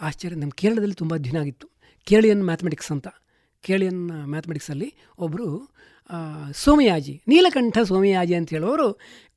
[0.00, 1.66] ಆಶ್ಚರ್ಯ ನಮ್ಮ ಕೇರಳದಲ್ಲಿ ತುಂಬ ಅಧ್ಯಯನ ಆಗಿತ್ತು.
[2.06, 3.08] ಕೇಳಿಯನ್ ಮ್ಯಾಥಮೆಟಿಕ್ಸ್ ಅಂತ.
[3.64, 4.88] ಕೇಳಿಯನ್ ಮ್ಯಾಥಮೆಟಿಕ್ಸಲ್ಲಿ
[5.18, 5.48] ಒಬ್ಬರು
[6.64, 8.88] ಸೋಮಯಾಜಿ, ನೀಲಕಂಠ ಸೋಮಯಾಜಿ ಅಂತ ಹೇಳೋರು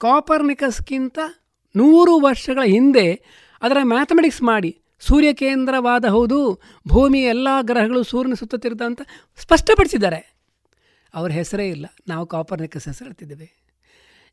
[0.01, 1.19] ಕಾಪರ್ನಿಕಸ್ಗಿಂತ
[1.75, 3.07] ನೂರು ವರ್ಷಗಳ ಹಿಂದೆ
[3.61, 9.01] ಅದರ ಮ್ಯಾಥಮೆಟಿಕ್ಸ್ ಮಾಡಿ ಸೂರ್ಯ ಕೇಂದ್ರವಾದ ಹೌದು ಭೂಮಿ ಎಲ್ಲ ಗ್ರಹಗಳು ಸೂರ್ಯನ ಸುತ್ತ ತಿರುದ ಅಂತ
[9.37, 10.35] ಸ್ಪಷ್ಟಪಡಿಸಿದ್ದಾರೆ.
[11.13, 11.85] ಅವ್ರ ಹೆಸರೇ ಇಲ್ಲ.
[12.07, 13.59] ನಾವು ಕಾಪರ್ನಿಕಸ್ ಹೆಸರು ಹೇಳ್ತಿದ್ದೇವೆ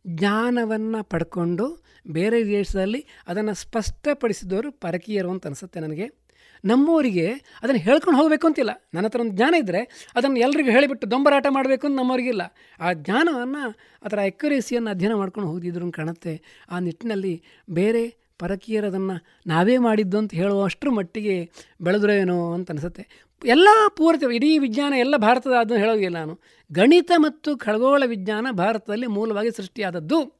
[0.06, 6.26] ಜ್ಞಾನವನ್ನು ಪಡ್ಕೊಂಡು ಬೇರೆ ದೇಶದಲ್ಲಿ ಅದನ್ನು ಸ್ಪಷ್ಟಪಡಿಸಿದವರು ಪರಕೀಯರು ಅಂತ ಅನಿಸುತ್ತೆ ನನಗೆ.
[6.64, 7.26] ನಮ್ಮವರಿಗೆ
[7.62, 8.70] ಅದನ್ನು ಹೇಳ್ಕೊಂಡು ಹೋಗಬೇಕು ಅಂತಿಲ್ಲ.
[8.94, 12.42] ನನ್ನ ಹತ್ರ ಒಂದು ಜ್ಞಾನ ಇದ್ದರೆ ಅದನ್ನು ಎಲ್ರಿಗೂ ಹೇಳಿಬಿಟ್ಟು ದೊಂಬರಾಟ ಮಾಡಬೇಕು ಅಂತ ನಮ್ಮವರಿಗಿಲ್ಲ
[12.80, 16.42] ಆ ಜ್ಞಾನವನ್ನು ಅದರ ಎಕ್ಯುರೇಸಿಯನ್ನು ಅಧ್ಯಯನ ಮಾಡ್ಕೊಂಡು ಹೋಗಿದ್ರು ಕಾಣುತ್ತೆ.
[16.70, 23.26] ಆ ನಿಟ್ಟಿನಲ್ಲಿ ಬೇರೆ ಪರಕೀಯರದನ್ನು ನಾವೇ ಮಾಡಿದ್ದು ಅಂತ ಹೇಳುವಷ್ಟರ ಮಟ್ಟಿಗೆ ಬೆಳೆದ್ರೇನೋ ಅಂತ ಅನಿಸುತ್ತೆ.
[23.44, 26.40] ಎಲ್ಲ ಪೂರ್ತಿ ಇಡೀ ವಿಜ್ಞಾನ, ಎಲ್ಲ ಭಾರತದ ಅದನ್ನು ಹೇಳೋದಿಲ್ಲ ನಾನು.
[26.72, 30.36] ಗಣಿತ ಮತ್ತು ಖಳಗೋಳ ವಿಜ್ಞಾನ ಭಾರತದಲ್ಲಿ ಮೂಲವಾಗಿ ಸೃಷ್ಟಿಯಾದದ್ದು.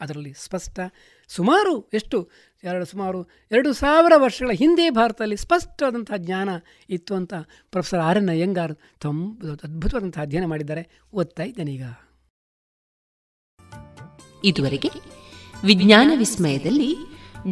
[0.00, 0.80] ಅದರಲ್ಲಿ ಸ್ಪಷ್ಟ
[1.28, 2.30] ಸುಮಾರು ಎಷ್ಟು?
[2.64, 6.48] ಎರಡು ಸುಮಾರು ಎರಡು ಸಾವಿರ ವರ್ಷಗಳ ಹಿಂದೆ ಭಾರತದಲ್ಲಿ ಸ್ಪಷ್ಟವಾದಂತಹ ಜ್ಞಾನ
[6.90, 7.34] ಇತ್ತು ಅಂತ
[7.70, 11.00] ಪ್ರೊಫೆಸರ್ ಆರ್ ಎನ್ ಅಯ್ಯಂಗಾರ್ ತುಂಬ ಅದ್ಭುತವಾದಂತಹ ಅಧ್ಯಯನ ಮಾಡಿದ್ದಾರೆ.
[11.14, 11.82] ಓದ್ತಾ ಈಗ.
[14.44, 14.90] ಇದುವರೆಗೆ
[15.64, 16.96] ವಿಜ್ಞಾನ ವಿಸ್ಮಯದಲ್ಲಿ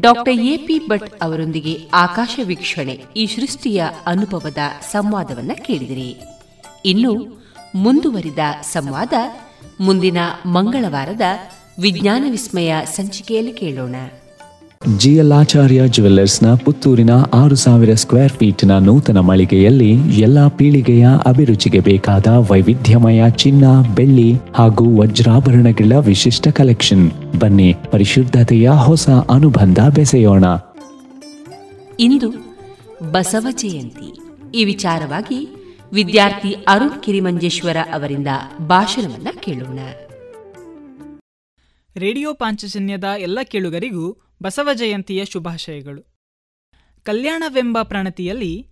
[0.01, 4.59] ಡಾಕ್ಟರ್ ಎಪಿ ಭಟ್ ಅವರೊಂದಿಗೆ ಆಕಾಶ ವೀಕ್ಷಣೆ ಈ ಸೃಷ್ಟಿಯ ಅನುಭವದ
[4.91, 6.17] ಸಂವಾದವನ್ನ ಕೇಳಿದಿರಿ.
[6.85, 7.43] ಇನ್ನು
[7.75, 9.13] ಮುಂದುವರಿದ ಸಂವಾದ
[9.81, 10.17] ಮುಂದಿನ
[10.47, 11.21] ಮಂಗಳವಾರದ
[11.81, 13.95] ವಿಜ್ಞಾನ ವಿಸ್ಮಯ ಸಂಚಿಕೆಯಲ್ಲಿ ಕೇಳೋಣ.
[14.99, 19.91] ಜಿಎಲ್ಆಚಾರ್ಯ ಜುವೆಲ್ಲರ್ಸ್ನ ಪುತ್ತೂರಿನ ಆರು ಸಾವಿರ ಸ್ಕ್ವೇರ್ ಫೀಟ್ನ ನೂತನ ಮಳಿಗೆಯಲ್ಲಿ
[20.21, 23.65] ಎಲ್ಲಾ ಪೀಳಿಗೆಯ ಅಭಿರುಚಿಗೆ ಬೇಕಾದ ವೈವಿಧ್ಯಮಯ ಚಿನ್ನ
[23.95, 27.11] ಬೆಳ್ಳಿ ಹಾಗೂ ವಜ್ರಾಭರಣಗಳ ವಿಶಿಷ್ಟ ಕಲೆಕ್ಷನ್.
[27.41, 30.45] ಬನ್ನಿ ಪರಿಶುದ್ಧತೆಯ ಹೊಸ ಅನುಬಂಧ ಬೆಸೆಯೋಣ.
[32.01, 32.31] ಇಂದು
[33.11, 34.19] ಬಸವ ಜಯಂತಿ.
[34.55, 35.49] ಈ ವಿಚಾರವಾಗಿ
[35.93, 38.29] ವಿದ್ಯಾರ್ಥಿ ಅರುಣ್ ಕಿರಿಮಂಜೇಶ್ವರ ಅವರಿಂದ
[38.67, 39.79] ಭಾಷಣವನ್ನ ಕೇಳೋಣ.
[41.97, 46.03] ರೇಡಿಯೋ ಪಾಂಚಜನ್ಯದ ಎಲ್ಲ ಕೇಳುಗರಿಗೂ ಬಸವ ಜಯಂತಿಯ ಶುಭಾಶಯಗಳು.
[47.03, 48.69] ಕಲ್ಯಾಣವೆಂಬ ಪ್ರಣತಿಯಲ್ಲಿ,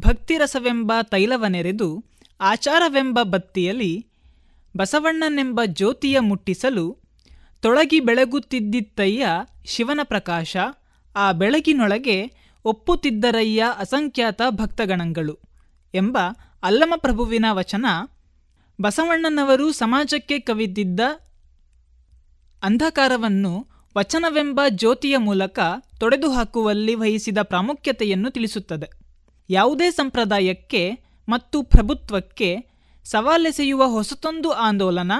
[0.00, 2.04] ಭಕ್ತಿರಸವೆಂಬ ತೈಲವನೆರೆದು
[2.40, 4.06] ಆಚಾರವೆಂಬ ಬತ್ತಿಯಲ್ಲಿ,
[4.76, 6.98] ಬಸವಣ್ಣನೆಂಬ ಜ್ಯೋತಿಯ ಮುಟ್ಟಿಸಲು,
[7.60, 9.26] ತೊಳಗಿ ಬೆಳಗುತ್ತಿದ್ದಿತ್ತಯ್ಯ
[9.64, 10.56] ಶಿವನ ಪ್ರಕಾಶ,
[11.16, 12.32] ಆ ಬೆಳಗಿನೊಳಗೆ
[12.64, 15.38] ಒಪ್ಪುತ್ತಿದ್ದರಯ್ಯ ಅಸಂಖ್ಯಾತ ಭಕ್ತಗಣಗಳು
[15.94, 16.18] ಎಂಬ
[16.62, 17.86] ಅಲ್ಲಮಪ್ರಭುವಿನ ವಚನ,
[18.80, 21.00] ಬಸವಣ್ಣನವರು ಸಮಾಜಕ್ಕೆ ಕವಿದಿದ್ದ
[22.62, 25.58] ಅಂಧಕಾರವನ್ನು ವಚನವೆಂಬ ಜ್ಯೋತಿಯ ಮೂಲಕ
[26.00, 28.88] ತೊಡೆದು ಹಾಕುವಲ್ಲಿ ವಹಿಸಿದ ಪ್ರಾಮುಖ್ಯತೆಯನ್ನು ತಿಳಿಸುತ್ತದೆ.
[29.50, 30.98] ಯಾವುದೇ ಸಂಪ್ರದಾಯಕ್ಕೆ
[31.28, 32.56] ಮತ್ತು ಪ್ರಭುತ್ವಕ್ಕೆ
[33.04, 35.12] ಸವಾಲೆಸೆಯುವ ಹೊಸತೊಂದು ಆಂದೋಲನ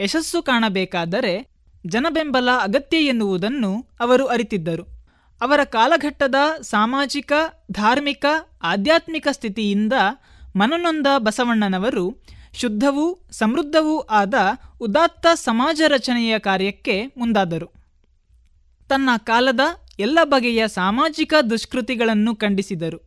[0.00, 1.48] ಯಶಸ್ಸು ಕಾಣಬೇಕಾದರೆ
[1.86, 4.82] ಜನಬೆಂಬಲ ಅಗತ್ಯ ಎನ್ನುವುದನ್ನು ಅವರು ಅರಿತಿದ್ದರು.
[5.40, 7.32] ಅವರ ಕಾಲಘಟ್ಟದ ಸಾಮಾಜಿಕ,
[7.72, 8.26] ಧಾರ್ಮಿಕ,
[8.62, 9.92] ಆಧ್ಯಾತ್ಮಿಕ ಸ್ಥಿತಿಯಿಂದ
[10.56, 12.22] ಮನನೊಂದ ಬಸವಣ್ಣನವರು
[12.54, 14.34] ಶುದ್ಧವೂ ಸಮೃದ್ಧವೂ ಆದ
[14.80, 17.77] ಉದಾತ್ತ ಸಮಾಜ ರಚನೆಯ ಕಾರ್ಯಕ್ಕೆ ಮುಂದಾದರು.
[18.88, 19.60] ತನ್ನ ಕಾಲದ
[19.98, 22.98] ಎಲ್ಲ ಬಗೆಯ ಸಾಮಾಜಿಕ ದುಷ್ಕೃತಿಗಳನ್ನು ಖಂಡಿಸಿದರು.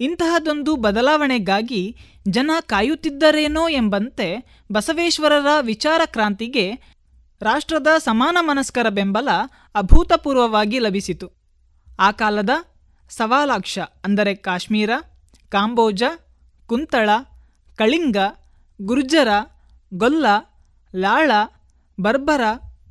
[0.00, 1.96] ಇಂತಹದೊಂದು ಬದಲಾವಣೆಗಾಗಿ
[2.28, 4.28] ಜನ ಕಾಯುತ್ತಿದ್ದರೇನೋ ಎಂಬಂತೆ
[4.72, 6.64] ಬಸವೇಶ್ವರರ ವಿಚಾರ ಕ್ರಾಂತಿಗೆ
[7.42, 9.28] ರಾಷ್ಟ್ರದ ಸಮಾನ ಮನಸ್ಕರ ಬೆಂಬಲ
[9.74, 11.28] ಅಭೂತಪೂರ್ವವಾಗಿ ಲಭಿಸಿತು.
[12.00, 12.50] ಆ ಕಾಲದ
[13.10, 14.90] ಸವಾಲಾಕ್ಷ ಅಂದರೆ ಕಾಶ್ಮೀರ,
[15.48, 16.02] ಕಾಂಬೋಜ,
[16.66, 17.10] ಕುಂತಳ,
[17.78, 18.16] ಕಳಿಂಗ,
[18.80, 19.28] ಗುರ್ಜರ,
[19.94, 20.26] ಗೊಲ್ಲ,
[20.94, 21.30] ಲಾಳ,
[21.98, 22.44] ಬರ್ಬರ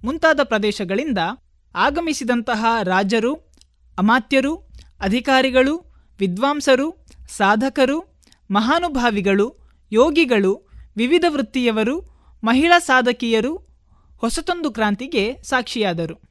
[0.04, 1.18] ಮುಂತಾದ ಪ್ರದೇಶಗಳಿಂದ
[1.76, 3.34] ಆಗಮಿಸಿದಂತಹ ರಾಜರು,
[3.98, 4.56] ಅಮಾತ್ಯರು,
[5.02, 5.78] ಅಧಿಕಾರಿಗಳು,
[6.20, 8.20] ವಿದ್ವಾಂಸರು, ಸಾಧಕರು,
[8.52, 9.58] ಮಹಾನುಭಾವಿಗಳು,
[9.92, 13.58] ಯೋಗಿಗಳು, ವಿವಿಧ ವೃತ್ತಿಯವರು, ಮಹಿಳಾ ಸಾಧಕಿಯರು,
[14.18, 16.22] ಹೊಸತೊಂದು ಕ್ರಾಂತಿಗೆ ಸಾಕ್ಷಿಯಾದರು.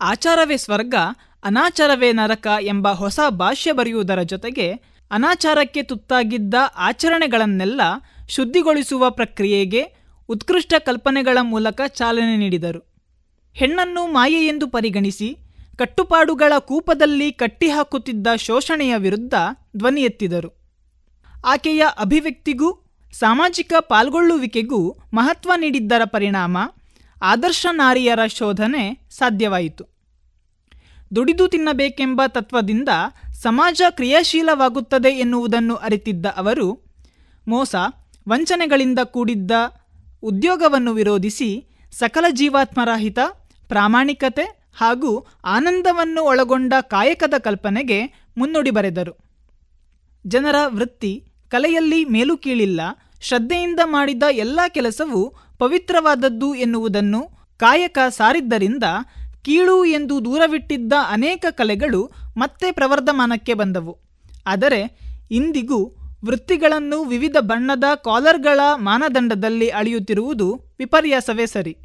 [0.00, 0.94] ಆಚಾರವೇ ಸ್ವರ್ಗ,
[1.44, 4.72] ಅನಾಚಾರವೇ ನರಕ ಎಂಬ ಹೊಸ ಭಾಷ್ಯ ಬರೆಯುವುದರ ಜೊತೆಗೆ
[5.10, 7.80] ಅನಾಚಾರಕ್ಕೆ ತುತ್ತಾಗಿದ್ದ ಆಚರಣೆಗಳನ್ನೆಲ್ಲ
[8.28, 9.82] ಶುದ್ಧಿಗೊಳಿಸುವ ಪ್ರಕ್ರಿಯೆಗೆ
[10.28, 12.89] ಉತ್ಕೃಷ್ಟ ಕಲ್ಪನೆಗಳ ಮೂಲಕ ಚಾಲನೆ ನೀಡಿದರು.
[13.54, 15.36] ಹೆಣ್ಣನ್ನು ಮಾಯೆಯೆಂದು ಪರಿಗಣಿಸಿ
[15.78, 19.34] ಕಟ್ಟುಪಾಡುಗಳ ಕೂಪದಲ್ಲಿ ಕಟ್ಟಿಹಾಕುತ್ತಿದ್ದ ಶೋಷಣೆಯ ವಿರುದ್ಧ
[19.76, 20.50] ಧ್ವನಿ ಎತ್ತಿದರು.
[21.44, 22.68] ಆಕೆಯ ಅಭಿವ್ಯಕ್ತಿಗೂ,
[23.12, 26.58] ಸಾಮಾಜಿಕ ಪಾಲ್ಗೊಳ್ಳುವಿಕೆಗೂ ಮಹತ್ವ ನೀಡಿದ್ದರ ಪರಿಣಾಮ
[27.22, 29.84] ಆದರ್ಶ ನಾರಿಯರ ಶೋಧನೆ ಸಾಧ್ಯವಾಯಿತು.
[31.14, 32.88] ದುಡಿದು ತಿನ್ನಬೇಕೆಂಬ ತತ್ವದಿಂದ
[33.32, 36.68] ಸಮಾಜ ಕ್ರಿಯಾಶೀಲವಾಗುತ್ತದೆ ಎನ್ನುವುದನ್ನು ಅರಿತಿದ್ದ ಅವರು,
[37.48, 37.74] ಮೋಸ,
[38.28, 39.52] ವಂಚನೆಗಳಿಂದ ಕೂಡಿದ್ದ
[40.22, 43.18] ಉದ್ಯೋಗವನ್ನು ವಿರೋಧಿಸಿ ಸಕಲ ಜೀವಾತ್ಮರ ಹಿತ
[43.70, 49.14] ಪ್ರಾಮಾಣಿಕತೆ ಹಾಗೂ ಆನಂದವನ್ನು ಒಳಗೊಂಡ ಕಾಯಕದ ಕಲ್ಪನೆಗೆ ಮುನ್ನುಡಿ ಬರೆದರು.
[50.26, 51.12] ಜನರ ವೃತ್ತಿ,
[51.48, 52.80] ಕಲೆಯಲ್ಲಿ ಮೇಲುಕೀಳಿಲ್ಲ
[53.20, 55.22] ಶ್ರದ್ಧೆಯಿಂದ ಮಾಡಿದ ಎಲ್ಲ ಕೆಲಸವೂ
[55.58, 57.22] ಪವಿತ್ರವಾದದ್ದು ಎನ್ನುವುದನ್ನು
[57.58, 58.84] ಕಾಯಕ ಸಾರಿದ್ದರಿಂದ
[59.42, 63.98] ಕೀಳು ಎಂದು ದೂರವಿಟ್ಟಿದ್ದ ಅನೇಕ ಕಲೆಗಳು ಮತ್ತೆ ಪ್ರವರ್ಧಮಾನಕ್ಕೆ ಬಂದವು.
[64.46, 64.98] ಆದರೆ
[65.30, 70.48] ಇಂದಿಗೂ ವೃತ್ತಿಗಳನ್ನು ವಿವಿಧ ಬಣ್ಣದ ಕಾಲರ್ಗಳ ಮಾನದಂಡದಲ್ಲಿ ಅಳೆಯುತ್ತಿರುವುದು
[70.78, 71.76] ವಿಪರ್ಯಾಸವೇ ಸರಿ.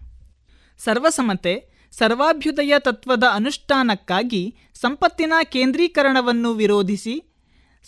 [0.77, 7.33] ಸರ್ವಸಮತೆ ಸರ್ವಾಭ್ಯುದಯ ತತ್ವದ ಅನುಷ್ಠಾನಕ್ಕಾಗಿ ಸಂಪತ್ತಿನ ಕೇಂದ್ರೀಕರಣವನ್ನು ವಿರೋಧಿಸಿ,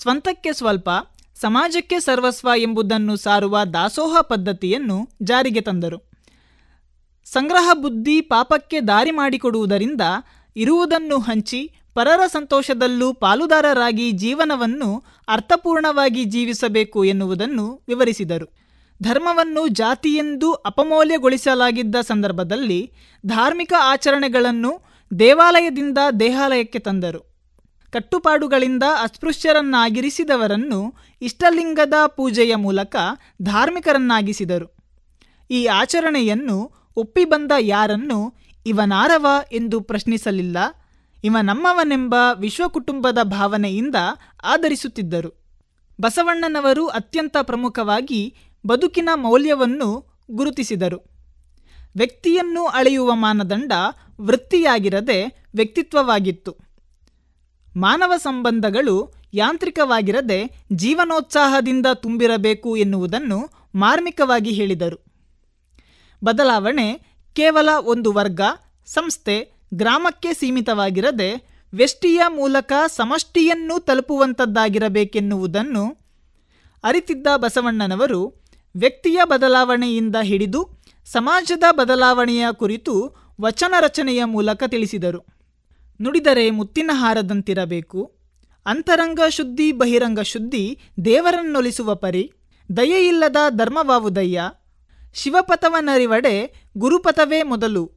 [0.01, 0.89] ಸ್ವಂತಕ್ಕೆ ಸ್ವಲ್ಪ,
[1.35, 6.11] ಸಮಾಜಕ್ಕೆ ಸರ್ವಸ್ವ ಎಂಬುದನ್ನು ಸಾರುವ ದಾಸೋಹ ಪದ್ಧತಿಯನ್ನು ಜಾರಿಗೆ ತಂದರು.
[7.25, 10.01] ಸಂಗ್ರಹ ಬುದ್ಧಿ ಪಾಪಕ್ಕೆ ದಾರಿ ಮಾಡಿಕೊಡುವುದರಿಂದ
[10.55, 18.66] ಇರುವುದನ್ನು ಹಂಚಿ ಪರರ ಸಂತೋಷದಲ್ಲೂ ಪಾಲುದಾರರಾಗಿ ಜೀವನವನ್ನು ಅರ್ಥಪೂರ್ಣವಾಗಿ ಜೀವಿಸಬೇಕು ಎನ್ನುವುದನ್ನು ವಿವರಿಸಿದರು.
[19.03, 22.91] ಧರ್ಮವನ್ನು ಜಾತಿಯೆಂದು ಅಪಮೌಲ್ಯಗೊಳಿಸಲಾಗಿದ್ದ ಸಂದರ್ಭದಲ್ಲಿ
[23.25, 24.81] ಧಾರ್ಮಿಕ ಆಚರಣೆಗಳನ್ನು
[25.19, 27.21] ದೇವಾಲಯದಿಂದ ದೇಹಾಲಯಕ್ಕೆ ತಂದರು.
[27.91, 32.95] ಕಟ್ಟುಪಾಡುಗಳಿಂದ ಅಸ್ಪೃಶ್ಯರನ್ನಾಗಿರಿಸಿದವರನ್ನು ಇಷ್ಟಲಿಂಗದ ಪೂಜೆಯ ಮೂಲಕ
[33.41, 34.77] ಧಾರ್ಮಿಕರನ್ನಾಗಿಸಿದರು.
[35.51, 38.33] ಈ ಆಚರಣೆಯನ್ನು ಒಪ್ಪಿ ಬಂದ ಯಾರನ್ನು
[38.65, 40.57] ಇವನಾರವ ಎಂದು ಪ್ರಶ್ನಿಸಲಿಲ್ಲ.
[41.23, 43.95] ಇವ ನಮ್ಮವನೆಂಬ ವಿಶ್ವಕುಟುಂಬದ ಭಾವನೆಯಿಂದ
[44.43, 45.47] ಆಧರಿಸುತ್ತಿದ್ದರು.
[46.01, 48.33] ಬಸವಣ್ಣನವರು ಅತ್ಯಂತ ಪ್ರಮುಖವಾಗಿ
[48.65, 51.17] ಬದುಕಿನ ಮೌಲ್ಯವನ್ನು ಗುರುತಿಸಿದರು.
[51.95, 53.71] ವ್ಯಕ್ತಿಯನ್ನು ಅಳೆಯುವ ಮಾನದಂಡ
[54.21, 56.55] ವೃತ್ತಿಯಾಗಿರದೆ ವ್ಯಕ್ತಿತ್ವವಾಗಿತ್ತು.
[57.75, 64.97] ಮಾನವ ಸಂಬಂಧಗಳು ಯಾಂತ್ರಿಕವಾಗಿರದೆ ಜೀವನೋತ್ಸಾಹದಿಂದ ತುಂಬಿರಬೇಕು ಎನ್ನುವುದನ್ನು ಮಾರ್ಮಿಕವಾಗಿ ಹೇಳಿದರು.
[66.23, 67.01] ಬದಲಾವಣೆ
[67.35, 68.41] ಕೇವಲ ಒಂದು ವರ್ಗ,
[68.85, 75.97] ಸಂಸ್ಥೆ, ಗ್ರಾಮಕ್ಕೆ ಸೀಮಿತವಾಗಿರದೆ ವ್ಯಷ್ಟಿಯ ಮೂಲಕ ಸಮಷ್ಟಿಯನ್ನು ತಲುಪುವಂಥದ್ದಾಗಿರಬೇಕೆನ್ನುವುದನ್ನು
[76.83, 78.46] ಅರಿತಿದ್ದ ಬಸವಣ್ಣನವರು
[78.77, 80.69] ವ್ಯಕ್ತಿಯ ಬದಲಾವಣೆಯಿಂದ ಹಿಡಿದು
[81.05, 85.25] ಸಮಾಜದ ಬದಲಾವಣೆಯ ಕುರಿತು ವಚನ ರಚನೆಯ ಮೂಲಕ ತಿಳಿಸಿದರು.
[86.01, 88.15] ನುಡಿದರೆ ಮುತ್ತಿನ ಹಾರದಂತಿರಬೇಕು.
[88.65, 92.31] ಅಂತರಂಗ ಶುದ್ಧಿ, ಬಹಿರಂಗ ಶುದ್ಧಿ, ದೇವರನ್ನೊಲಿಸುವ ಪರಿ,
[92.77, 94.41] ದಯೆಯಿಲ್ಲದ ಧರ್ಮವಾವುದಯ್ಯ.
[95.13, 97.91] ಶಿವಪಥವನರಿವಡೆ ಗುರುಪಥವೇ ಮೊದಲು.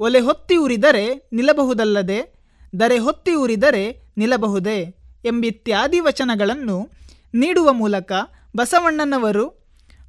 [0.00, 2.34] ಒಲೆ ಹೊತ್ತಿ ಉರಿದರೆ ನಿಲ್ಲಬಹುದಲ್ಲದೆ,
[2.76, 6.88] ದರೆ ಹೊತ್ತಿ ಉರಿದರೆ ನಿಲ್ಲಬಹುದೇ ಎಂಬಿತ್ಯಾದಿ ವಚನಗಳನ್ನು
[7.34, 8.12] ನೀಡುವ ಮೂಲಕ
[8.56, 9.63] ಬಸವಣ್ಣನವರು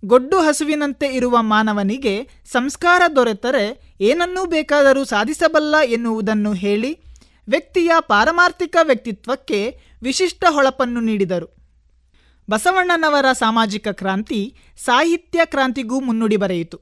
[0.06, 7.00] ಗೊಡ್ಡು ಹಸುವಿನಂತೆ ಇರುವ ಮಾನವನಿಗೆ ಸಂಸ್ಕಾರ ದೊರೆತರೆ ಏನನ್ನೂ ಬೇಕಾದರೂ ಸಾಧಿಸಬಲ್ಲ ಎನ್ನುವುದನ್ನು ಹೇಳಿ
[7.50, 11.56] ವ್ಯಕ್ತಿಯ ಪಾರಮಾರ್ಥಿಕ ವ್ಯಕ್ತಿತ್ವಕ್ಕೆ ವಿಶಿಷ್ಟ ಹೊಳಪನ್ನು ನೀಡಿದರು.
[12.50, 16.80] ಬಸವಣ್ಣನವರ ಸಾಮಾಜಿಕ ಕ್ರಾಂತಿ ಸಾಹಿತ್ಯ ಕ್ರಾಂತಿಗೂ ಮುನ್ನುಡಿ ಬರೆಯಿತು.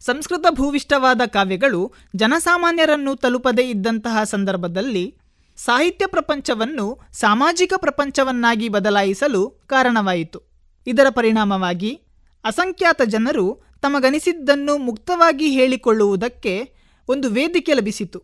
[0.00, 5.16] ಸಂಸ್ಕೃತ ಭೂವಿಷ್ಠವಾದ ಕಾವ್ಯಗಳು ಜನಸಾಮಾನ್ಯರನ್ನು ತಲುಪದೇ ಇದ್ದಂತಹ ಸಂದರ್ಭದಲ್ಲಿ
[5.56, 10.40] ಸಾಹಿತ್ಯ ಪ್ರಪಂಚವನ್ನು ಸಾಮಾಜಿಕ ಪ್ರಪಂಚವನ್ನಾಗಿ ಬದಲಾಯಿಸಲು ಕಾರಣವಾಯಿತು.
[10.86, 12.02] ಇದರ ಪರಿಣಾಮವಾಗಿ
[12.44, 16.72] ಅಸಂಖ್ಯಾತ ಜನರು ತಮಗನಿಸಿದ್ದನ್ನು ಮುಕ್ತವಾಗಿ ಹೇಳಿಕೊಳ್ಳುವುದಕ್ಕೆ
[17.08, 18.22] ಒಂದು ವೇದಿಕೆ ಲಭಿಸಿತು.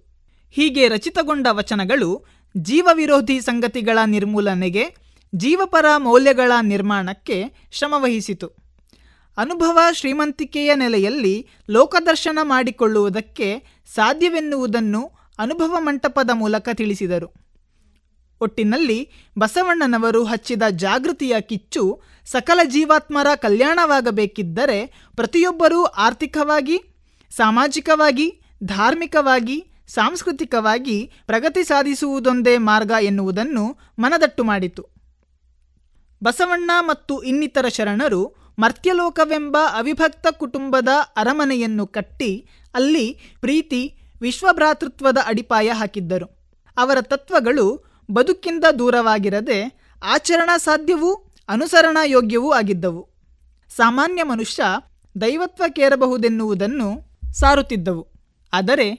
[0.50, 2.24] ಹೀಗೆ ರಚಿತಗೊಂಡ ವಚನಗಳು
[2.56, 4.96] ಜೀವವಿರೋಧಿ ಸಂಗತಿಗಳ ನಿರ್ಮೂಲನೆಗೆ,
[5.34, 8.46] ಜೀವಪರ ಮೌಲ್ಯಗಳ ನಿರ್ಮಾಣಕ್ಕೆ ಶ್ರಮವಹಿಸಿತು.
[9.36, 13.62] ಅನುಭವ ಶ್ರೀಮಂತಿಕೆಯ ನೆಲೆಯಲ್ಲಿ ಲೋಕದರ್ಶನ ಮಾಡಿಕೊಳ್ಳುವುದಕ್ಕೆ
[13.94, 17.47] ಸಾಧ್ಯವೆನ್ನುವುದನ್ನು ಅನುಭವ ಮಂಟಪದ ಮೂಲಕ ತಿಳಿಸಿದರು.
[18.40, 24.86] ಒಟ್ಟಿನಲ್ಲಿ ಬಸವಣ್ಣನವರು ಹಚ್ಚಿದ ಜಾಗೃತಿಯ ಕಿಚ್ಚು ಸಕಲ ಜೀವಾತ್ಮರ ಕಲ್ಯಾಣವಾಗಬೇಕಿದ್ದರೆ
[25.16, 26.78] ಪ್ರತಿಯೊಬ್ಬರೂ ಆರ್ಥಿಕವಾಗಿ,
[27.30, 34.86] ಸಾಮಾಜಿಕವಾಗಿ, ಧಾರ್ಮಿಕವಾಗಿ, ಸಾಂಸ್ಕೃತಿಕವಾಗಿ ಪ್ರಗತಿ ಸಾಧಿಸುವುದೊಂದೇ ಮಾರ್ಗ ಎನ್ನುವುದನ್ನು ಮನದಟ್ಟು ಮಾಡಿತು.
[36.22, 46.26] ಬಸವಣ್ಣ ಮತ್ತು ಇನ್ನಿತರ ಶರಣರು ಮರ್ತ್ಯಲೋಕವೆಂಬ ಅವಿಭಕ್ತ ಕುಟುಂಬದ ಅರಮನೆಯನ್ನು ಕಟ್ಟಿ ಅಲ್ಲಿ ಪ್ರೀತಿ, ವಿಶ್ವಭ್ರಾತೃತ್ವದ ಅಡಿಪಾಯ ಹಾಕಿದ್ದರು.
[46.76, 51.14] ಅವರ ತತ್ವಗಳು ಬದುಕಿಂದ ದೂರವಾಗಿರದೆ ಆಚರಣಾ ಸಾಧ್ಯವೂ
[51.48, 53.08] ಅನುಸರಣಾ ಯೋಗ್ಯವೂ ಆಗಿದ್ದವು.
[53.76, 54.62] ಸಾಮಾನ್ಯ ಮನುಷ್ಯ
[55.20, 56.88] ದೈವತ್ವಕ್ಕೇರಬಹುದೆನ್ನುವುದನ್ನು
[57.32, 58.06] ಸಾರುತ್ತಿದ್ದವು.
[58.52, 58.90] ಆದರೆ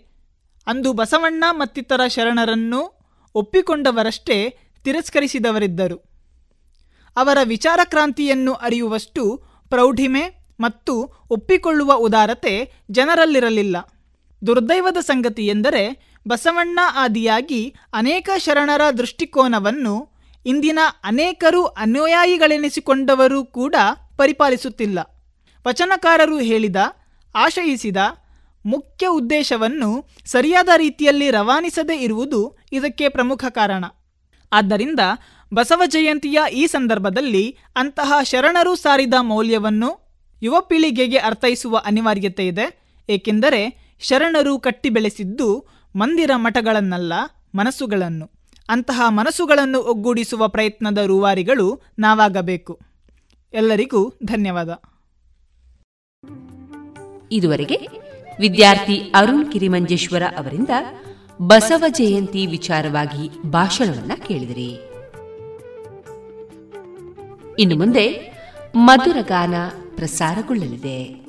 [0.67, 2.99] ಅಂದು ಬಸವಣ್ಣ ಮತ್ತಿತರ ಶರಣರನ್ನು
[3.35, 5.97] ಒಪ್ಪಿಕೊಂಡವರಷ್ಟೇ ತಿರಸ್ಕರಿಸಿದವರಿದ್ದರು.
[7.17, 13.77] ಅವರ ವಿಚಾರ ಕ್ರಾಂತಿಯನ್ನು ಅರಿಯುವಷ್ಟು ಪ್ರೌಢಿಮೆ ಮತ್ತು ಒಪ್ಪಿಕೊಳ್ಳುವ ಉದಾರತೆ ಜನರಲ್ಲಿರಲಿಲ್ಲ.
[14.47, 17.61] ದುರ್ದೈವದ ಸಂಗತಿ ಎಂದರೆ ಬಸವಣ್ಣ ಆದಿಯಾಗಿ
[17.99, 19.95] ಅನೇಕ ಶರಣರ ದೃಷ್ಟಿಕೋನವನ್ನು
[20.45, 23.75] ಇಂದಿನ ಅನೇಕರು ಅನುಯಾಯಿಗಳೆನಿಸಿಕೊಂಡವರು ಕೂಡ
[24.19, 24.99] ಪರಿಪಾಲಿಸುತ್ತಿಲ್ಲ.
[25.65, 26.79] ವಚನಕಾರರು ಹೇಳಿದ,
[27.35, 27.97] ಆಶಯಿಸಿದ
[28.65, 29.89] ಮುಖ್ಯ ಉದ್ದೇಶವನ್ನು
[30.33, 32.41] ಸರಿಯಾದ ರೀತಿಯಲ್ಲಿ ರವಾನಿಸದೇ ಇರುವುದು
[32.71, 33.83] ಇದಕ್ಕೆ ಪ್ರಮುಖ ಕಾರಣ.
[34.51, 35.01] ಆದ್ದರಿಂದ
[35.51, 37.45] ಬಸವ ಜಯಂತಿಯ ಈ ಸಂದರ್ಭದಲ್ಲಿ
[37.81, 39.89] ಅಂತಹ ಶರಣರು ಸಾರಿದ ಮೌಲ್ಯವನ್ನು
[40.41, 42.65] ಯುವ ಪೀಳಿಗೆಗೆ ಅರ್ಥೈಸುವ ಅನಿವಾರ್ಯತೆ ಇದೆ,
[43.09, 43.61] ಏಕೆಂದರೆ
[44.01, 45.49] ಶರಣರು ಕಟ್ಟಿ ಬೆಳೆಸಿದ್ದು
[45.95, 47.13] ಮಂದಿರ ಮಠಗಳನ್ನಲ್ಲ,
[47.55, 48.29] ಮನಸ್ಸುಗಳನ್ನು.
[48.69, 52.79] ಅಂತಹ ಮನಸ್ಸುಗಳನ್ನು ಒಗ್ಗೂಡಿಸುವ ಪ್ರಯತ್ನದ ರೂವಾರಿಗಳು ನಾವಾಗಬೇಕು.
[53.53, 54.81] ಎಲ್ಲರಿಗೂ ಧನ್ಯವಾದ.
[57.31, 57.87] ಇದುವರೆಗೆ
[58.39, 60.69] ವಿದ್ಯಾರ್ಥಿ ಅರುಣ್ ಕಿರಿಮಂಜೇಶ್ವರ ಅವರಿಂದ
[61.41, 64.75] ಬಸವ ಜಯಂತಿ ವಿಚಾರವಾಗಿ ಭಾಷಣವನ್ನ ಕೇಳಿದಿರಿ.
[67.59, 68.33] ಇನ್ನು ಮುಂದೆ
[68.75, 69.53] ಮಧುರ ಗಾನ
[69.95, 71.28] ಪ್ರಸಾರಗೊಳ್ಳಲಿದೆ.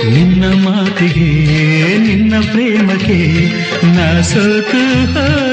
[0.09, 1.27] ನಿನ್ನ ಮಾತಿಗೆ
[1.97, 3.47] ನಿನ್ನ ಪ್ರೇಮಕ್ಕೆ
[3.83, 5.52] ನಾ ಹೋದೆನು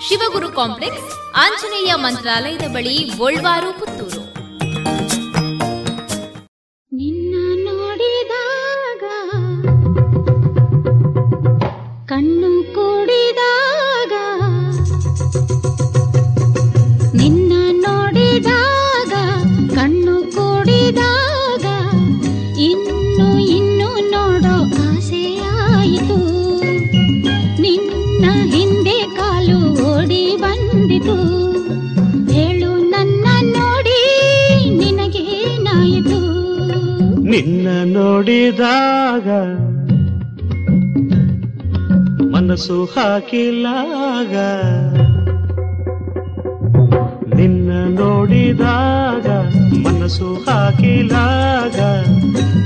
[0.00, 4.22] Shivaguru complex Anjaneya ಮಂತ್ರಾಲಯದ ಬಳಿ ಗೋಳ್ವಾರು ಪುತ್ತೂರು.
[6.92, 9.04] ನಿನ್ನ ನೋಡಿದಾಗ
[12.08, 14.12] ಕಣ್ಣು ಕೂಡಿದಾಗ
[17.14, 17.52] ನಿನ್ನ
[17.86, 18.75] ನೋಡಿದಾಗ
[37.36, 39.28] ನಿನ್ನ ನೋಡಿದಾಗ
[42.24, 44.36] ಮನಸ್ಸು ಹಾಕಿಲಾಗ.
[47.34, 49.26] ನಿನ್ನ ನೋಡಿದಾಗ
[49.76, 51.80] ಮನಸ್ಸು ಹಾಕಿಲಾಗ.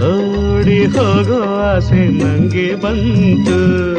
[0.02, 3.94] ಓಡಿ ಹೋಗೋ ಆಸೆ ನಂಗೆ ಬಂತು.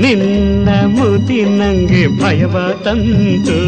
[0.00, 3.60] ನಿನ್ನ ಮೂತಿ ನಂಗೆ ಭಯವ ತಂತು.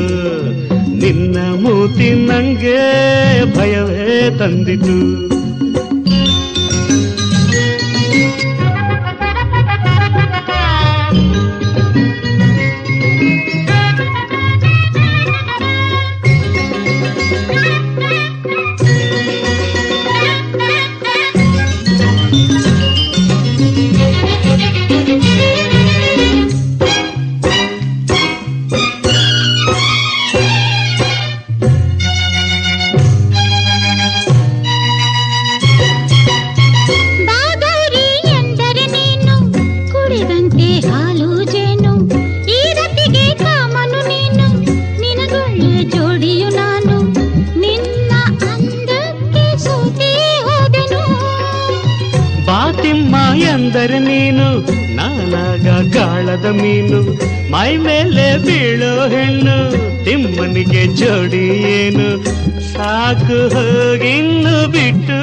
[0.96, 2.80] ನಿನ್ನ ಮೂತಿ ನಂಗೆ
[3.58, 5.31] ಭಯವೇ ತಂದಿತು.
[60.64, 62.08] ತಿಮ್ಮನಿಗೆ ಜೋಡಿ ಏನು
[62.68, 65.18] ಸಾಕು ಹೋಗಿನ್ನು ಬಿಟ್ಟು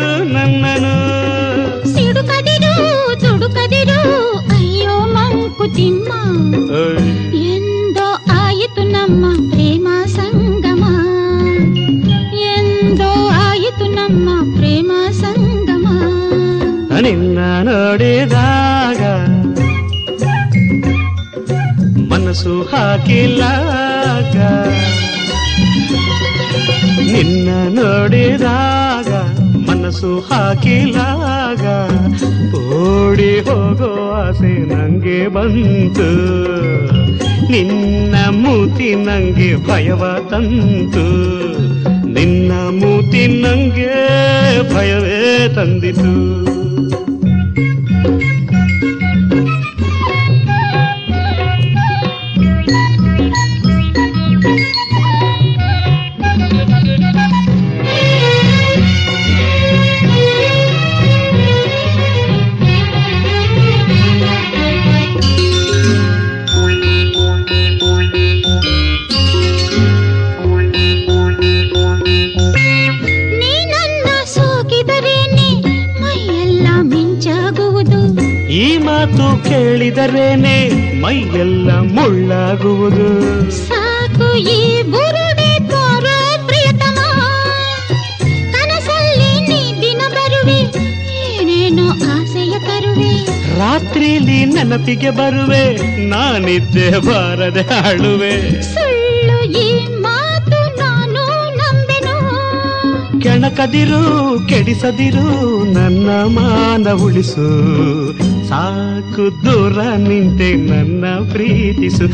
[27.12, 27.50] ನಿನ್ನ
[27.80, 29.14] ನೋಡಿದಾಗ
[29.70, 31.66] ಮನಸ್ಸು ಹಾಕಿಲಾಗ
[32.56, 36.10] ಓಡಿ ಹೋಗೋ ಆಸೆ ನಂಗೆ ಬಂತು.
[37.52, 41.06] ನಿನ್ನ ಮೂತಿ ನಂಗೆ ಭಯವ ತಂತು.
[42.06, 43.94] ನಿನ್ನ ಮೂತಿ ನಂಗೆ
[44.74, 46.49] ಭಯವೇ ತಂದಿತು.
[82.00, 83.08] ಮುಳ್ಳಾಗುವುದು.
[83.60, 84.60] ಸಾಕು ಈ
[84.94, 86.18] ಬುರುಡೆ ತೋರೋ
[86.48, 86.98] ಪ್ರಿಯತಮ.
[88.54, 90.60] ಕನಸಲ್ಲಿ ನೀ ದಿನ ಬರುವೆ
[91.24, 93.12] ಏನೇನೋ ಆಸೆಯ ತರುವೆ
[93.60, 95.66] ರಾತ್ರಿಲಿ ನೆನಪಿಗೆ ಬರುವೆ
[96.12, 98.34] ನಾನಿದ್ದೆ ಬಾರದೆ ಆಳುವೆ
[98.72, 99.68] ಸುಳ್ಳು ಈ
[100.06, 101.24] ಮಾತು ನಾನು
[101.60, 102.16] ನಂಬೆನು.
[103.20, 104.02] ಕೆಣಕದಿರು
[104.50, 105.28] ಕೆಡಿಸದಿರು
[105.78, 106.08] ನನ್ನ
[106.38, 107.50] ಮಾನ ಉಳಿಸು.
[108.50, 112.06] ಸಾಕು ದೂರ ನಿಂತೆ ನನ್ನ ಪ್ರೀತಿಸು.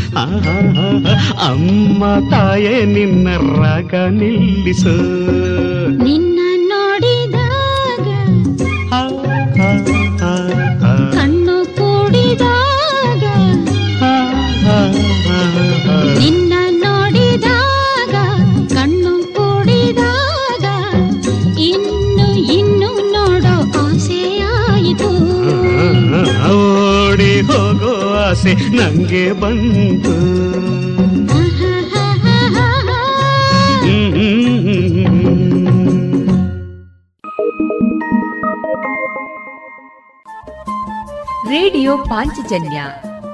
[1.48, 3.28] ಅಮ್ಮ ತಾಯೇ ನಿನ್ನ
[3.62, 4.96] ರಾಗ ನಿಲ್ಲಿಸು.
[6.04, 6.35] ನಿನ್ನ
[28.46, 30.16] ಆಸೆ ನಂಗೆ ಬಂತು.
[41.50, 42.84] ರೇಡಿಯೋ ಪಾಂಚಜನ್ಯ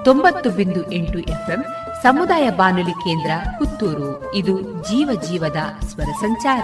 [0.06, 1.66] ತೊಂಬತ್ತು ಬಿಂದು ಎಂಟು ಎಫ್ಎಂ
[2.04, 4.36] ಸಮುದಾಯ ಬಾನುಲಿ ಕೇಂದ್ರ ಪುತ್ತೂರು.
[4.36, 6.64] ಇದು ಜೀವ ಜೀವದ ಸ್ವರ ಸಂಚಾರ.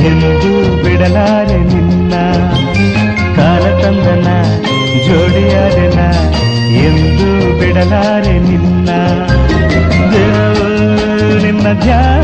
[0.00, 2.14] ಎಂದು ಬಿಡಲಾರೆ ನಿನ್ನ
[3.36, 4.28] ಕಾಲ ತಂದನ
[5.06, 6.00] ಜೋಡಿಯಾದೆನ
[6.84, 8.88] ಎಂದು ಬಿಡಲಾರೆ ನಿನ್ನ.
[11.42, 12.21] ನಿನ್ನ ಧ್ಯಾನ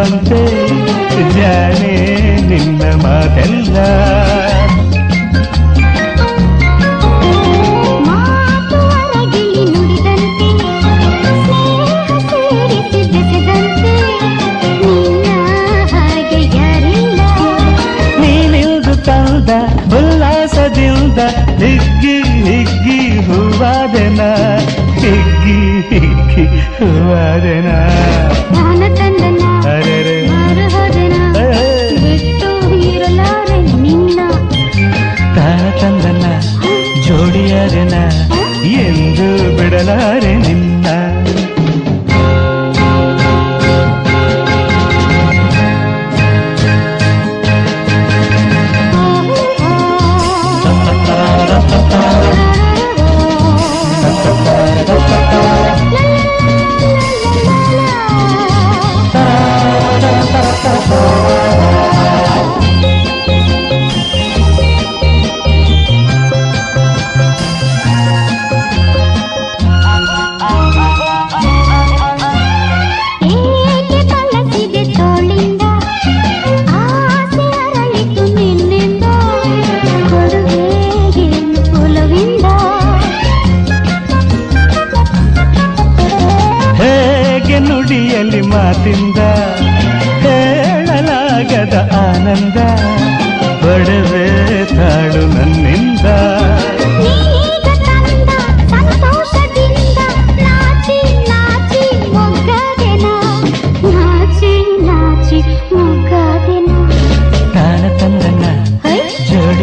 [0.00, 0.39] पंच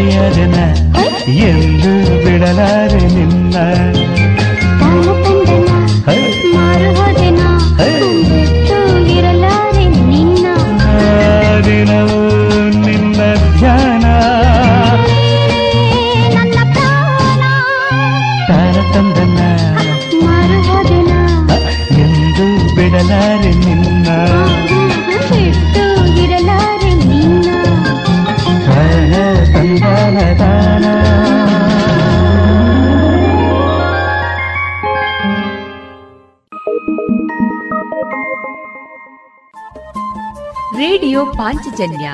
[0.08, 0.58] ಜೋಡಿಯಾದನ
[1.48, 1.92] ಎಂದು
[2.26, 3.56] ಬಿಡಲಾರೆ ನಿನ್ನ
[41.78, 42.12] ಪಾಂಚಜನ್ಯ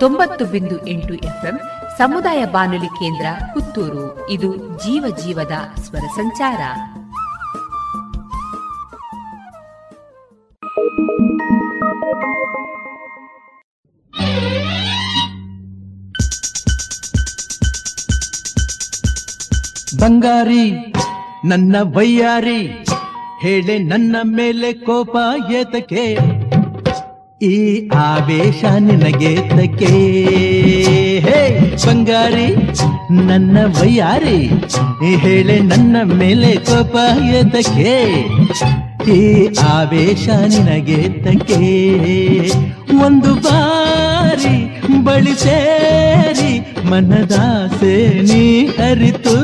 [0.00, 1.56] ತೊಂಬತ್ತು ಬಿಂದು ಎಂಟು ಎಫ್ಎಂ
[1.98, 4.30] ಸಮುದಾಯ ಬಾನುಲಿ ಕೇಂದ್ರ ಪುತ್ತೂರು.
[4.30, 6.60] ಇದು ಜೀವ ಜೀವದ ಸ್ವರ ಸಂಚಾರ.
[20.00, 20.66] ಬಂಗಾರಿ,
[21.48, 22.66] ನನ್ನ ವಯ್ಯಾರಿ
[23.42, 25.16] ಹೇಳೆ ನನ್ನ ಮೇಲೆ ಕೋಪ
[25.52, 26.39] ಏತಕ್ಕೆ?
[27.40, 27.56] ಈ
[27.96, 29.90] ಆವೇಶ ನಿನಗೆ ತಕ್ಕೆ
[31.26, 31.38] ಹೇ
[31.84, 32.48] ಬಂಗಾರಿ
[33.28, 34.40] ನನ್ನ ವಯ್ಯಾರಿ,
[35.22, 36.96] ಹೇಳೆ ನನ್ನ ಮೇಲೆ ಕೋಪ
[37.38, 37.94] ಎದಕ್ಕೆ?
[39.14, 39.20] ಈ
[39.70, 41.60] ಆವೇಶ ನಿನಗೆ ತಕ್ಕೆ
[43.06, 44.56] ಒಂದು ಬಾರಿ
[45.04, 46.52] ಬಳಿ ಸೇರಿ
[46.90, 47.96] ಮನದಾಸೆ
[48.30, 48.44] ನೀ
[48.90, 49.36] ಅರಿತು,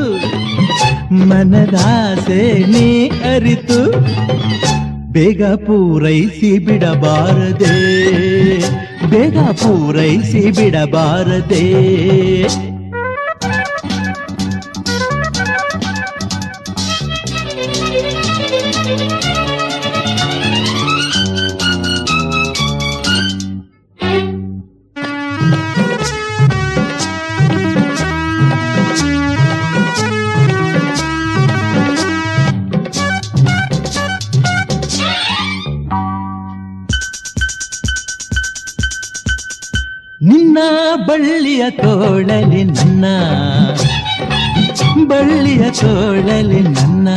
[1.31, 2.41] ಮನದಾಸೆ
[2.73, 2.87] ನೀ
[3.33, 3.81] ಅರಿತು
[5.17, 7.75] ಬೇಗ ಪೂರೈಸಿ ಬಿಡಬಾರದೆ
[9.11, 11.63] ಬೇಗ ಪೂರೈಸಿ ಬಿಡಬಾರದೆ.
[41.69, 43.05] ತೋಳಲಿ ನನ್ನ.
[45.07, 47.07] ಬಳ್ಳಿಯ ತೋಳಲಿ ನನ್ನ.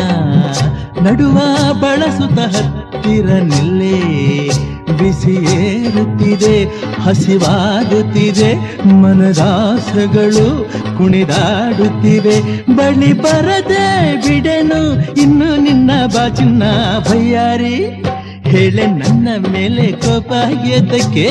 [1.02, 1.38] ನಡುವ
[1.72, 4.50] ಬಳಸುತ್ತ ಹತ್ತಿರ ನಿಲ್ಲೇ.
[4.98, 6.64] ಬಿಸಿ ಏರುತ್ತಿದೆ,
[7.02, 12.66] ಹಸಿವಾಗುತ್ತಿದೆ, ಮನದಾಸಗಳು ಕುಣಿದಾಡುತ್ತಿವೆ.
[12.76, 16.62] ಬಳಿ ಬರದೆ ಬಿಡೆನು, ಇನ್ನು ನಿನ್ನ ಬಾಚಿನ್ನ
[17.08, 18.04] ಭಯ್ಯಾರಿ
[18.42, 20.32] ಹೇಳೆ ನನ್ನ ಮೇಲೆ ಕೋಪ
[20.66, 21.30] ಎದ್ದಕ್ಕೆ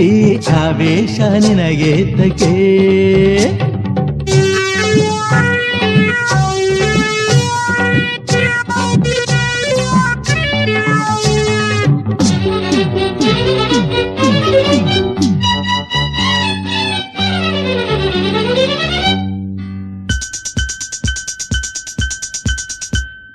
[0.00, 0.08] ಈ
[0.56, 2.52] ಆವೇಶ ನಿನಗೆ ತಕ್ಕೆ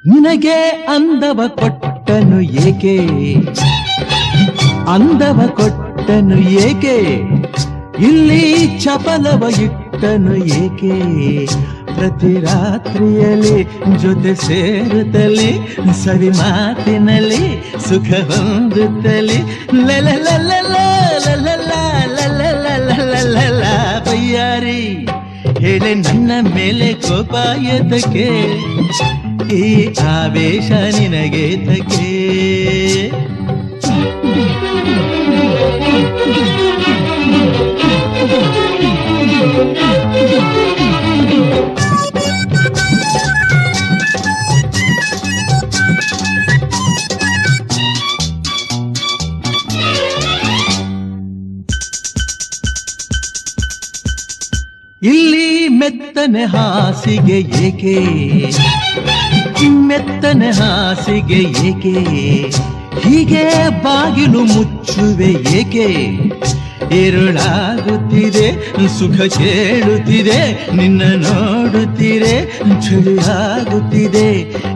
[0.05, 0.57] ನಿನಗೆ
[0.88, 2.97] ಅಂದವ ಕೊಟ್ಟನು ಏಕೆ?
[4.89, 5.39] ಅಂದವ
[6.07, 6.97] ಕೊಟ್ಟನು ಏಕೆ?
[7.99, 8.43] ಇಲ್ಲಿ
[8.79, 10.93] ಚಪಲವ ಇಟ್ಟನು ಏಕೆ?
[11.95, 13.57] ಪ್ರತಿ ರಾತ್ರಿಯಲ್ಲಿ
[14.01, 15.49] ಜೊತೆ ಸೇರುತ್ತಲೇ
[16.03, 17.43] ಸವಿ ಮಾತಿನಲ್ಲಿ
[17.88, 19.39] ಸುಖ ಹೊಂದುತ್ತಲೇ
[24.07, 24.81] ಬಯ್ಯಾರಿ
[25.61, 27.34] ಹೇಳೆ ನನ್ನ ಮೇಲೆ ಕೋಪ
[27.73, 28.29] ಎದಕ್ಕೆ
[29.57, 29.65] ಈ
[30.11, 32.13] ಆವೇಶ ನಿನಗೆ ತಕ್ಕೆ
[55.01, 57.37] ಇಲ್ಲಿ ಮೆತ್ತನೆ ಹಾಸಿಗೆ
[57.67, 57.95] ಏಕೆ?
[59.87, 61.95] ಮೆತ್ತನೆ ಹಾಸಿಗೆ ಏಕೆ?
[63.03, 63.43] ಹೀಗೆ
[63.83, 65.87] ಬಾಗಿಲು ಮುಚ್ಚುವೆ ಏಕೆ?
[66.95, 68.47] ಏರುಳಾಗುತ್ತಿದೆ,
[68.87, 70.39] ಸುಖ ಕೇಳುತ್ತಿದೆ,
[70.75, 72.35] ನಿನ್ನ ನೋಡುತ್ತಿರೆ
[72.81, 74.29] ಚಳಿಯಾಗುತ್ತಿದೆ.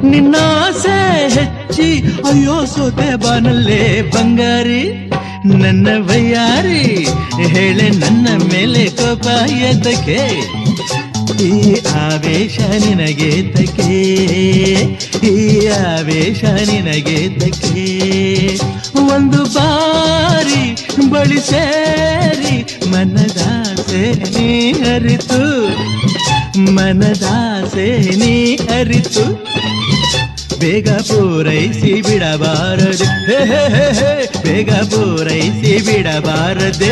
[0.09, 0.35] ನಿನ್ನ
[0.65, 0.97] ಆಸೆ
[1.35, 1.89] ಹೆಚ್ಚಿ,
[2.29, 5.11] ಅಯ್ಯೋ ಸೋತೆ ಬಾನಲ್ಲೇ ಬಂಗಾರಿ.
[5.45, 7.07] ನನ್ನ ಬಯ್ಯಾರಿ
[7.47, 10.21] ಹೇಳೆ ನನ್ನ ಮೇಲೆ ಕೋಪ ಎದ್ದಕ್ಕೆ?
[11.41, 11.51] ಈ
[11.95, 13.99] ಆವೇಶ ನಿನಗೆ ತಕೆ
[15.29, 17.85] ಈ ಆವೇಶ ನಿನಗೆ ತಕೆ
[19.15, 20.63] ಒಂದು ಬಾರಿ
[21.09, 22.55] ಬಳಿ ಸೇರಿ
[22.89, 24.03] ಮನದಾಸೆ
[24.35, 25.41] ನೀ ಅರಿತು
[26.75, 29.25] ಮನದಾಸೆ ನೀ ಅರಿತು.
[30.59, 33.37] ಬೇಗ ಪೂರೈಸಿ ಬಿಡಬಾರದೆ
[34.43, 36.91] ಬೇಗ ಪೂರೈಸಿ ಬಿಡಬಾರದೆ.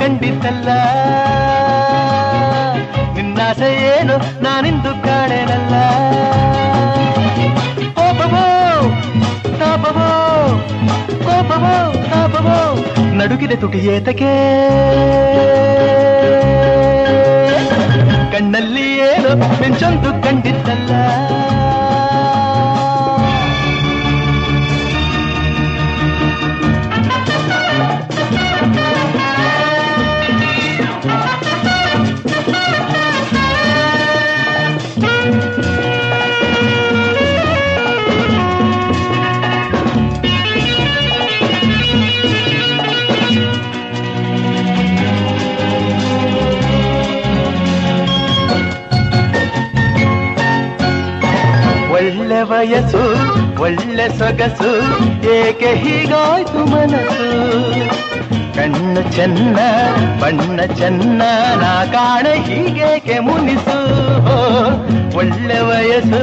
[0.00, 0.68] ಕಂಡಿದ್ದಲ್ಲ
[3.16, 4.16] ನಿನ್ನಾಸೆ ಏನು?
[4.42, 5.74] ನಾನಿಂದು ಕಾಣೆನಲ್ಲ
[7.98, 8.44] ಕೋಪವೋ?
[9.60, 10.08] ತಾಪವೋ?
[11.26, 11.74] ಕೋಪವೋ?
[12.10, 12.58] ತಾಪವೋ?
[13.12, 14.32] ನಡುಗಿದೆ ತುಟಿಯೇತಕೆ
[18.32, 19.30] ಕಣ್ಣಲ್ಲಿ ಏನು?
[19.60, 20.92] ಮಿಂಚೊಂದು ಕಂಡಿದ್ದಲ್ಲ
[52.66, 53.02] ವಯಸ್ಸು
[53.62, 54.70] ಒಳ್ಳೆ ಸೊಗಸು,
[55.30, 57.28] ಏಕೆ ಹೀಗಾಯ್ತು ಮನಸ್ಸು?
[58.54, 59.58] ಕಣ್ಣು ಚೆನ್ನ,
[60.20, 61.22] ಬಣ್ಣ ಚೆನ್ನ,
[61.60, 63.78] ನಾ ಕಾಣ ಹೀಗೇಕೆ ಮುನಿಸು?
[65.16, 66.22] ಒಳ್ಳೆ ವಯಸ್ಸು,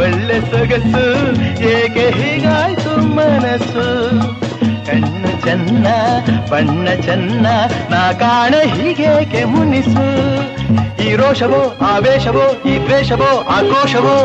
[0.00, 4.08] ಒಳ್ಳೆ ಸೊಗಸು, ಏಕೆ ಹೀಗಾಯ್ತು ಮನಸ್ಸು?
[4.86, 5.86] ಕಣ್ಣು ಚೆನ್ನ,
[6.50, 7.46] ಬಣ್ಣ ಚೆನ್ನ,
[7.90, 10.43] ನಾ ಕಾಣ ಹೀಗೇಕೆ ಮುನಿಸು?
[11.06, 14.16] ಈ ರೋಷವೋ ಆವೇಶವೋ ಈ ದ್ವೇಷವೋ ಆಕ್ರೋಶವೋ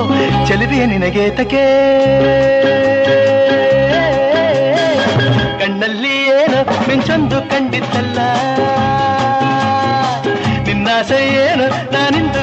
[0.48, 1.64] ಚಲಿದೆಯ ನಿನಗೆ ತಕೆ
[5.60, 8.20] ಕಣ್ಣಲ್ಲಿ ಏನೋ ಮಿಂಚೊಂದು ಕಂಡಿದ್ದಲ್ಲ.
[10.68, 12.42] ನಿನ್ನಾಸೆ ಏನು ನಾನಿಂದು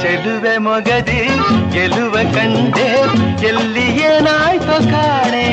[0.00, 1.30] ಚೆಲುವೆ ಮೊಗದಿ,
[1.72, 2.88] ಗೆಲುವ ಕಂಡೆ,
[3.46, 5.46] ಎಲ್ಲಿ ಏನಾಯ್ತು ಕಾಣೆ.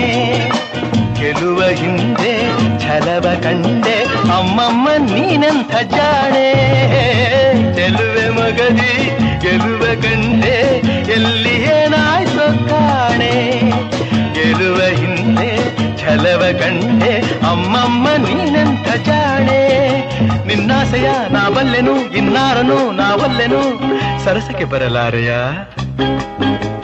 [1.20, 2.34] ಗೆಲುವ ಹಿಂದೆ,
[2.80, 4.04] ಛಲವ ಕಂಡೆ,
[4.38, 6.54] ಅಮ್ಮಮ್ಮ ನೀನಂಥ ಜಾಣೆ.
[7.76, 9.12] ಚೆಲುವೆ ಮಗದಿ,
[9.42, 10.78] ಗೆಲುವ ಕಂಡೆ,
[11.12, 13.62] ಎಲ್ಲಿ ಏನಾಯ್ತು ಕಾಣೆ.
[14.34, 15.52] ಗೆಲುವ ಹಿಂದೆ,
[15.98, 17.18] ಛಲವ ಕಂಡೆ,
[17.50, 19.23] ಅಮ್ಮಮ್ಮ ನೀನೆಂಥ ಜಾಣೆ.
[20.56, 23.62] ನಿನ್ನಾಸೆಯ, ನಾವಲ್ಲೆನು, ಇನ್ನಾರನು, ನಾವಲ್ಲೆನು.
[24.24, 25.32] ಸರಸಕ್ಕೆ ಬರಲಾರೆಯ?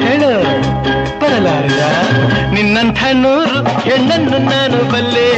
[0.05, 0.29] ಹೇಳು,
[1.19, 1.83] ಬರಲಾರೆಯ?
[2.53, 5.29] ನಿನ್ನಂಥ ನೂರು ಹೆಣ್ಣನ್ನು ನಾನು ಬಲ್ಲೆ.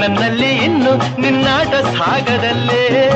[0.00, 3.12] ನನ್ನಲ್ಲಿ ಇನ್ನು ನಿನ್ನಾಟ ಸಾಗದಲ್ಲೇ.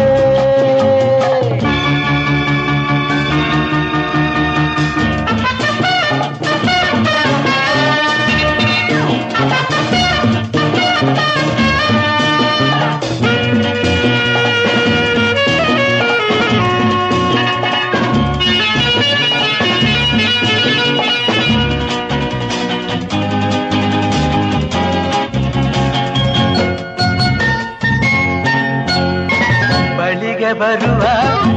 [30.47, 31.03] ಬಳಿಗೆ ಬರುವ,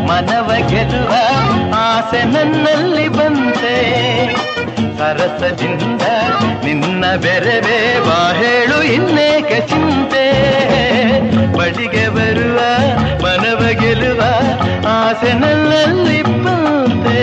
[0.08, 1.14] ಮನವ ಗೆಲ್ಲುವ
[1.76, 3.76] ಆಸೆ ನನ್ನಲ್ಲಿ ಬಂತೆ.
[4.98, 6.02] ಸರಸದಿಂದ
[6.64, 10.26] ನಿನ್ನ ಬೆರವೇ ಬಾ ಹೇಳು ಇನ್ನೇಕೆ ಚಿಂತೆ.
[11.58, 12.60] ಬಳಿಗೆ ಬರುವ,
[13.24, 14.22] ಮನವ ಗೆಲ್ಲುವ
[14.88, 17.20] ಆಸೆ ನನ್ನಲ್ಲಿ ಬಂತೆ.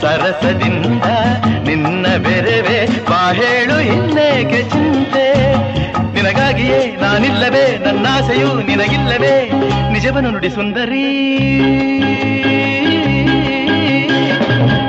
[0.00, 1.04] ಸರಸದಿಂದ
[1.68, 5.19] ನಿನ್ನ ಬೆರವೇ ಬಾ ಹೇಳು ಇನ್ನೇಕೆ ಚಿಂತೆ.
[7.00, 7.78] ನಾನಿಲ್ಲವೇ?
[7.78, 9.50] ನನ್ನಾಸೆಯು ನಿನಗಿಲ್ಲವೇ?
[9.92, 11.30] ನಿಜವನ್ನು ನುಡಿ ಸುಂದರಿ.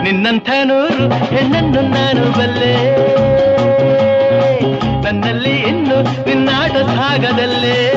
[0.03, 2.75] ನಿನ್ನಂಥ ನೂರು ಹೆಣ್ಣನ್ನು ನಾನು ಬಲ್ಲೆ.
[5.01, 7.93] ನನ್ನಲ್ಲಿ ಇನ್ನು ನಿನ್ನಾಟ ಸಾಗದಲ್ಲೇ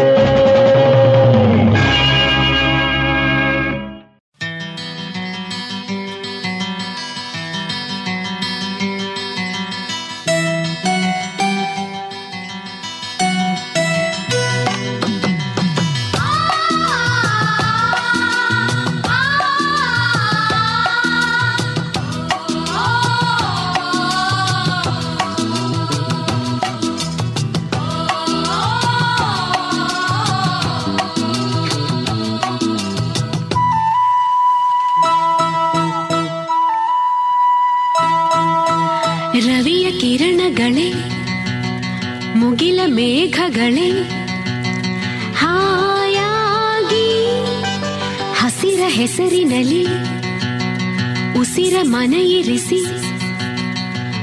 [51.95, 52.81] ಮನೆಯಿರಿಸಿ.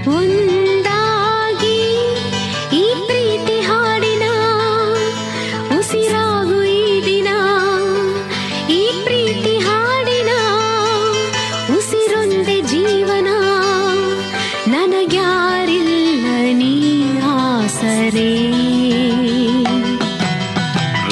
[0.07, 1.77] ಒಂದಾಗಿ
[2.73, 4.23] ಈ ಪ್ರೀತಿ ಹಾಡಿನ
[5.77, 7.27] ಉಸಿರಾಗು ಈ ದಿನ.
[8.69, 10.31] ಈ ಪ್ರೀತಿ ಹಾಡಿನ
[11.77, 13.27] ಉಸಿರೊಂದೆ ಜೀವನ.
[14.67, 16.73] ನನಗ್ಯಾರಿಲ್ಲ ನೀ
[17.19, 18.33] ಆಸರೆ.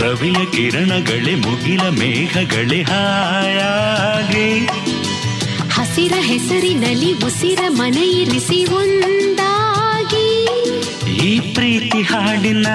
[0.01, 4.78] ರವಿಯ ಕಿರಣಗಳೇ ಮುಗಿಲ ಮೇಘಗಳೇ ಹಾಯಾಗಿ.
[5.99, 10.47] ಹಸಿರ ಹೆಸರಿನಲ್ಲಿ ಉಸಿರ ಮನೆಯಿರಿಸಿ ಒಂದಾಗಿ.
[11.11, 12.67] ಈ ಪ್ರೀತಿ ಹಾಡಿನ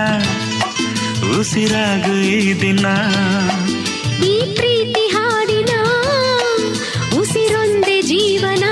[1.38, 2.86] ಉಸಿರಾಗು ಈ ದಿನ.
[4.24, 5.70] ಈ ಪ್ರೀತಿ ಹಾಡಿನ
[7.18, 8.64] ಉಸಿರೊಂದೇ ಜೀವನ.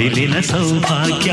[0.08, 1.30] మిగిలిన సౌభాగ్య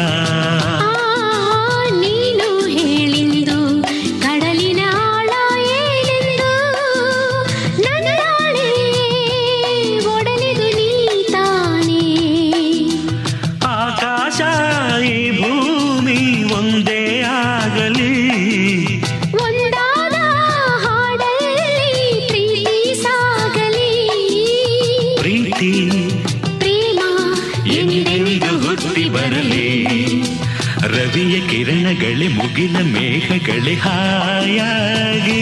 [33.47, 35.41] ಹಾಯಾಗಿ.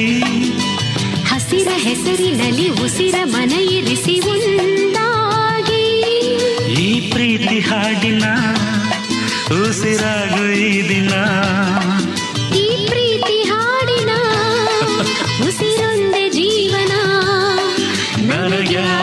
[1.25, 5.85] ಹಸಿರ ಹೆಸರಿನಲ್ಲಿ ಉಸಿರ ಮನ ಇರಿಸಿ ಒಂದಾಗಿ
[6.81, 8.25] ಈ ಪ್ರೀತಿ ಹಾಡಿನ
[9.61, 11.13] ಉಸಿರಾಗು ಈ ದಿನ.
[12.55, 14.11] ಈ ಪ್ರೀತಿ ಹಾಡಿನ
[15.47, 16.93] ಉಸಿರೊಂದೆ ಜೀವನ.
[18.27, 19.02] ನನಗ್ಯಾರಿಲ್ಲ